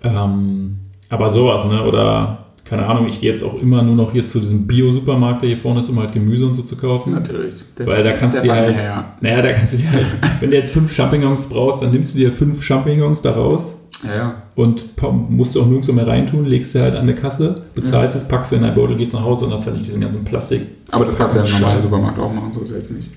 Ähm, 0.02 0.78
aber 1.10 1.30
sowas, 1.30 1.64
ne? 1.66 1.82
Oder, 1.84 2.38
keine 2.64 2.86
Ahnung, 2.86 3.06
ich 3.06 3.20
gehe 3.20 3.30
jetzt 3.30 3.42
auch 3.44 3.54
immer 3.60 3.82
nur 3.82 3.94
noch 3.94 4.12
hier 4.12 4.24
zu 4.26 4.40
diesem 4.40 4.66
Bio-Supermarkt, 4.66 5.42
der 5.42 5.48
hier 5.50 5.58
vorne 5.58 5.80
ist, 5.80 5.88
um 5.88 5.98
halt 6.00 6.12
Gemüse 6.12 6.46
und 6.46 6.54
so 6.54 6.62
zu 6.62 6.76
kaufen. 6.76 7.12
Natürlich. 7.12 7.56
Der- 7.78 7.86
Weil 7.86 8.02
da 8.02 8.12
kannst 8.12 8.38
du 8.38 8.42
dir 8.42 8.52
halt, 8.54 8.76
her, 8.80 8.84
ja. 8.84 9.14
naja, 9.20 9.42
da 9.42 9.52
kannst 9.52 9.74
du 9.74 9.76
dir 9.78 9.92
halt, 9.92 10.06
wenn 10.40 10.50
du 10.50 10.56
jetzt 10.56 10.72
fünf 10.72 10.92
Champignons 10.92 11.46
brauchst, 11.46 11.82
dann 11.82 11.90
nimmst 11.90 12.14
du 12.14 12.18
dir 12.18 12.32
fünf 12.32 12.62
Champignons 12.62 13.22
da 13.22 13.30
raus 13.32 13.76
Ja, 14.06 14.14
ja. 14.16 14.34
und 14.54 14.84
musst 15.28 15.54
du 15.56 15.62
auch 15.62 15.66
nirgendwo 15.66 15.92
mehr 15.92 16.06
reintun, 16.06 16.44
legst 16.46 16.74
du 16.74 16.80
halt 16.80 16.94
an 16.94 17.02
eine 17.02 17.14
Kasse, 17.14 17.62
bezahlst 17.74 18.16
es, 18.16 18.22
packst 18.28 18.52
du 18.52 18.56
in 18.56 18.62
dein 18.62 18.74
Beutel, 18.74 18.96
gehst 18.96 19.12
nach 19.14 19.24
Hause 19.24 19.46
und 19.46 19.52
hast 19.52 19.66
halt 19.66 19.74
nicht 19.74 19.86
diesen 19.86 20.00
ganzen 20.00 20.22
Plastik. 20.24 20.62
Aber 20.92 21.04
das 21.04 21.16
kannst 21.16 21.34
du 21.34 21.40
ja 21.40 21.44
im 21.44 21.50
normalen. 21.52 21.82
Supermarkt 21.82 22.18
auch 22.18 22.32
machen, 22.32 22.52
so 22.52 22.60
ist 22.60 22.70
es 22.70 22.76
jetzt 22.76 22.90
nicht. 22.92 23.08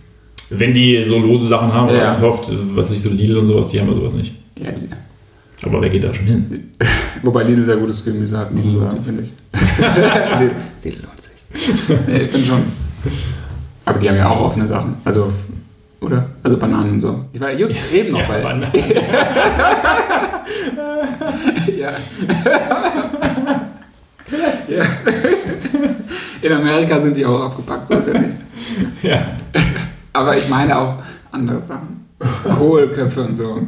Wenn 0.49 0.73
die 0.73 1.03
so 1.03 1.19
lose 1.19 1.47
Sachen 1.47 1.71
haben, 1.71 1.87
oder 1.89 1.97
Ja. 1.97 2.03
ganz 2.05 2.21
oft, 2.23 2.51
was 2.75 2.91
ich 2.91 3.01
so 3.01 3.09
Lidl 3.09 3.37
und 3.37 3.45
sowas, 3.45 3.69
die 3.69 3.79
haben 3.79 3.87
ja 3.89 3.93
sowas 3.93 4.15
nicht. 4.15 4.33
Ja, 4.57 4.71
die, 4.71 4.89
Aber 5.67 5.81
wer 5.81 5.89
geht 5.89 6.03
da 6.03 6.13
schon 6.13 6.25
hin? 6.25 6.71
wobei 7.21 7.43
Lidl 7.43 7.63
sehr 7.63 7.77
gutes 7.77 8.03
Gemüse 8.03 8.37
hat, 8.37 8.51
Lidl 8.53 8.69
lohnt 8.69 8.91
sagen, 8.91 9.03
finde 9.05 9.21
ich. 9.21 9.31
Lidl, 10.39 10.51
Lidl 10.83 11.03
lohnt 11.03 11.21
sich. 11.21 11.97
Nee, 12.07 12.21
ich 12.23 12.29
finde 12.31 12.47
schon. 12.47 12.61
Aber 13.85 13.99
die 13.99 14.09
haben 14.09 14.17
ja 14.17 14.29
auch 14.29 14.41
offene 14.41 14.65
Sachen. 14.67 14.95
Also, 15.05 15.31
oder? 16.01 16.27
Also 16.43 16.57
Bananen 16.57 16.93
und 16.93 16.99
so. 16.99 17.25
Ich 17.33 17.39
war 17.39 17.53
just 17.53 17.75
eben 17.93 18.11
noch 18.11 18.21
Ja, 18.21 18.27
bei. 18.27 18.41
Bananen. 18.41 18.71
ja. 21.81 21.93
ja. 24.67 24.85
In 26.41 26.53
Amerika 26.53 27.01
sind 27.01 27.17
die 27.17 27.25
auch 27.25 27.41
abgepackt, 27.41 27.87
so 27.87 27.95
ist 27.95 28.07
ja 28.07 28.19
nicht. 28.19 28.35
ja. 29.03 29.25
Aber 30.13 30.37
ich 30.37 30.47
meine 30.49 30.77
auch 30.77 30.95
andere 31.31 31.61
Sachen. 31.61 32.05
Kohlköpfe 32.43 33.23
und 33.23 33.35
so. 33.35 33.67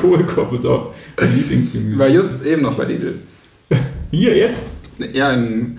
Kohlkopf 0.00 0.52
ist 0.52 0.66
auch 0.66 0.92
mein 1.18 1.34
Lieblingsgemüse. 1.34 1.98
war 1.98 2.08
just 2.08 2.42
eben 2.44 2.62
noch 2.62 2.76
bei 2.76 2.84
Lidl. 2.84 3.14
Hier 4.10 4.36
jetzt? 4.36 4.64
Ja, 5.12 5.32
in 5.32 5.78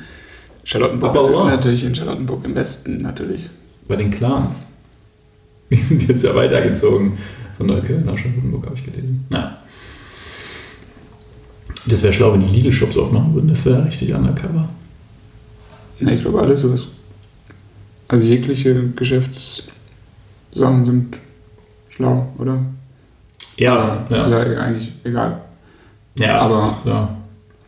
Charlottenburg. 0.64 1.16
Aber 1.16 1.22
natürlich, 1.22 1.50
natürlich 1.52 1.86
in 1.86 1.96
Charlottenburg 1.96 2.46
im 2.46 2.56
Westen, 2.56 3.02
natürlich. 3.02 3.50
Bei 3.88 3.96
den 3.96 4.10
Clans. 4.10 4.62
Die 5.70 5.76
sind 5.76 6.08
jetzt 6.08 6.24
ja 6.24 6.36
weitergezogen. 6.36 7.18
Von 7.58 7.68
Neukölln 7.68 8.06
nach 8.06 8.18
Charlottenburg 8.18 8.66
habe 8.66 8.76
ich 8.76 8.84
gelesen. 8.84 9.26
Na. 9.30 9.60
Das 11.88 12.02
wäre 12.04 12.14
schlau, 12.14 12.34
wenn 12.34 12.42
die 12.46 12.54
Lidl-Shops 12.54 12.98
aufmachen 12.98 13.34
würden. 13.36 13.50
Das 13.50 13.66
wäre 13.66 13.86
richtig 13.86 14.14
undercover. 14.14 14.68
Ne, 16.00 16.14
ich 16.16 16.22
glaube, 16.22 16.42
alles 16.42 16.64
was. 16.70 16.90
Also 18.08 18.26
jegliche 18.26 18.90
Geschäftssachen 18.96 20.86
sind 20.86 21.18
schlau, 21.90 22.28
oder? 22.38 22.58
Ja, 23.58 24.06
Also, 24.10 24.10
Das 24.10 24.20
ja. 24.32 24.42
ist 24.44 24.48
ja 24.54 24.60
eigentlich 24.62 24.92
egal. 25.04 25.42
ja 26.20 26.40
aber- 26.40 26.78
ja. 26.86 27.18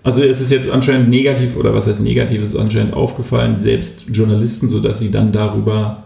Also 0.03 0.23
es 0.23 0.39
ist 0.39 0.51
jetzt 0.51 0.69
anscheinend 0.69 1.09
negativ, 1.09 1.55
oder 1.57 1.73
was 1.73 1.85
heißt 1.87 2.01
negativ, 2.01 2.41
ist 2.41 2.55
anscheinend 2.55 2.93
aufgefallen, 2.93 3.57
selbst 3.59 4.05
Journalisten, 4.09 4.69
sodass 4.69 4.99
sie 4.99 5.11
dann 5.11 5.31
darüber 5.33 6.03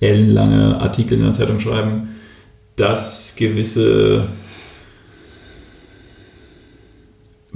ellenlange 0.00 0.80
Artikel 0.80 1.14
in 1.18 1.24
der 1.24 1.32
Zeitung 1.32 1.60
schreiben, 1.60 2.08
dass 2.76 3.34
gewisse 3.36 4.26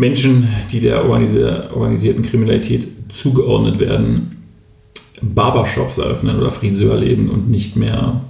Menschen, 0.01 0.49
die 0.73 0.81
der 0.81 1.05
organisi- 1.05 1.71
organisierten 1.73 2.23
Kriminalität 2.25 2.89
zugeordnet 3.11 3.79
werden, 3.79 4.37
Barbershops 5.21 5.99
eröffnen 5.99 6.39
oder 6.39 6.51
Friseurläden 6.51 7.29
und 7.29 7.51
nicht 7.51 7.77
mehr 7.77 8.21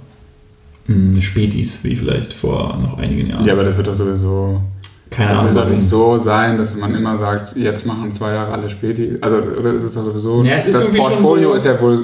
mh, 0.87 1.21
Spätis, 1.21 1.83
wie 1.83 1.95
vielleicht 1.95 2.33
vor 2.33 2.77
noch 2.81 2.97
einigen 2.97 3.29
Jahren. 3.29 3.45
Ja, 3.45 3.53
aber 3.53 3.63
das 3.63 3.77
wird 3.77 3.87
doch 3.87 3.93
sowieso. 3.93 4.61
Keine 5.09 5.31
Das 5.31 5.41
Ahnung. 5.41 5.55
wird 5.55 5.65
doch 5.65 5.71
nicht 5.71 5.83
so 5.87 6.17
sein, 6.17 6.57
dass 6.57 6.75
man 6.77 6.93
immer 6.95 7.17
sagt, 7.17 7.55
jetzt 7.55 7.85
machen 7.85 8.11
zwei 8.11 8.33
Jahre 8.33 8.51
alle 8.53 8.69
Späti. 8.69 9.15
Also, 9.21 9.37
oder 9.37 9.73
ist 9.73 9.83
es 9.83 9.93
doch 9.93 10.03
sowieso. 10.05 10.43
Ja, 10.43 10.53
es 10.55 10.67
ist 10.67 10.77
das 10.77 10.87
Portfolio 10.89 11.49
so- 11.49 11.55
ist 11.55 11.65
ja 11.65 11.81
wohl 11.81 11.99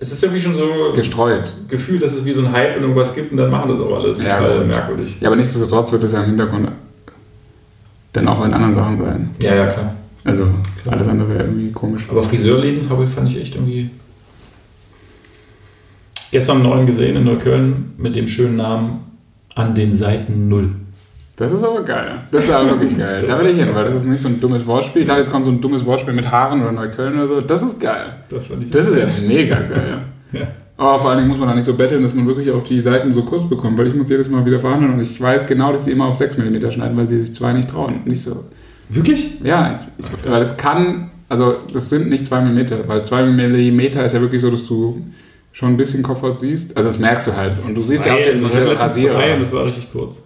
Es 0.00 0.12
ist 0.12 0.22
irgendwie 0.22 0.40
schon 0.40 0.54
so 0.54 0.62
gestreut. 0.94 1.52
Gefühl, 1.68 1.98
dass 1.98 2.14
es 2.14 2.24
wie 2.24 2.30
so 2.32 2.40
ein 2.42 2.52
Hype 2.52 2.76
in 2.76 2.82
irgendwas 2.82 3.12
gibt 3.14 3.32
und 3.32 3.38
dann 3.38 3.50
machen 3.50 3.70
das 3.70 3.80
auch 3.80 3.92
alles. 3.98 4.22
Ja, 4.22 4.36
Total 4.36 4.58
gut. 4.58 4.66
merkwürdig. 4.68 5.16
Ja, 5.20 5.28
aber 5.28 5.36
nichtsdestotrotz 5.36 5.90
wird 5.92 6.04
es 6.04 6.12
ja 6.12 6.20
im 6.20 6.26
Hintergrund 6.26 6.68
dann 8.18 8.28
auch 8.28 8.44
in 8.44 8.52
anderen 8.52 8.74
Sachen 8.74 8.98
sein. 9.02 9.30
Ja, 9.40 9.54
ja, 9.54 9.66
klar. 9.66 9.94
Also, 10.24 10.44
Klar. 10.82 10.94
alles 10.96 11.08
andere 11.08 11.28
wäre 11.30 11.44
irgendwie 11.44 11.72
komisch. 11.72 12.06
Aber 12.10 12.22
Friseurläden 12.22 12.82
fand 12.82 13.02
ich- 13.04 13.08
fand 13.10 13.28
ich 13.30 13.40
echt 13.40 13.54
irgendwie. 13.54 13.90
Gestern 16.30 16.56
einen 16.58 16.66
neuen 16.66 16.86
gesehen 16.86 17.16
in 17.16 17.24
Neukölln 17.24 17.92
mit 17.96 18.14
dem 18.14 18.28
schönen 18.28 18.56
Namen 18.56 19.00
An 19.54 19.74
den 19.74 19.92
Seiten 19.92 20.48
Null. 20.48 20.70
Das 21.36 21.52
ist 21.52 21.62
aber 21.64 21.82
geil. 21.82 22.20
Das 22.30 22.44
ist 22.44 22.50
aber 22.50 22.68
wirklich 22.70 22.96
geil. 22.98 23.24
Da 23.28 23.38
will 23.40 23.46
ich 23.50 23.58
hin, 23.58 23.68
weil 23.74 23.84
das 23.84 23.94
ist 23.94 24.04
nicht 24.04 24.20
so 24.20 24.28
ein 24.28 24.40
dummes 24.40 24.66
Wortspiel. 24.66 25.02
Ich 25.02 25.08
dachte, 25.08 25.20
jetzt 25.20 25.30
kommt 25.32 25.46
so 25.46 25.50
ein 25.52 25.60
dummes 25.60 25.84
Wortspiel 25.84 26.12
mit 26.14 26.30
Haaren 26.30 26.60
oder 26.60 26.72
Neukölln 26.72 27.14
oder 27.14 27.28
so. 27.28 27.40
Das 27.40 27.62
ist 27.62 27.80
geil. 27.80 28.06
Das 28.28 28.46
fand 28.46 28.62
ich. 28.64 28.70
Das 28.70 28.86
ist 28.88 28.96
ja 28.96 29.06
mega 29.26 29.56
geil. 29.56 29.98
Ja. 30.32 30.46
Aber 30.78 30.98
vor 31.00 31.10
allen 31.10 31.18
Dingen 31.18 31.28
muss 31.28 31.38
man 31.38 31.48
da 31.48 31.54
nicht 31.56 31.64
so 31.64 31.74
betteln, 31.74 32.02
dass 32.04 32.14
man 32.14 32.26
wirklich 32.26 32.50
auch 32.52 32.62
die 32.62 32.80
Seiten 32.80 33.12
so 33.12 33.22
kurz 33.22 33.48
bekommt, 33.48 33.76
weil 33.78 33.88
ich 33.88 33.94
muss 33.96 34.08
jedes 34.08 34.28
Mal 34.30 34.46
wieder 34.46 34.60
verhandeln 34.60 34.94
und 34.94 35.02
ich 35.02 35.20
weiß 35.20 35.46
genau, 35.46 35.72
dass 35.72 35.84
die 35.84 35.90
immer 35.90 36.06
auf 36.06 36.16
6 36.16 36.38
mm 36.38 36.70
schneiden, 36.70 36.96
weil 36.96 37.08
sie 37.08 37.20
sich 37.20 37.34
zwei 37.34 37.52
nicht 37.52 37.68
trauen. 37.68 38.00
Nicht 38.04 38.22
so. 38.22 38.44
Wirklich? 38.88 39.40
Ja, 39.42 39.80
ich, 39.98 40.06
weil 40.24 40.40
es 40.40 40.56
kann, 40.56 41.10
also 41.28 41.56
das 41.72 41.90
sind 41.90 42.08
nicht 42.08 42.24
2 42.24 42.40
mm, 42.42 42.60
weil 42.86 43.04
2 43.04 43.26
mm 43.26 43.80
ist 43.80 44.12
ja 44.14 44.20
wirklich 44.20 44.40
so, 44.40 44.50
dass 44.52 44.66
du 44.66 45.04
schon 45.52 45.70
ein 45.70 45.76
bisschen 45.76 46.02
Kopfhaut 46.04 46.38
siehst. 46.38 46.76
Also 46.76 46.90
das 46.90 47.00
merkst 47.00 47.26
du 47.26 47.36
halt. 47.36 47.54
Und 47.66 47.74
du 47.76 47.80
siehst 47.80 48.06
ja 48.06 48.14
auch 48.14 48.18
den 48.18 48.44
also 48.44 48.46
ich 48.46 48.78
Rasierer. 48.78 49.14
drei 49.14 49.34
und 49.34 49.40
das 49.40 49.52
war 49.52 49.66
richtig 49.66 49.90
kurz. 49.90 50.22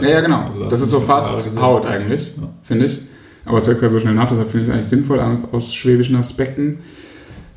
Ja, 0.00 0.08
ja, 0.08 0.20
genau. 0.20 0.40
Also 0.46 0.60
da 0.60 0.64
das 0.64 0.80
hast 0.80 0.86
ist 0.86 0.90
so 0.90 1.00
fast. 1.00 1.60
Haut 1.60 1.86
eigentlich, 1.86 2.32
Ja. 2.36 2.48
finde 2.62 2.86
ich. 2.86 2.98
Aber 3.44 3.58
es 3.58 3.68
wächst 3.68 3.82
halt 3.82 3.92
so 3.92 4.00
schnell 4.00 4.14
nach, 4.14 4.28
deshalb 4.28 4.48
finde 4.48 4.64
ich 4.64 4.68
es 4.68 4.74
eigentlich 4.74 4.86
sinnvoll 4.86 5.20
aus 5.52 5.72
schwäbischen 5.72 6.16
Aspekten. 6.16 6.80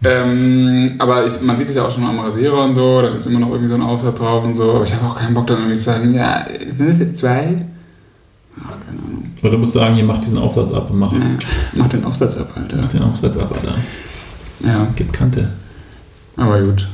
Ähm, 0.03 0.93
aber 0.97 1.25
ich, 1.25 1.39
man 1.41 1.57
sieht 1.57 1.69
es 1.69 1.75
ja 1.75 1.85
auch 1.85 1.91
schon 1.91 2.03
am 2.03 2.19
Rasierer 2.19 2.63
und 2.63 2.73
so, 2.73 3.01
dann 3.03 3.13
ist 3.13 3.27
immer 3.27 3.39
noch 3.39 3.49
irgendwie 3.49 3.67
so 3.69 3.75
ein 3.75 3.81
Aufsatz 3.83 4.15
drauf 4.15 4.43
und 4.43 4.55
so. 4.55 4.71
Aber 4.73 4.83
ich 4.83 4.93
habe 4.95 5.05
auch 5.05 5.15
keinen 5.15 5.33
Bock 5.35 5.45
dann 5.47 5.57
irgendwie 5.59 5.75
zu 5.77 5.83
sagen, 5.83 6.13
ja, 6.15 6.45
sind 6.75 6.89
das 6.89 6.97
jetzt 6.99 7.17
zwei? 7.17 7.65
Ach, 8.63 8.77
keine 8.85 8.97
Ahnung. 8.99 9.25
Oder 9.41 9.51
du 9.51 9.57
musst 9.59 9.73
sagen, 9.73 9.93
hier 9.95 10.03
mach 10.03 10.17
diesen 10.17 10.39
Aufsatz 10.39 10.71
ab 10.71 10.89
und 10.89 10.99
mach, 10.99 11.11
Ja, 11.13 11.19
mach 11.73 11.87
den 11.89 12.03
Aufsatz 12.03 12.35
ab, 12.37 12.51
Alter. 12.55 12.77
mach 12.77 12.87
den 12.87 13.03
Aufsatz 13.03 13.37
ab, 13.37 13.51
Alter. 13.55 13.75
Ja, 14.65 14.87
Gib 14.95 15.13
Kante. 15.13 15.49
aber 16.35 16.61
gut. 16.61 16.87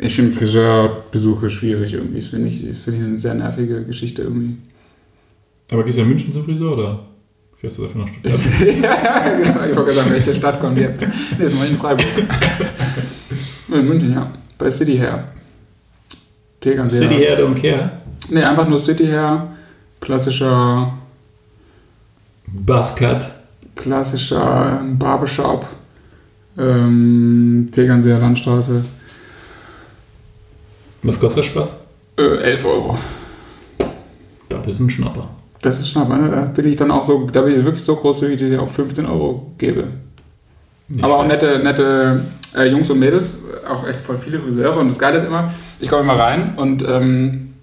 Ich 0.00 0.14
finde 0.14 0.32
Friseurbesuche 0.32 1.48
schwierig 1.48 1.92
irgendwie. 1.94 2.20
Das 2.20 2.28
finde 2.28 2.46
ich, 2.48 2.60
finde 2.78 2.98
ich 3.00 3.04
eine 3.06 3.14
sehr 3.16 3.34
nervige 3.34 3.84
Geschichte 3.84 4.22
irgendwie. 4.22 4.56
Aber 5.70 5.82
gehst 5.84 5.98
du 5.98 6.02
in 6.02 6.08
München 6.08 6.32
zum 6.32 6.44
Friseur 6.44 6.72
oder 6.74 7.00
fährst 7.58 7.78
du 7.78 7.82
dafür 7.82 8.00
nach 8.02 8.08
Stuttgart? 8.12 8.40
ja, 8.82 9.28
genau. 9.36 9.64
Ich 9.70 9.76
wollte 9.76 9.92
sagen, 9.94 10.10
welche 10.10 10.34
Stadt 10.34 10.60
kommt 10.60 10.78
jetzt? 10.78 11.04
Nee, 11.38 11.44
ist 11.44 11.56
mal 11.56 11.66
in 11.66 11.76
Freiburg. 11.76 12.06
in 13.72 13.86
München, 13.86 14.12
ja. 14.12 14.30
Bei 14.56 14.70
City 14.70 14.96
Hair. 14.96 15.24
Tegernsee. 16.60 16.98
City 16.98 17.14
Hair 17.16 17.38
Don't 17.40 17.60
Care. 17.60 17.92
Nee, 18.28 18.42
einfach 18.42 18.68
nur 18.68 18.78
City 18.78 19.06
Hair. 19.06 19.48
Klassischer, 20.00 20.92
Buzzcut. 22.46 23.26
klassischer 23.74 24.82
Barbershop. 24.98 25.66
Ähm, 26.56 27.66
Tegernseer 27.72 28.18
Landstraße. 28.18 28.84
Was 31.02 31.20
kostet 31.20 31.44
der 31.44 31.50
Spaß? 31.50 31.76
Äh, 32.18 32.36
11 32.42 32.64
Euro. 32.64 32.98
Das 34.48 34.66
ist 34.66 34.80
ein 34.80 34.90
Schnapper. 34.90 35.28
Das 35.62 35.80
ist 35.80 35.90
Schnapper, 35.90 36.16
ne? 36.16 36.30
Da 36.30 36.42
bin 36.42 36.66
ich 36.68 36.76
dann 36.76 36.90
auch 36.90 37.02
so, 37.02 37.28
da 37.32 37.42
bin 37.42 37.52
ich 37.52 37.64
wirklich 37.64 37.82
so 37.82 37.96
großzügig, 37.96 38.38
dass 38.38 38.50
ich 38.50 38.58
auch 38.58 38.68
15 38.68 39.06
Euro 39.06 39.52
gebe. 39.58 39.88
Nicht 40.88 41.04
Aber 41.04 41.18
auch 41.18 41.24
schlecht. 41.24 41.42
nette, 41.42 41.58
nette 41.58 42.20
äh, 42.56 42.68
Jungs 42.68 42.88
und 42.90 42.98
Mädels, 42.98 43.36
auch 43.68 43.86
echt 43.86 44.00
voll 44.00 44.16
viele 44.16 44.40
Friseure. 44.40 44.78
Und 44.78 44.88
das 44.88 44.98
Geile 44.98 45.16
ist 45.16 45.26
immer, 45.26 45.52
ich 45.80 45.88
komme 45.88 46.02
immer 46.02 46.18
rein 46.18 46.54
und 46.56 46.82
ähm, 46.88 47.54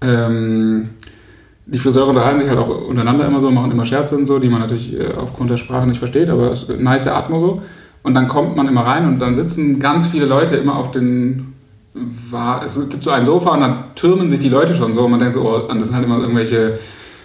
ähm, 0.00 0.90
die 1.66 1.78
Friseure 1.78 2.08
unterhalten 2.08 2.40
sich 2.40 2.48
halt 2.48 2.58
auch 2.58 2.88
untereinander 2.88 3.26
immer 3.26 3.40
so, 3.40 3.50
machen 3.50 3.70
immer 3.70 3.84
Scherze 3.84 4.16
und 4.16 4.26
so, 4.26 4.38
die 4.38 4.48
man 4.48 4.60
natürlich 4.60 4.98
äh, 4.98 5.12
aufgrund 5.16 5.50
der 5.50 5.56
Sprache 5.56 5.86
nicht 5.86 5.98
versteht, 5.98 6.30
aber 6.30 6.50
es 6.50 6.64
ist 6.64 6.70
eine 6.70 6.82
nice 6.82 7.06
Atmo 7.06 7.38
so. 7.38 7.62
Und 8.02 8.14
dann 8.14 8.28
kommt 8.28 8.56
man 8.56 8.66
immer 8.66 8.84
rein 8.86 9.06
und 9.06 9.18
dann 9.20 9.36
sitzen 9.36 9.78
ganz 9.78 10.06
viele 10.06 10.24
Leute 10.24 10.56
immer 10.56 10.76
auf 10.76 10.90
den. 10.90 11.52
War, 11.92 12.64
es 12.64 12.78
gibt 12.88 13.02
so 13.02 13.10
ein 13.10 13.24
Sofa 13.26 13.50
und 13.54 13.60
dann 13.60 13.78
türmen 13.96 14.30
sich 14.30 14.38
die 14.40 14.48
Leute 14.48 14.74
schon 14.74 14.94
so 14.94 15.04
und 15.04 15.10
man 15.10 15.18
denkt 15.20 15.34
so, 15.34 15.42
oh, 15.42 15.68
und 15.68 15.76
das 15.80 15.88
sind 15.88 15.96
halt 15.96 16.06
immer 16.06 16.20
irgendwelche 16.20 16.78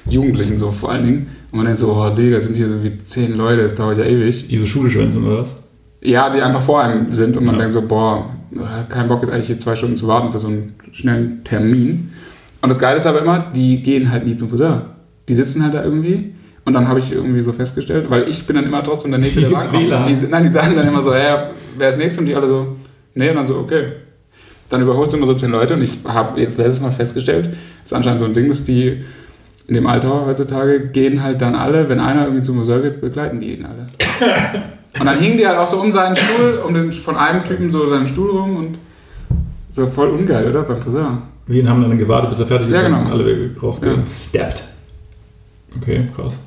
Jugendlichen 0.09 0.57
so 0.57 0.71
vor 0.71 0.91
allen 0.91 1.05
Dingen. 1.05 1.27
Und 1.51 1.57
man 1.57 1.65
denkt 1.65 1.79
so, 1.79 1.93
oh 1.93 2.09
Digga, 2.09 2.39
sind 2.39 2.57
hier 2.57 2.67
so 2.69 2.83
wie 2.83 2.97
zehn 2.99 3.37
Leute, 3.37 3.61
das 3.63 3.75
dauert 3.75 3.97
ja 3.99 4.05
ewig. 4.05 4.47
Diese 4.47 4.65
Schule 4.65 4.89
schwänzen 4.89 5.23
oder 5.23 5.41
was? 5.41 5.55
Ja, 6.01 6.29
die 6.31 6.41
einfach 6.41 6.61
vor 6.63 6.81
einem 6.81 7.11
sind 7.13 7.37
und 7.37 7.45
man 7.45 7.55
Ja. 7.55 7.61
denkt 7.61 7.73
so, 7.75 7.81
boah, 7.83 8.29
kein 8.89 9.07
Bock 9.07 9.21
jetzt 9.21 9.31
eigentlich 9.31 9.47
hier 9.47 9.59
zwei 9.59 9.75
Stunden 9.75 9.95
zu 9.95 10.07
warten 10.07 10.31
für 10.31 10.39
so 10.39 10.47
einen 10.47 10.73
schnellen 10.91 11.43
Termin. 11.43 12.11
Und 12.61 12.69
das 12.69 12.79
Geile 12.79 12.97
ist 12.97 13.05
aber 13.05 13.21
immer, 13.21 13.45
die 13.55 13.81
gehen 13.83 14.09
halt 14.11 14.25
nie 14.25 14.35
zum 14.35 14.49
Friseur. 14.49 14.95
Die 15.29 15.35
sitzen 15.35 15.63
halt 15.63 15.73
da 15.75 15.83
irgendwie 15.83 16.33
und 16.65 16.73
dann 16.73 16.87
habe 16.87 16.97
ich 16.99 17.11
irgendwie 17.11 17.41
so 17.41 17.53
festgestellt, 17.53 18.09
weil 18.09 18.27
ich 18.27 18.45
bin 18.47 18.55
dann 18.55 18.65
immer 18.65 18.81
trotzdem 18.83 19.11
der 19.11 19.19
Nächste, 19.19 19.41
der 19.41 19.51
rankommt. 19.53 20.07
Die, 20.07 20.27
nein, 20.27 20.43
die 20.43 20.49
sagen 20.49 20.75
dann 20.75 20.87
immer 20.87 21.03
so, 21.03 21.13
hä, 21.13 21.49
wer 21.77 21.89
ist 21.89 21.97
Nächste? 21.99 22.21
Und 22.21 22.25
die 22.27 22.35
alle 22.35 22.47
so, 22.47 22.67
nee, 23.13 23.29
und 23.29 23.35
dann 23.35 23.45
so, 23.45 23.57
okay. 23.57 23.83
Dann 24.69 24.81
überholt 24.81 25.09
es 25.09 25.13
immer 25.13 25.27
so 25.27 25.33
zehn 25.35 25.51
Leute 25.51 25.75
und 25.75 25.81
ich 25.81 25.99
habe 26.05 26.39
jetzt 26.41 26.57
letztes 26.57 26.81
Mal 26.81 26.91
festgestellt, 26.91 27.47
das 27.47 27.91
ist 27.91 27.93
anscheinend 27.93 28.19
so 28.19 28.25
ein 28.25 28.33
Ding, 28.33 28.47
dass 28.49 28.63
die 28.63 29.03
in 29.67 29.75
dem 29.75 29.87
Alter 29.87 30.25
heutzutage 30.25 30.87
gehen 30.87 31.23
halt 31.23 31.41
dann 31.41 31.55
alle, 31.55 31.89
wenn 31.89 31.99
einer 31.99 32.23
irgendwie 32.23 32.41
zum 32.41 32.57
Friseur 32.57 32.81
geht, 32.81 33.01
begleiten 33.01 33.39
die 33.39 33.55
ihn 33.55 33.65
alle. 33.65 33.87
Und 34.99 35.05
dann 35.05 35.19
hingen 35.19 35.37
die 35.37 35.45
halt 35.45 35.57
auch 35.57 35.67
so 35.67 35.81
um 35.81 35.91
seinen 35.91 36.15
Stuhl, 36.15 36.61
um 36.65 36.73
den, 36.73 36.91
von 36.91 37.17
einem 37.17 37.43
Typen 37.43 37.69
so 37.69 37.85
seinen 37.85 38.07
Stuhl 38.07 38.31
rum 38.31 38.55
und 38.55 38.77
so 39.69 39.87
voll 39.87 40.09
ungeil, 40.09 40.47
oder? 40.49 40.63
Beim 40.63 40.77
Friseur. 40.77 41.21
Wir 41.47 41.69
haben 41.69 41.81
dann 41.81 41.97
gewartet, 41.97 42.29
bis 42.29 42.39
er 42.39 42.47
fertig 42.47 42.69
ist, 42.69 42.73
Ja, 42.73 42.81
dann 42.81 42.93
genau. 42.93 43.05
sind 43.05 43.11
alle 43.11 43.51
rausgesteppt. 43.61 44.63
Okay, 45.75 46.07
krass. 46.15 46.39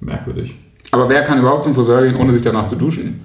Merkwürdig. 0.00 0.54
Aber 0.90 1.08
wer 1.08 1.22
kann 1.22 1.38
überhaupt 1.38 1.62
zum 1.62 1.74
Friseur 1.74 2.02
gehen, 2.02 2.16
ohne 2.16 2.32
sich 2.34 2.42
danach 2.42 2.68
zu 2.68 2.76
duschen? 2.76 3.24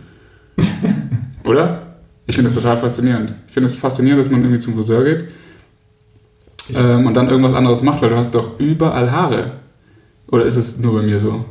oder? 1.44 1.85
Ich 2.28 2.36
finde 2.36 2.50
es 2.50 2.56
total 2.56 2.78
faszinierend. 2.78 3.34
Ich 3.48 3.54
finde 3.54 3.68
es 3.68 3.76
faszinierend, 3.76 4.20
dass 4.24 4.32
man 4.32 4.42
irgendwie 4.42 4.60
zum 4.60 4.74
Friseur 4.74 5.04
geht 5.04 5.26
Ja. 6.70 6.96
ähm, 6.96 7.06
und 7.06 7.14
dann 7.16 7.30
irgendwas 7.30 7.54
anderes 7.54 7.82
macht, 7.82 8.02
weil 8.02 8.10
du 8.10 8.16
hast 8.18 8.34
doch 8.34 8.60
überall 8.60 9.12
Haare. 9.12 9.52
Oder 10.32 10.46
ist 10.46 10.56
es 10.58 10.80
nur 10.80 11.00
bei 11.00 11.06
mir 11.06 11.20
so? 11.20 11.46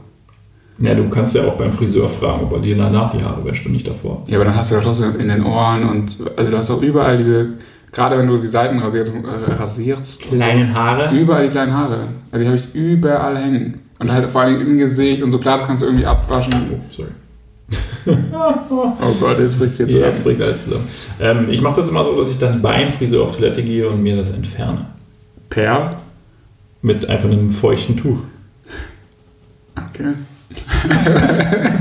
Ja, 0.79 0.95
du 0.95 1.09
kannst 1.09 1.35
ja 1.37 1.43
auch 1.45 1.55
beim 1.57 1.71
Friseur 1.73 2.09
fragen, 2.09 2.43
ob 2.43 2.53
er 2.55 2.59
dir 2.59 2.77
danach 2.77 3.13
die 3.13 3.23
Haare 3.23 3.45
wäscht 3.45 3.65
und 3.65 3.73
nicht 3.73 3.87
davor. 3.87 4.25
Ja, 4.27 4.37
aber 4.39 4.47
dann 4.47 4.57
hast 4.57 4.73
du 4.73 4.75
doch 4.75 4.83
trotzdem 4.83 5.21
in 5.21 5.29
den 5.29 5.45
Ohren 5.45 5.89
und 5.89 6.17
also 6.37 6.51
du 6.51 6.59
hast 6.59 6.69
auch 6.73 6.83
überall 6.83 7.17
diese, 7.17 7.47
gerade 7.93 8.19
wenn 8.19 8.27
du 8.27 8.37
die 8.39 8.49
Seiten 8.49 8.81
rasierst, 8.81 9.15
äh, 9.15 9.53
rasierst 9.53 10.33
Haare? 10.75 11.17
Überall 11.17 11.45
die 11.45 11.51
kleinen 11.51 11.73
Haare. 11.73 11.99
Also 12.33 12.43
die 12.43 12.49
habe 12.49 12.59
ich 12.59 12.75
überall 12.75 13.37
hängen. 13.39 13.79
Und 14.01 14.13
halt 14.13 14.29
vor 14.33 14.41
allem 14.41 14.61
im 14.61 14.77
Gesicht 14.77 15.23
und 15.23 15.31
so 15.31 15.39
klar, 15.39 15.59
das 15.59 15.67
kannst 15.69 15.83
du 15.83 15.87
irgendwie 15.87 16.05
abwaschen. 16.07 16.53
Oh, 16.73 16.81
sorry. 16.91 17.11
Oh 18.07 19.15
Gott, 19.21 19.39
jetzt 19.39 19.59
bricht 19.59 19.73
es 19.73 19.79
jetzt 19.79 19.93
Ja, 19.93 20.09
jetzt 20.09 20.23
bringt 20.23 20.41
alles 20.43 20.65
zusammen. 20.65 20.87
Ähm, 21.21 21.49
ich 21.51 21.63
mache 21.63 21.77
das 21.77 21.89
immer 21.89 22.05
so, 22.05 22.17
dass 22.17 22.29
ich 22.29 22.39
dann 22.39 22.61
beim 22.61 22.93
Friseur 22.93 23.25
auf 23.25 23.35
Toilette 23.37 23.63
gehe 23.63 23.89
und 23.89 24.03
mir 24.03 24.17
das 24.17 24.31
entferne. 24.31 24.87
Per? 25.49 26.01
Mit 26.83 27.09
einfach 27.09 27.31
einem 27.31 27.49
feuchten 27.49 27.97
Tuch. 27.97 28.23
Okay. 29.75 30.15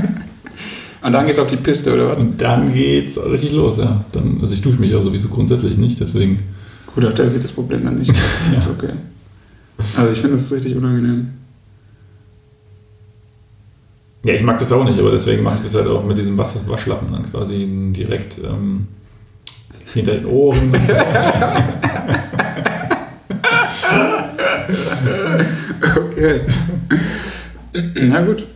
und 1.02 1.12
dann 1.12 1.26
geht's 1.26 1.38
auf 1.38 1.48
die 1.48 1.56
Piste, 1.56 1.92
oder 1.92 2.08
was? 2.08 2.18
Und 2.18 2.40
dann 2.40 2.72
geht's 2.72 3.22
richtig 3.22 3.52
los, 3.52 3.76
ja. 3.78 4.04
Dann, 4.12 4.38
also 4.40 4.54
ich 4.54 4.62
dusche 4.62 4.80
mich 4.80 4.90
ja 4.90 5.02
sowieso 5.02 5.28
grundsätzlich 5.28 5.76
nicht, 5.76 6.00
deswegen. 6.00 6.42
Gut, 6.94 7.04
da 7.04 7.10
stellt 7.10 7.32
sich 7.32 7.42
das 7.42 7.52
Problem 7.52 7.84
dann 7.84 7.98
nicht. 7.98 8.10
Ist 8.56 8.70
okay. 8.70 8.92
Also 9.96 10.10
ich 10.10 10.18
finde 10.18 10.36
das 10.36 10.50
richtig 10.52 10.74
unangenehm. 10.76 11.30
Ja, 14.24 14.32
ich 14.32 14.42
mag 14.42 14.56
das 14.58 14.72
auch 14.72 14.84
nicht, 14.84 14.98
aber 14.98 15.10
deswegen 15.10 15.42
mache 15.42 15.56
ich 15.56 15.62
das 15.62 15.74
halt 15.74 15.86
auch 15.86 16.02
mit 16.02 16.16
diesem 16.16 16.38
Wasser 16.38 16.60
Waschlappen 16.66 17.12
dann 17.12 17.30
quasi 17.30 17.68
direkt 17.92 18.38
ähm, 18.42 18.88
hinter 19.92 20.14
den 20.14 20.24
Ohren. 20.24 20.70
Und 20.70 20.88
so. 20.88 20.94
Okay. 26.06 26.40
Na 27.96 28.22
gut. 28.22 28.46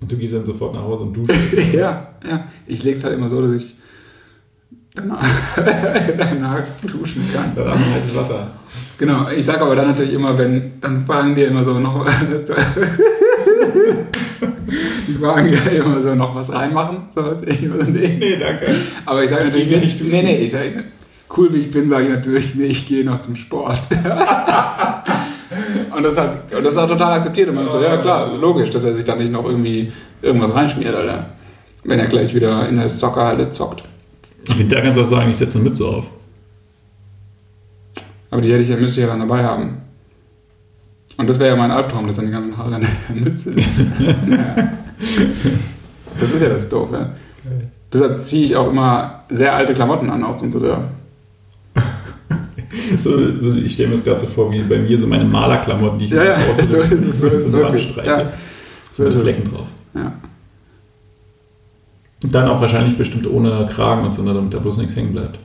Und 0.00 0.10
du 0.10 0.16
gehst 0.16 0.34
dann 0.34 0.44
sofort 0.44 0.74
nach 0.74 0.82
Hause 0.82 1.04
und 1.04 1.16
duschst. 1.16 1.34
Ja, 1.72 2.08
ja. 2.28 2.48
Ich 2.66 2.82
lege 2.82 2.96
es 2.96 3.04
halt 3.04 3.14
immer 3.14 3.28
so, 3.28 3.40
dass 3.40 3.52
ich 3.52 3.76
danach, 4.94 5.24
danach 6.18 6.62
duschen 6.82 7.24
kann. 7.32 7.54
Dann 7.54 7.68
an 7.68 7.78
heißes 7.78 8.16
Wasser. 8.16 8.50
Genau, 8.98 9.28
ich 9.28 9.44
sage 9.44 9.60
aber 9.62 9.76
dann 9.76 9.88
natürlich 9.88 10.12
immer, 10.12 10.36
wenn, 10.36 10.80
dann 10.80 11.06
fragen 11.06 11.34
die 11.34 11.42
immer 11.42 11.62
so 11.62 11.78
noch, 11.78 12.04
die 15.08 15.12
fragen 15.12 15.52
ja 15.52 15.60
immer 15.70 16.00
so 16.00 16.14
noch 16.14 16.34
was 16.34 16.52
reinmachen, 16.52 17.02
sowas, 17.14 17.38
ich 17.46 17.62
immer 17.62 17.82
so, 17.84 17.90
nee. 17.90 18.16
Nee, 18.18 18.36
danke. 18.36 18.66
Aber 19.06 19.22
ich 19.22 19.30
sage 19.30 19.44
Ich 19.44 19.48
natürlich 19.48 19.82
nicht, 19.82 20.04
nee, 20.04 20.22
nee, 20.22 20.36
ich 20.36 20.50
sage, 20.50 20.84
cool 21.36 21.52
wie 21.52 21.58
ich 21.58 21.70
bin, 21.70 21.88
sage 21.88 22.04
ich 22.04 22.10
natürlich, 22.10 22.54
nee, 22.54 22.66
ich 22.66 22.86
gehe 22.86 23.04
noch 23.04 23.20
zum 23.20 23.36
Sport. 23.36 23.80
und 25.96 26.02
das 26.02 26.12
ist 26.12 26.18
halt, 26.18 26.38
und 26.56 26.64
das 26.64 26.72
ist 26.72 26.78
auch 26.78 26.88
total 26.88 27.12
akzeptiert 27.14 27.48
und 27.48 27.56
man 27.56 27.68
so, 27.68 27.82
ja 27.82 27.96
klar, 27.96 28.32
logisch, 28.36 28.70
dass 28.70 28.84
er 28.84 28.94
sich 28.94 29.04
dann 29.04 29.18
nicht 29.18 29.32
noch 29.32 29.44
irgendwie 29.44 29.92
irgendwas 30.22 30.54
reinschmiert, 30.54 30.94
Alter. 30.94 31.26
Wenn 31.84 31.98
er 31.98 32.06
gleich 32.06 32.34
wieder 32.34 32.68
in 32.68 32.78
der 32.78 32.86
Zockerhalle 32.86 33.50
zockt. 33.50 33.84
Da 34.68 34.80
kannst 34.80 34.98
du 34.98 35.02
auch 35.02 35.08
sagen, 35.08 35.30
ich 35.30 35.36
setze 35.36 35.58
eine 35.58 35.68
Mütze 35.68 35.84
auf. 35.84 36.04
Aber 38.30 38.40
die 38.40 38.52
hätte 38.52 38.62
ich 38.62 38.68
ja, 38.68 38.76
müsste 38.76 39.00
ich 39.00 39.06
ja 39.06 39.12
dann 39.12 39.20
dabei 39.20 39.44
haben. 39.44 39.82
Und 41.16 41.30
das 41.30 41.38
wäre 41.38 41.50
ja 41.50 41.56
mein 41.56 41.70
Albtraum, 41.70 42.06
dass 42.06 42.16
dann 42.16 42.26
die 42.26 42.32
ganzen 42.32 42.56
Haare 42.56 42.74
an 42.74 42.86
der 43.08 43.22
Mütze 43.22 43.52
sind. 43.52 44.26
naja. 44.28 44.72
Das 46.20 46.32
ist 46.32 46.40
ja 46.42 46.48
das 46.48 46.68
Doof, 46.68 46.88
ja. 46.92 47.10
Deshalb 47.92 48.18
ziehe 48.18 48.44
ich 48.44 48.56
auch 48.56 48.68
immer 48.70 49.22
sehr 49.30 49.54
alte 49.54 49.74
Klamotten 49.74 50.10
an, 50.10 50.24
auch 50.24 50.34
zum 50.36 50.50
Friseur. 50.50 50.82
so, 52.96 53.40
so, 53.40 53.56
ich 53.56 53.72
stelle 53.72 53.88
mir 53.88 53.94
das 53.94 54.04
gerade 54.04 54.18
so 54.20 54.26
vor, 54.26 54.50
wie 54.52 54.60
bei 54.62 54.78
mir 54.78 54.98
so 54.98 55.06
meine 55.06 55.24
Malerklamotten, 55.24 55.98
die 56.00 56.06
ich 56.06 56.10
Ja, 56.10 56.22
mir 56.22 56.28
ja, 56.30 56.54
so 56.54 56.80
ist 56.80 56.92
es, 56.92 57.20
so 57.20 57.26
ist 57.28 57.34
es 57.46 57.52
so 57.52 57.58
wirklich. 57.58 57.88
streiche. 57.90 58.08
Ja, 58.08 58.32
So 58.90 59.02
mit 59.04 59.12
ist 59.12 59.16
es. 59.16 59.22
Flecken 59.22 59.44
drauf. 59.52 59.68
Ja. 59.94 60.12
Und 62.24 62.34
dann 62.34 62.48
auch 62.48 62.60
wahrscheinlich 62.60 62.96
bestimmt 62.96 63.26
ohne 63.28 63.66
Kragen 63.72 64.04
und 64.04 64.14
so, 64.14 64.22
ne, 64.22 64.32
damit 64.34 64.52
da 64.54 64.58
bloß 64.58 64.78
nichts 64.78 64.96
hängen 64.96 65.12
bleibt. 65.12 65.38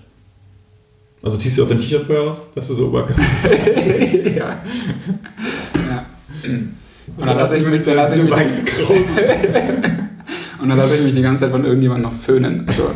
Also 1.21 1.37
ziehst 1.37 1.57
du 1.57 1.63
auch 1.63 1.67
dein 1.67 1.77
T-Shirt 1.77 2.03
vorher 2.03 2.29
aus, 2.29 2.41
dass 2.55 2.67
du 2.69 2.73
so 2.73 2.87
Oberkörper. 2.87 3.21
ja. 4.35 4.57
ja. 5.75 6.05
Und 7.17 7.27
dann 7.27 7.37
lasse 7.37 7.57
ich 7.57 7.65
mich, 7.65 7.83
dann 7.83 7.95
lasse 7.95 8.15
ich 8.15 8.23
mich, 8.23 8.31
und 10.61 10.69
dann 10.69 10.77
lasse 10.77 10.95
ich 10.95 11.03
mich 11.03 11.13
die 11.13 11.21
ganze 11.21 11.43
Zeit 11.43 11.51
von 11.51 11.65
irgendjemandem 11.65 12.09
noch 12.09 12.17
föhnen. 12.17 12.65
Also, 12.67 12.91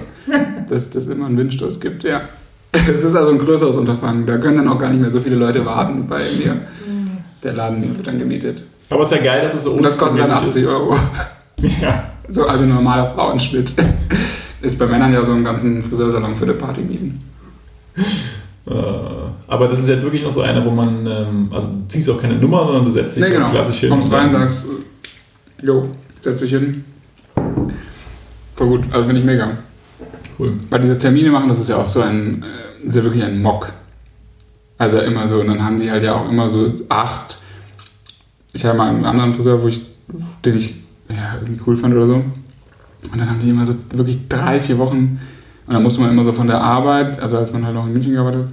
dass 0.70 0.96
es 0.96 1.08
immer 1.08 1.26
einen 1.26 1.38
Windstoß 1.38 1.82
gibt, 1.82 2.04
ja. 2.04 2.22
Es 2.72 3.04
ist 3.04 3.16
also 3.16 3.32
ein 3.32 3.40
größeres 3.40 3.76
Unterfangen. 3.76 4.24
Da 4.24 4.38
können 4.38 4.58
dann 4.58 4.68
auch 4.70 4.80
gar 4.80 4.90
nicht 4.90 5.02
mehr 5.02 5.12
so 5.12 5.20
viele 5.20 5.36
Leute 5.36 5.66
warten 5.66 6.08
bei 6.08 6.22
mir. 6.38 6.62
Der 7.44 7.54
Laden 7.54 7.84
wird 7.96 8.08
dann 8.08 8.18
gemietet. 8.18 8.64
Aber 8.90 9.02
es 9.02 9.12
ist 9.12 9.18
ja 9.18 9.24
geil, 9.24 9.42
dass 9.42 9.54
es 9.54 9.64
so 9.64 9.74
Und 9.74 9.84
das 9.84 9.98
kostet 9.98 10.22
dann 10.22 10.32
80 10.32 10.66
oldschool-mäßig 10.66 10.68
Euro. 10.68 10.96
ist. 11.62 11.82
Ja. 11.82 12.12
So, 12.30 12.48
also 12.48 12.66
normaler 12.66 13.06
Frauenschnitt. 13.06 13.74
Ist 14.62 14.80
bei 14.80 14.86
Männern 14.88 15.14
ja 15.14 15.24
so 15.26 15.34
einen 15.34 15.44
ganzen 15.44 15.84
Friseursalon 15.84 16.36
für 16.36 16.46
eine 16.46 16.54
Party 16.54 16.82
mieten. 16.82 17.22
Äh, 18.66 18.72
aber 19.48 19.68
das 19.68 19.80
ist 19.80 19.90
jetzt 19.90 20.04
wirklich 20.04 20.24
noch 20.24 20.32
so 20.32 20.40
eine, 20.42 20.64
wo 20.64 20.72
man, 20.72 21.06
ähm, 21.06 21.50
also 21.54 21.68
du 21.68 21.88
ziehst 21.90 22.10
auch 22.10 22.22
keine 22.22 22.36
Nummer, 22.36 22.64
sondern 22.64 22.86
du 22.86 22.92
setzt 22.92 23.18
dich 23.18 23.24
Nee, 23.26 23.32
genau. 23.32 23.50
klassisch 23.50 23.82
hin. 23.82 23.90
Kommst 23.90 24.10
rein, 24.10 24.32
sagst, 24.32 24.66
äh, 25.62 25.66
jo, 25.66 25.82
setz 26.22 26.40
dich 26.40 26.52
hin. 26.52 26.86
Voll 28.56 28.68
gut, 28.68 28.84
also 28.92 29.06
finde 29.06 29.20
ich 29.20 29.26
mega. 29.26 29.50
Cool. 30.40 30.54
Weil 30.70 30.80
dieses 30.80 30.98
Termine 31.00 31.30
machen, 31.30 31.50
das 31.50 31.60
ist 31.60 31.68
ja 31.68 31.76
auch 31.76 31.86
so 31.86 32.02
ein, 32.02 32.44
äh, 32.44 32.88
ist 32.88 32.96
ja 32.96 33.04
wirklich 33.04 33.24
ein 33.24 33.42
Mock. 33.42 33.74
Also 34.78 35.00
immer 35.00 35.28
so, 35.28 35.42
und 35.42 35.48
dann 35.48 35.62
haben 35.64 35.78
die 35.78 35.92
halt 35.92 36.04
ja 36.04 36.16
auch 36.16 36.30
immer 36.30 36.50
so 36.50 36.72
acht. 36.88 37.40
Ich 38.54 38.64
habe 38.66 38.78
mal 38.78 38.90
einen 38.90 39.04
anderen 39.04 39.34
Friseur, 39.34 39.62
wo 39.62 39.68
ich, 39.68 39.82
den 40.46 40.56
ich 40.56 40.76
ja, 41.10 41.36
irgendwie 41.42 41.62
cool 41.68 41.76
fand 41.76 41.94
oder 41.94 42.08
so. 42.08 42.16
Und 42.16 43.20
dann 43.20 43.30
haben 43.30 43.40
die 43.40 43.50
immer 43.50 43.66
so 43.66 43.76
wirklich 43.92 44.30
drei, 44.30 44.62
vier 44.62 44.78
Wochen. 44.78 45.20
Und 45.68 45.74
dann 45.74 45.84
musste 45.84 46.02
man 46.02 46.10
immer 46.12 46.24
so 46.26 46.34
von 46.34 46.48
der 46.48 46.60
Arbeit, 46.62 47.20
also 47.20 47.38
als 47.38 47.52
man 47.54 47.66
halt 47.66 47.76
noch 47.76 47.86
in 47.86 47.94
München 47.94 48.14
gearbeitet 48.14 48.46
hat, 48.46 48.52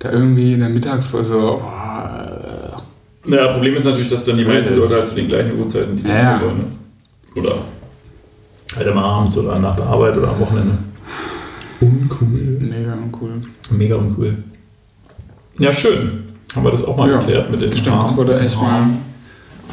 da 0.00 0.12
irgendwie 0.12 0.52
in 0.54 0.60
der 0.60 0.68
Mittagspause 0.68 1.32
so, 1.32 1.40
boah, 1.62 2.76
Ja, 3.26 3.48
Problem 3.52 3.74
ist 3.74 3.84
natürlich, 3.84 4.08
dass 4.08 4.24
dann 4.24 4.36
die 4.36 4.44
meisten. 4.44 4.76
Leute 4.76 4.94
halt 4.94 5.08
zu 5.08 5.14
den 5.14 5.28
gleichen 5.28 5.58
Uhrzeiten 5.58 5.96
die 5.96 6.02
Ja, 6.06 6.14
ja. 6.14 6.22
Termine 6.38 6.46
wollen. 6.46 6.58
Ne? 6.58 6.64
Oder 7.42 7.58
halt 8.76 8.86
immer 8.88 9.04
abends 9.04 9.38
oder 9.38 9.58
nach 9.58 9.76
der 9.76 9.86
Arbeit 9.86 10.16
oder 10.18 10.28
am 10.28 10.40
Wochenende. 10.40 10.72
Uncool. 11.80 12.28
äh, 12.60 12.64
mega 12.64 12.92
uncool. 12.94 13.40
Mega 13.70 13.96
uncool. 13.96 14.36
Ja, 15.58 15.72
schön. 15.72 16.24
Haben 16.54 16.64
wir 16.64 16.70
das 16.70 16.84
auch 16.84 16.96
mal 16.96 17.10
Ja, 17.10 17.18
geklärt 17.18 17.50
mit 17.50 17.60
den 17.60 17.74
Stimmt, 17.76 17.96
das 18.04 18.16
wurde 18.16 18.38
echt 18.40 18.56
mal, 18.60 18.82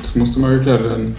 das 0.02 0.16
musste 0.16 0.40
mal 0.40 0.58
geklärt 0.58 0.84
werden. 0.84 1.16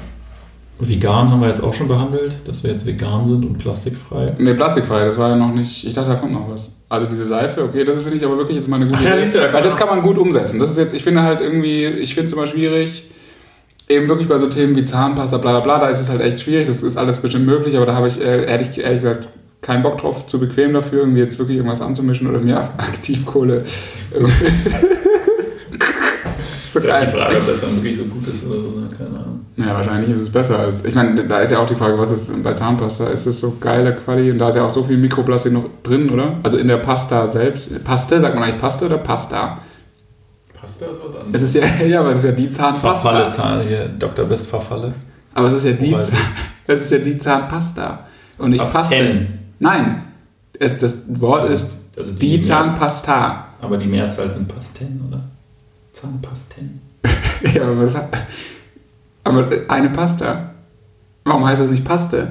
Vegan 0.88 1.30
haben 1.30 1.40
wir 1.40 1.48
jetzt 1.48 1.62
auch 1.62 1.74
schon 1.74 1.88
behandelt, 1.88 2.34
dass 2.46 2.62
wir 2.64 2.70
jetzt 2.70 2.86
vegan 2.86 3.26
sind 3.26 3.44
und 3.44 3.58
plastikfrei. 3.58 4.34
Ne, 4.38 4.54
plastikfrei, 4.54 5.04
das 5.04 5.18
war 5.18 5.30
ja 5.30 5.36
noch 5.36 5.52
nicht. 5.52 5.86
Ich 5.86 5.94
dachte, 5.94 6.10
da 6.10 6.16
kommt 6.16 6.32
noch 6.32 6.50
was. 6.50 6.72
Also 6.88 7.06
diese 7.06 7.26
Seife, 7.26 7.62
okay, 7.62 7.84
das 7.84 8.00
finde 8.00 8.16
ich 8.16 8.24
aber 8.24 8.36
wirklich 8.36 8.56
jetzt 8.56 8.68
mal 8.68 8.76
eine 8.76 8.84
gute 8.86 8.98
Ach 8.98 9.04
ja, 9.04 9.12
Idee. 9.14 9.24
siehst 9.24 9.36
du, 9.36 9.40
da 9.40 9.52
Weil 9.52 9.62
das 9.62 9.76
kann 9.76 9.88
man 9.88 10.02
gut 10.02 10.18
umsetzen. 10.18 10.58
Das 10.58 10.70
ist 10.70 10.78
jetzt, 10.78 10.94
ich 10.94 11.04
finde 11.04 11.22
halt 11.22 11.40
irgendwie, 11.40 11.84
ich 11.86 12.14
finde 12.14 12.26
es 12.26 12.32
immer 12.32 12.46
schwierig, 12.46 13.04
eben 13.88 14.08
wirklich 14.08 14.28
bei 14.28 14.38
so 14.38 14.48
Themen 14.48 14.76
wie 14.76 14.82
Zahnpasta, 14.84 15.38
bla 15.38 15.52
bla 15.52 15.60
bla, 15.60 15.78
da 15.78 15.88
ist 15.88 16.00
es 16.00 16.10
halt 16.10 16.20
echt 16.20 16.40
schwierig, 16.40 16.66
das 16.66 16.82
ist 16.82 16.96
alles 16.96 17.18
bestimmt 17.18 17.46
möglich, 17.46 17.76
aber 17.76 17.86
da 17.86 17.94
habe 17.94 18.08
ich, 18.08 18.20
äh, 18.20 18.46
hätte 18.46 18.66
ich 18.70 18.78
ehrlich 18.78 19.00
gesagt 19.00 19.28
keinen 19.60 19.82
Bock 19.82 19.98
drauf, 19.98 20.26
zu 20.26 20.40
bequem 20.40 20.72
dafür, 20.74 21.00
irgendwie 21.00 21.20
jetzt 21.20 21.38
wirklich 21.38 21.56
irgendwas 21.56 21.80
anzumischen 21.80 22.26
oder 22.28 22.40
mir 22.40 22.58
Aktivkohle. 22.76 23.64
Ist 26.76 26.84
ja 26.84 26.96
auch 26.96 27.00
die. 27.00 27.06
Frage, 27.06 27.36
ob 27.38 27.46
das 27.46 27.60
dann 27.60 27.74
wirklich 27.76 27.96
so 27.96 28.04
gut 28.04 28.26
ist 28.26 28.44
oder 28.46 28.56
so, 28.56 28.70
ne? 28.80 28.88
keine 28.96 29.10
Ahnung. 29.18 29.40
Ja, 29.56 29.74
wahrscheinlich 29.74 30.10
ist 30.10 30.20
es 30.20 30.30
besser 30.30 30.58
als. 30.58 30.84
Ich 30.84 30.94
meine, 30.94 31.24
da 31.24 31.40
ist 31.40 31.52
ja 31.52 31.58
auch 31.58 31.66
die 31.66 31.74
Frage, 31.74 31.98
was 31.98 32.10
ist 32.10 32.42
bei 32.42 32.52
Zahnpasta? 32.52 33.08
Ist 33.08 33.26
es 33.26 33.40
so 33.40 33.56
geile 33.60 33.92
Quali 33.94 34.30
und 34.30 34.38
da 34.38 34.48
ist 34.48 34.56
ja 34.56 34.64
auch 34.64 34.70
so 34.70 34.82
viel 34.82 34.96
Mikroplastik 34.96 35.52
noch 35.52 35.64
drin, 35.82 36.08
oder? 36.10 36.36
Also 36.42 36.56
in 36.58 36.68
der 36.68 36.78
Pasta 36.78 37.26
selbst. 37.26 37.84
Paste, 37.84 38.20
sagt 38.20 38.34
man 38.34 38.44
eigentlich 38.44 38.60
Paste 38.60 38.86
oder 38.86 38.98
Pasta? 38.98 39.58
Pasta 40.58 40.86
ist 40.86 41.00
was 41.02 41.14
Es 41.14 41.20
anderes. 41.20 41.42
ist 41.42 41.54
ja, 41.54 41.86
ja, 41.86 42.00
aber 42.00 42.10
es 42.10 42.16
ist 42.18 42.24
ja 42.24 42.32
die 42.32 42.50
Zahnpasta. 42.50 42.90
Verfalle, 43.10 43.30
Zahn, 43.30 43.60
hier, 43.68 43.88
Dr. 43.98 44.24
Best 44.26 44.46
Verfalle. 44.46 44.94
Aber 45.34 45.48
es 45.48 45.54
ist 45.54 45.64
ja 45.66 45.72
die, 45.72 45.90
Zahn, 45.92 46.18
es 46.66 46.80
ist 46.82 46.92
ja 46.92 46.98
die 46.98 47.18
Zahnpasta 47.18 48.06
und 48.38 48.50
nicht 48.50 48.60
Pasten. 48.60 48.78
Paste. 48.80 49.26
Nein, 49.58 50.02
es, 50.58 50.78
das 50.78 50.96
Wort 51.08 51.42
Also- 51.42 51.54
ist 51.54 51.66
also 51.96 52.12
die, 52.12 52.38
die 52.38 52.40
Zahnpasta. 52.40 53.46
Aber 53.60 53.76
die 53.76 53.86
Mehrzahl 53.86 54.30
sind 54.30 54.48
Pasten, 54.48 55.04
oder? 55.08 55.20
Zahnpasten. 56.02 56.80
Ja, 57.54 57.62
aber, 57.64 57.80
was, 57.80 57.96
aber 59.24 59.48
eine 59.68 59.88
Pasta. 59.90 60.54
Warum 61.24 61.44
heißt 61.44 61.60
das 61.60 61.70
nicht 61.70 61.84
Paste? 61.84 62.28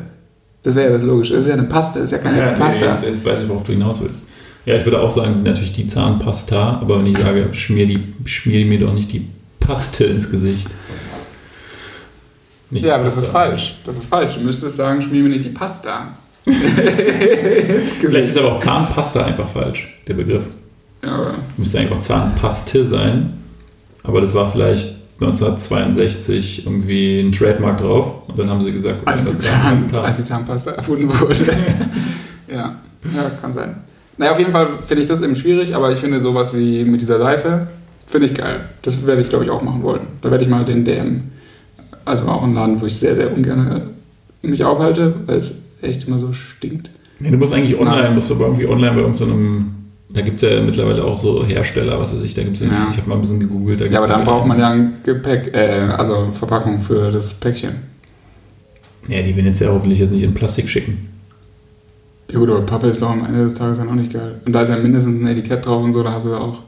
Das 0.64 0.74
wäre 0.76 0.88
ja 0.88 0.94
das 0.94 1.04
Logische. 1.04 1.36
Es 1.36 1.44
ist 1.44 1.50
ja 1.50 1.56
eine 1.56 1.64
Paste, 1.64 2.00
es 2.00 2.06
ist 2.06 2.12
ja 2.12 2.18
keine 2.20 2.38
Ja, 2.38 2.52
nee, 2.52 2.58
Pasta. 2.58 2.86
jetzt, 2.94 3.04
jetzt 3.04 3.26
weiß 3.26 3.42
ich, 3.44 3.50
worauf 3.50 3.64
du 3.64 3.74
hinaus 3.74 4.02
willst. 4.02 4.24
Ja, 4.66 4.76
ich 4.76 4.86
würde 4.86 5.02
auch 5.02 5.10
sagen, 5.10 5.42
natürlich 5.44 5.74
die 5.74 5.88
Zahnpasta, 5.88 6.78
aber 6.80 7.00
wenn 7.00 7.08
ich 7.08 7.18
sage, 7.18 7.54
schmier, 7.54 7.88
die, 7.88 8.14
schmier 8.26 8.66
mir 8.66 8.80
doch 8.80 8.94
nicht 8.94 9.12
die 9.12 9.28
Paste 9.60 10.06
ins 10.06 10.30
Gesicht. 10.32 10.70
Nicht 12.70 12.86
Ja, 12.86 12.96
aber 12.96 13.04
das 13.06 13.18
ist 13.18 13.28
falsch. 13.28 13.76
Das 13.86 13.98
ist 13.98 14.06
falsch. 14.06 14.36
Du 14.36 14.42
müsstest 14.42 14.78
sagen, 14.78 15.02
schmier 15.02 15.24
mir 15.24 15.30
nicht 15.30 15.44
die 15.44 15.50
Pasta. 15.50 16.16
Ins 16.46 16.56
Vielleicht 16.56 18.02
Gesicht. 18.02 18.30
ist 18.30 18.38
aber 18.38 18.54
auch 18.56 18.60
Zahnpasta 18.60 19.26
einfach 19.26 19.50
falsch, 19.50 19.94
der 20.08 20.14
Begriff. 20.14 20.44
Ja, 21.04 21.16
aber 21.16 21.34
Müsste 21.58 21.80
eigentlich 21.80 21.98
auch 21.98 22.02
Zahnpaste 22.02 22.86
sein. 22.86 23.34
Aber 24.04 24.22
das 24.22 24.34
war 24.36 24.50
vielleicht 24.52 24.96
1962 25.22 26.66
irgendwie 26.66 27.20
ein 27.20 27.32
Trademark 27.32 27.78
drauf. 27.78 28.28
Und 28.28 28.40
dann 28.40 28.50
haben 28.50 28.62
sie 28.62 28.72
gesagt, 28.72 29.08
als, 29.08 29.26
die 29.26 29.38
Zahn, 29.38 29.78
Zahnpasta. 29.78 30.02
als 30.02 30.18
die 30.18 30.24
Zahnpasta 30.24 30.72
erfunden 30.72 31.10
wurde. 31.10 31.36
ja. 32.48 32.56
ja, 32.58 33.32
kann 33.42 33.54
sein. 33.54 33.76
Naja, 34.18 34.32
auf 34.32 34.40
jeden 34.40 34.52
Fall 34.52 34.68
finde 34.86 35.04
ich 35.04 35.10
das 35.10 35.22
eben 35.22 35.36
schwierig, 35.36 35.76
aber 35.76 35.92
ich 35.92 36.00
finde 36.00 36.20
sowas 36.20 36.54
wie 36.54 36.84
mit 36.84 37.02
dieser 37.02 37.20
Seife, 37.20 37.68
finde 38.08 38.28
ich 38.28 38.34
geil. 38.34 38.66
Das 38.82 39.06
werde 39.06 39.22
ich, 39.22 39.30
glaube 39.30 39.46
ich, 39.46 39.52
auch 39.52 39.62
machen 39.62 39.84
wollen. 39.84 40.02
Da 40.22 40.30
werde 40.30 40.44
ich 40.44 40.50
mal 40.50 40.66
den 40.66 40.84
DM, 40.86 41.24
also 42.06 42.28
auch 42.28 42.44
ein 42.44 42.54
Laden, 42.54 42.82
wo 42.82 42.86
ich 42.86 42.98
sehr, 42.98 43.16
sehr 43.16 43.36
ungern 43.36 43.90
mich 44.42 44.64
aufhalte, 44.64 45.14
weil 45.26 45.38
es 45.38 45.56
echt 45.82 46.08
immer 46.08 46.20
so 46.20 46.34
stinkt. 46.34 46.92
Nee, 47.20 47.30
du 47.30 47.38
musst 47.38 47.54
eigentlich 47.54 47.80
online, 47.80 48.04
Nein. 48.04 48.16
musst 48.16 48.30
du 48.30 48.36
aber 48.36 48.46
irgendwie 48.46 48.68
online 48.68 48.94
bei 48.94 49.02
irgendeinem, 49.02 49.76
da 50.14 50.22
gibt 50.22 50.42
es 50.44 50.50
ja 50.52 50.62
mittlerweile 50.62 51.04
auch 51.04 51.18
so 51.18 51.46
Hersteller, 51.46 52.00
was 52.00 52.14
weiß 52.16 52.24
ich, 52.24 52.34
da 52.34 52.44
gibt 52.44 52.56
es 52.58 52.62
ja, 52.66 52.68
Ja. 52.72 52.88
ich 52.92 52.98
habe 52.98 53.08
mal 53.10 53.16
ein 53.16 53.22
bisschen 53.22 53.40
gegoogelt. 53.40 53.82
Da 53.82 53.86
Ja, 53.86 54.00
aber 54.00 54.08
dann 54.08 54.20
ja- 54.20 54.26
braucht 54.26 54.46
man 54.48 54.60
ja 54.60 54.70
ein 54.72 54.96
Gepäck, 55.04 55.54
äh, 55.54 55.88
also 55.98 56.28
Verpackung 56.34 56.80
für 56.82 57.12
das 57.12 57.34
Päckchen. 57.34 57.76
Ja, 59.08 59.22
die 59.22 59.36
werden 59.36 59.48
jetzt 59.48 59.60
ja 59.60 59.70
hoffentlich 59.70 60.00
jetzt 60.00 60.12
nicht 60.12 60.24
in 60.24 60.34
Plastik 60.34 60.70
schicken. 60.70 61.10
Ja 62.32 62.40
gut, 62.40 62.50
aber 62.50 62.62
Pappe 62.62 62.88
ist 62.88 63.02
doch 63.02 63.10
am 63.10 63.26
Ende 63.26 63.44
des 63.44 63.56
Tages 63.56 63.78
dann 63.80 63.90
auch 63.90 63.94
nicht 63.96 64.14
geil. 64.14 64.36
Und 64.46 64.54
da 64.54 64.62
ist 64.62 64.70
ja 64.70 64.78
mindestens 64.78 65.20
ein 65.22 65.28
Etikett 65.28 65.66
drauf 65.66 65.84
und 65.84 65.92
so, 65.94 66.02
da 66.04 66.14
hast 66.14 66.26
du 66.28 66.36
auch... 66.36 66.62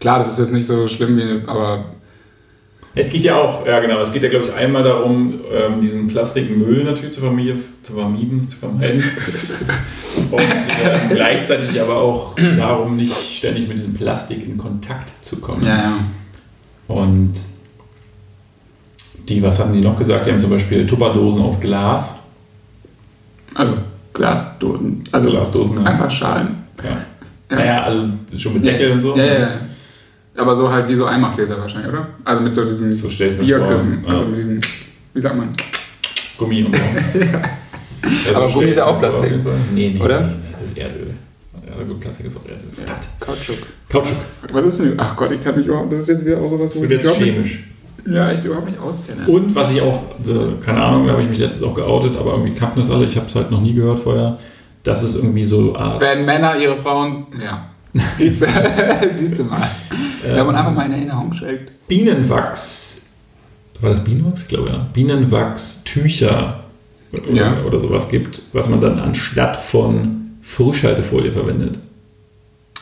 Klar, 0.00 0.18
das 0.20 0.28
ist 0.30 0.38
jetzt 0.38 0.52
nicht 0.52 0.66
so 0.66 0.86
schlimm 0.86 1.16
wie... 1.16 1.42
Aber 1.48 1.86
Es 2.94 3.10
geht 3.10 3.22
ja 3.22 3.36
auch, 3.36 3.66
ja 3.66 3.78
genau, 3.80 4.00
es 4.00 4.12
geht 4.12 4.22
ja 4.22 4.28
glaube 4.28 4.46
ich 4.46 4.52
einmal 4.52 4.82
darum, 4.82 5.40
ähm, 5.52 5.80
diesen 5.80 6.08
Plastikmüll 6.08 6.84
natürlich 6.84 7.12
zu 7.12 7.20
vermieden, 7.20 7.60
zu, 7.82 7.92
vermieden, 7.92 8.48
zu 8.48 8.56
vermeiden. 8.56 9.04
Und 10.30 10.40
ähm, 10.40 11.00
gleichzeitig 11.10 11.80
aber 11.80 11.96
auch 11.96 12.34
darum, 12.56 12.96
nicht 12.96 13.14
ständig 13.14 13.68
mit 13.68 13.78
diesem 13.78 13.94
Plastik 13.94 14.44
in 14.44 14.58
Kontakt 14.58 15.12
zu 15.22 15.36
kommen. 15.36 15.64
ja, 15.64 15.76
ja. 15.76 15.98
Und 16.88 17.34
die, 19.28 19.42
was 19.42 19.58
hatten 19.58 19.72
die 19.72 19.80
noch 19.80 19.96
gesagt? 19.96 20.26
Die 20.26 20.30
haben 20.30 20.40
zum 20.40 20.50
Beispiel 20.50 20.86
Tupperdosen 20.86 21.42
aus 21.42 21.60
Glas. 21.60 22.20
Also 23.54 23.74
Glasdosen. 24.14 25.04
Also 25.12 25.30
Glasdosen, 25.30 25.86
einfach 25.86 26.10
Schalen. 26.10 26.64
Ja. 26.82 26.90
Ja. 27.50 27.56
Naja, 27.56 27.82
also 27.82 28.06
schon 28.36 28.54
mit 28.54 28.64
Deckel 28.64 28.92
und 28.92 29.00
so. 29.00 29.16
Ja, 29.16 29.24
ja, 29.24 29.38
ja. 29.38 29.60
Aber 30.38 30.54
so 30.56 30.70
halt 30.70 30.88
wie 30.88 30.94
so 30.94 31.04
Einmachgläser 31.04 31.58
wahrscheinlich, 31.58 31.92
oder? 31.92 32.06
Also 32.24 32.42
mit 32.42 32.54
so 32.54 32.64
diesen 32.64 32.94
So 32.94 33.08
Biergriffen. 33.08 34.04
Also 34.06 34.22
Ja. 34.22 34.28
mit 34.28 34.38
diesen... 34.38 34.60
Wie 35.12 35.20
sagt 35.20 35.36
man? 35.36 35.48
Gummi 36.38 36.62
und 36.64 36.74
so. 36.76 36.82
Ja, 38.30 38.36
Aber 38.36 38.48
Gummi 38.48 38.66
ist 38.66 38.76
ja 38.76 38.86
auch 38.86 38.98
Plastik. 39.00 39.32
Nee, 39.74 39.92
nee, 39.94 40.00
Oder? 40.00 40.20
Nee, 40.20 40.26
nee, 40.26 40.54
das 40.60 40.70
ist 40.70 40.78
Erdöl. 40.78 41.10
Ja, 41.66 41.82
gut, 41.84 41.98
Plastik 41.98 42.26
ist 42.26 42.36
auch 42.36 42.44
Erdöl. 42.44 42.68
Verdammt. 42.70 43.08
Kautschuk. 43.18 43.56
Kautschuk. 43.88 44.16
Was 44.52 44.64
ist 44.66 44.78
denn... 44.78 44.94
Ach 44.96 45.16
Gott, 45.16 45.32
ich 45.32 45.40
kann 45.40 45.56
mich 45.56 45.66
überhaupt... 45.66 45.92
Das 45.92 45.98
ist 46.00 46.08
jetzt 46.08 46.24
wieder 46.24 46.38
auch 46.40 46.48
sowas, 46.48 46.72
Das 46.72 46.80
wird 46.88 47.04
jetzt 47.04 47.16
chemisch. 47.18 47.64
ja, 48.06 48.30
ich 48.30 48.44
überhaupt 48.44 48.66
nicht 48.68 48.78
auskenne. 48.80 49.26
Und 49.26 49.52
was 49.56 49.72
ich 49.72 49.80
auch, 49.82 50.00
keine 50.64 50.82
Ahnung, 50.84 51.06
da 51.06 51.12
habe 51.14 51.22
ich 51.22 51.28
mich 51.28 51.38
letztens 51.38 51.64
auch 51.64 51.74
geoutet, 51.74 52.16
aber 52.16 52.34
irgendwie 52.34 52.54
kannten 52.54 52.80
das 52.80 52.90
alle, 52.90 53.04
ich 53.06 53.16
habe 53.16 53.26
es 53.26 53.34
halt 53.34 53.50
noch 53.50 53.60
nie 53.60 53.74
gehört 53.74 53.98
vorher, 53.98 54.38
dass 54.84 55.02
es 55.02 55.16
irgendwie 55.16 55.42
so 55.44 55.74
Art. 55.74 56.00
Wenn 56.00 56.24
Männer 56.24 56.56
ihre 56.56 56.76
Frauen... 56.76 57.26
Ja. 57.42 57.70
Siehst 58.16 58.40
du, 58.42 58.46
siehst 59.16 59.38
du 59.38 59.44
mal. 59.44 59.66
Wenn 60.22 60.46
man 60.46 60.54
einfach 60.56 60.74
mal 60.74 60.86
in 60.86 60.92
Erinnerung 60.92 61.32
schwelgt. 61.32 61.72
Bienenwachs, 61.88 63.02
war 63.80 63.90
das 63.90 64.02
Bienenwachs? 64.04 64.42
Ich 64.42 64.48
glaube 64.48 64.70
ja. 64.70 64.86
Bienenwachstücher 64.92 66.60
oder, 67.12 67.32
Ja. 67.32 67.62
oder 67.64 67.78
sowas 67.78 68.08
gibt, 68.08 68.42
was 68.52 68.68
man 68.68 68.80
dann 68.80 68.98
anstatt 68.98 69.56
von 69.56 70.32
Frischhaltefolie 70.42 71.32
verwendet. 71.32 71.78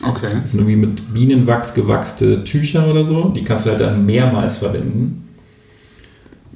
Okay. 0.03 0.37
Das 0.41 0.51
sind 0.51 0.61
irgendwie 0.61 0.75
mit 0.87 1.13
Bienenwachs 1.13 1.73
gewachste 1.73 2.43
Tücher 2.43 2.87
oder 2.87 3.03
so. 3.03 3.29
Die 3.29 3.43
kannst 3.43 3.65
du 3.65 3.71
halt 3.71 3.79
dann 3.79 4.05
mehrmals 4.05 4.57
verwenden. 4.57 5.26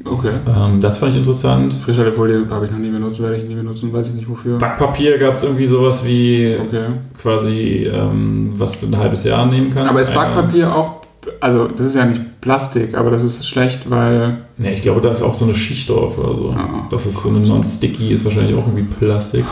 Okay. 0.06 0.32
Ähm, 0.48 0.80
das 0.80 0.98
fand 0.98 1.12
ich 1.12 1.18
interessant. 1.18 1.74
Frischhaltefolie 1.74 2.46
habe 2.50 2.66
ich 2.66 2.72
noch 2.72 2.80
nie 2.80 2.90
benutzt, 2.90 3.22
werde 3.22 3.36
ich 3.38 3.44
nie 3.44 3.56
benutzen, 3.56 3.92
weiß 3.94 4.10
ich 4.10 4.16
nicht 4.16 4.30
wofür. 4.30 4.58
Backpapier 4.58 5.18
gab 5.18 5.36
es 5.36 5.44
irgendwie 5.44 5.66
sowas 5.66 6.06
wie 6.06 6.56
Okay. 6.68 6.86
quasi, 7.22 7.90
ähm, 7.94 8.52
was 8.56 8.80
du 8.82 8.88
ein 8.88 8.98
halbes 8.98 9.24
Jahr 9.24 9.46
nehmen 9.46 9.72
kannst. 9.74 9.92
Aber 9.92 10.02
ist 10.02 10.14
Backpapier 10.14 10.76
auch, 10.76 11.02
also 11.40 11.68
das 11.68 11.88
ist 11.88 11.96
ja 11.96 12.06
nicht 12.06 12.22
Plastik, 12.42 12.98
aber 12.98 13.12
das 13.12 13.24
ist 13.24 13.48
schlecht, 13.48 13.90
weil, 13.92 14.40
Ne, 14.58 14.74
ich 14.74 14.82
glaube, 14.82 15.02
da 15.02 15.12
ist 15.12 15.22
auch 15.22 15.36
so 15.36 15.46
eine 15.46 15.54
Schicht 15.54 15.90
drauf 15.90 16.18
oder 16.18 16.36
so. 16.36 16.50
Ah, 16.58 16.88
das 16.90 17.06
ist 17.06 17.22
so 17.22 17.30
eine 17.30 17.40
non-sticky, 17.40 18.14
ist 18.14 18.26
wahrscheinlich 18.26 18.56
auch 18.56 18.66
irgendwie 18.68 18.84
Plastik. 18.84 19.46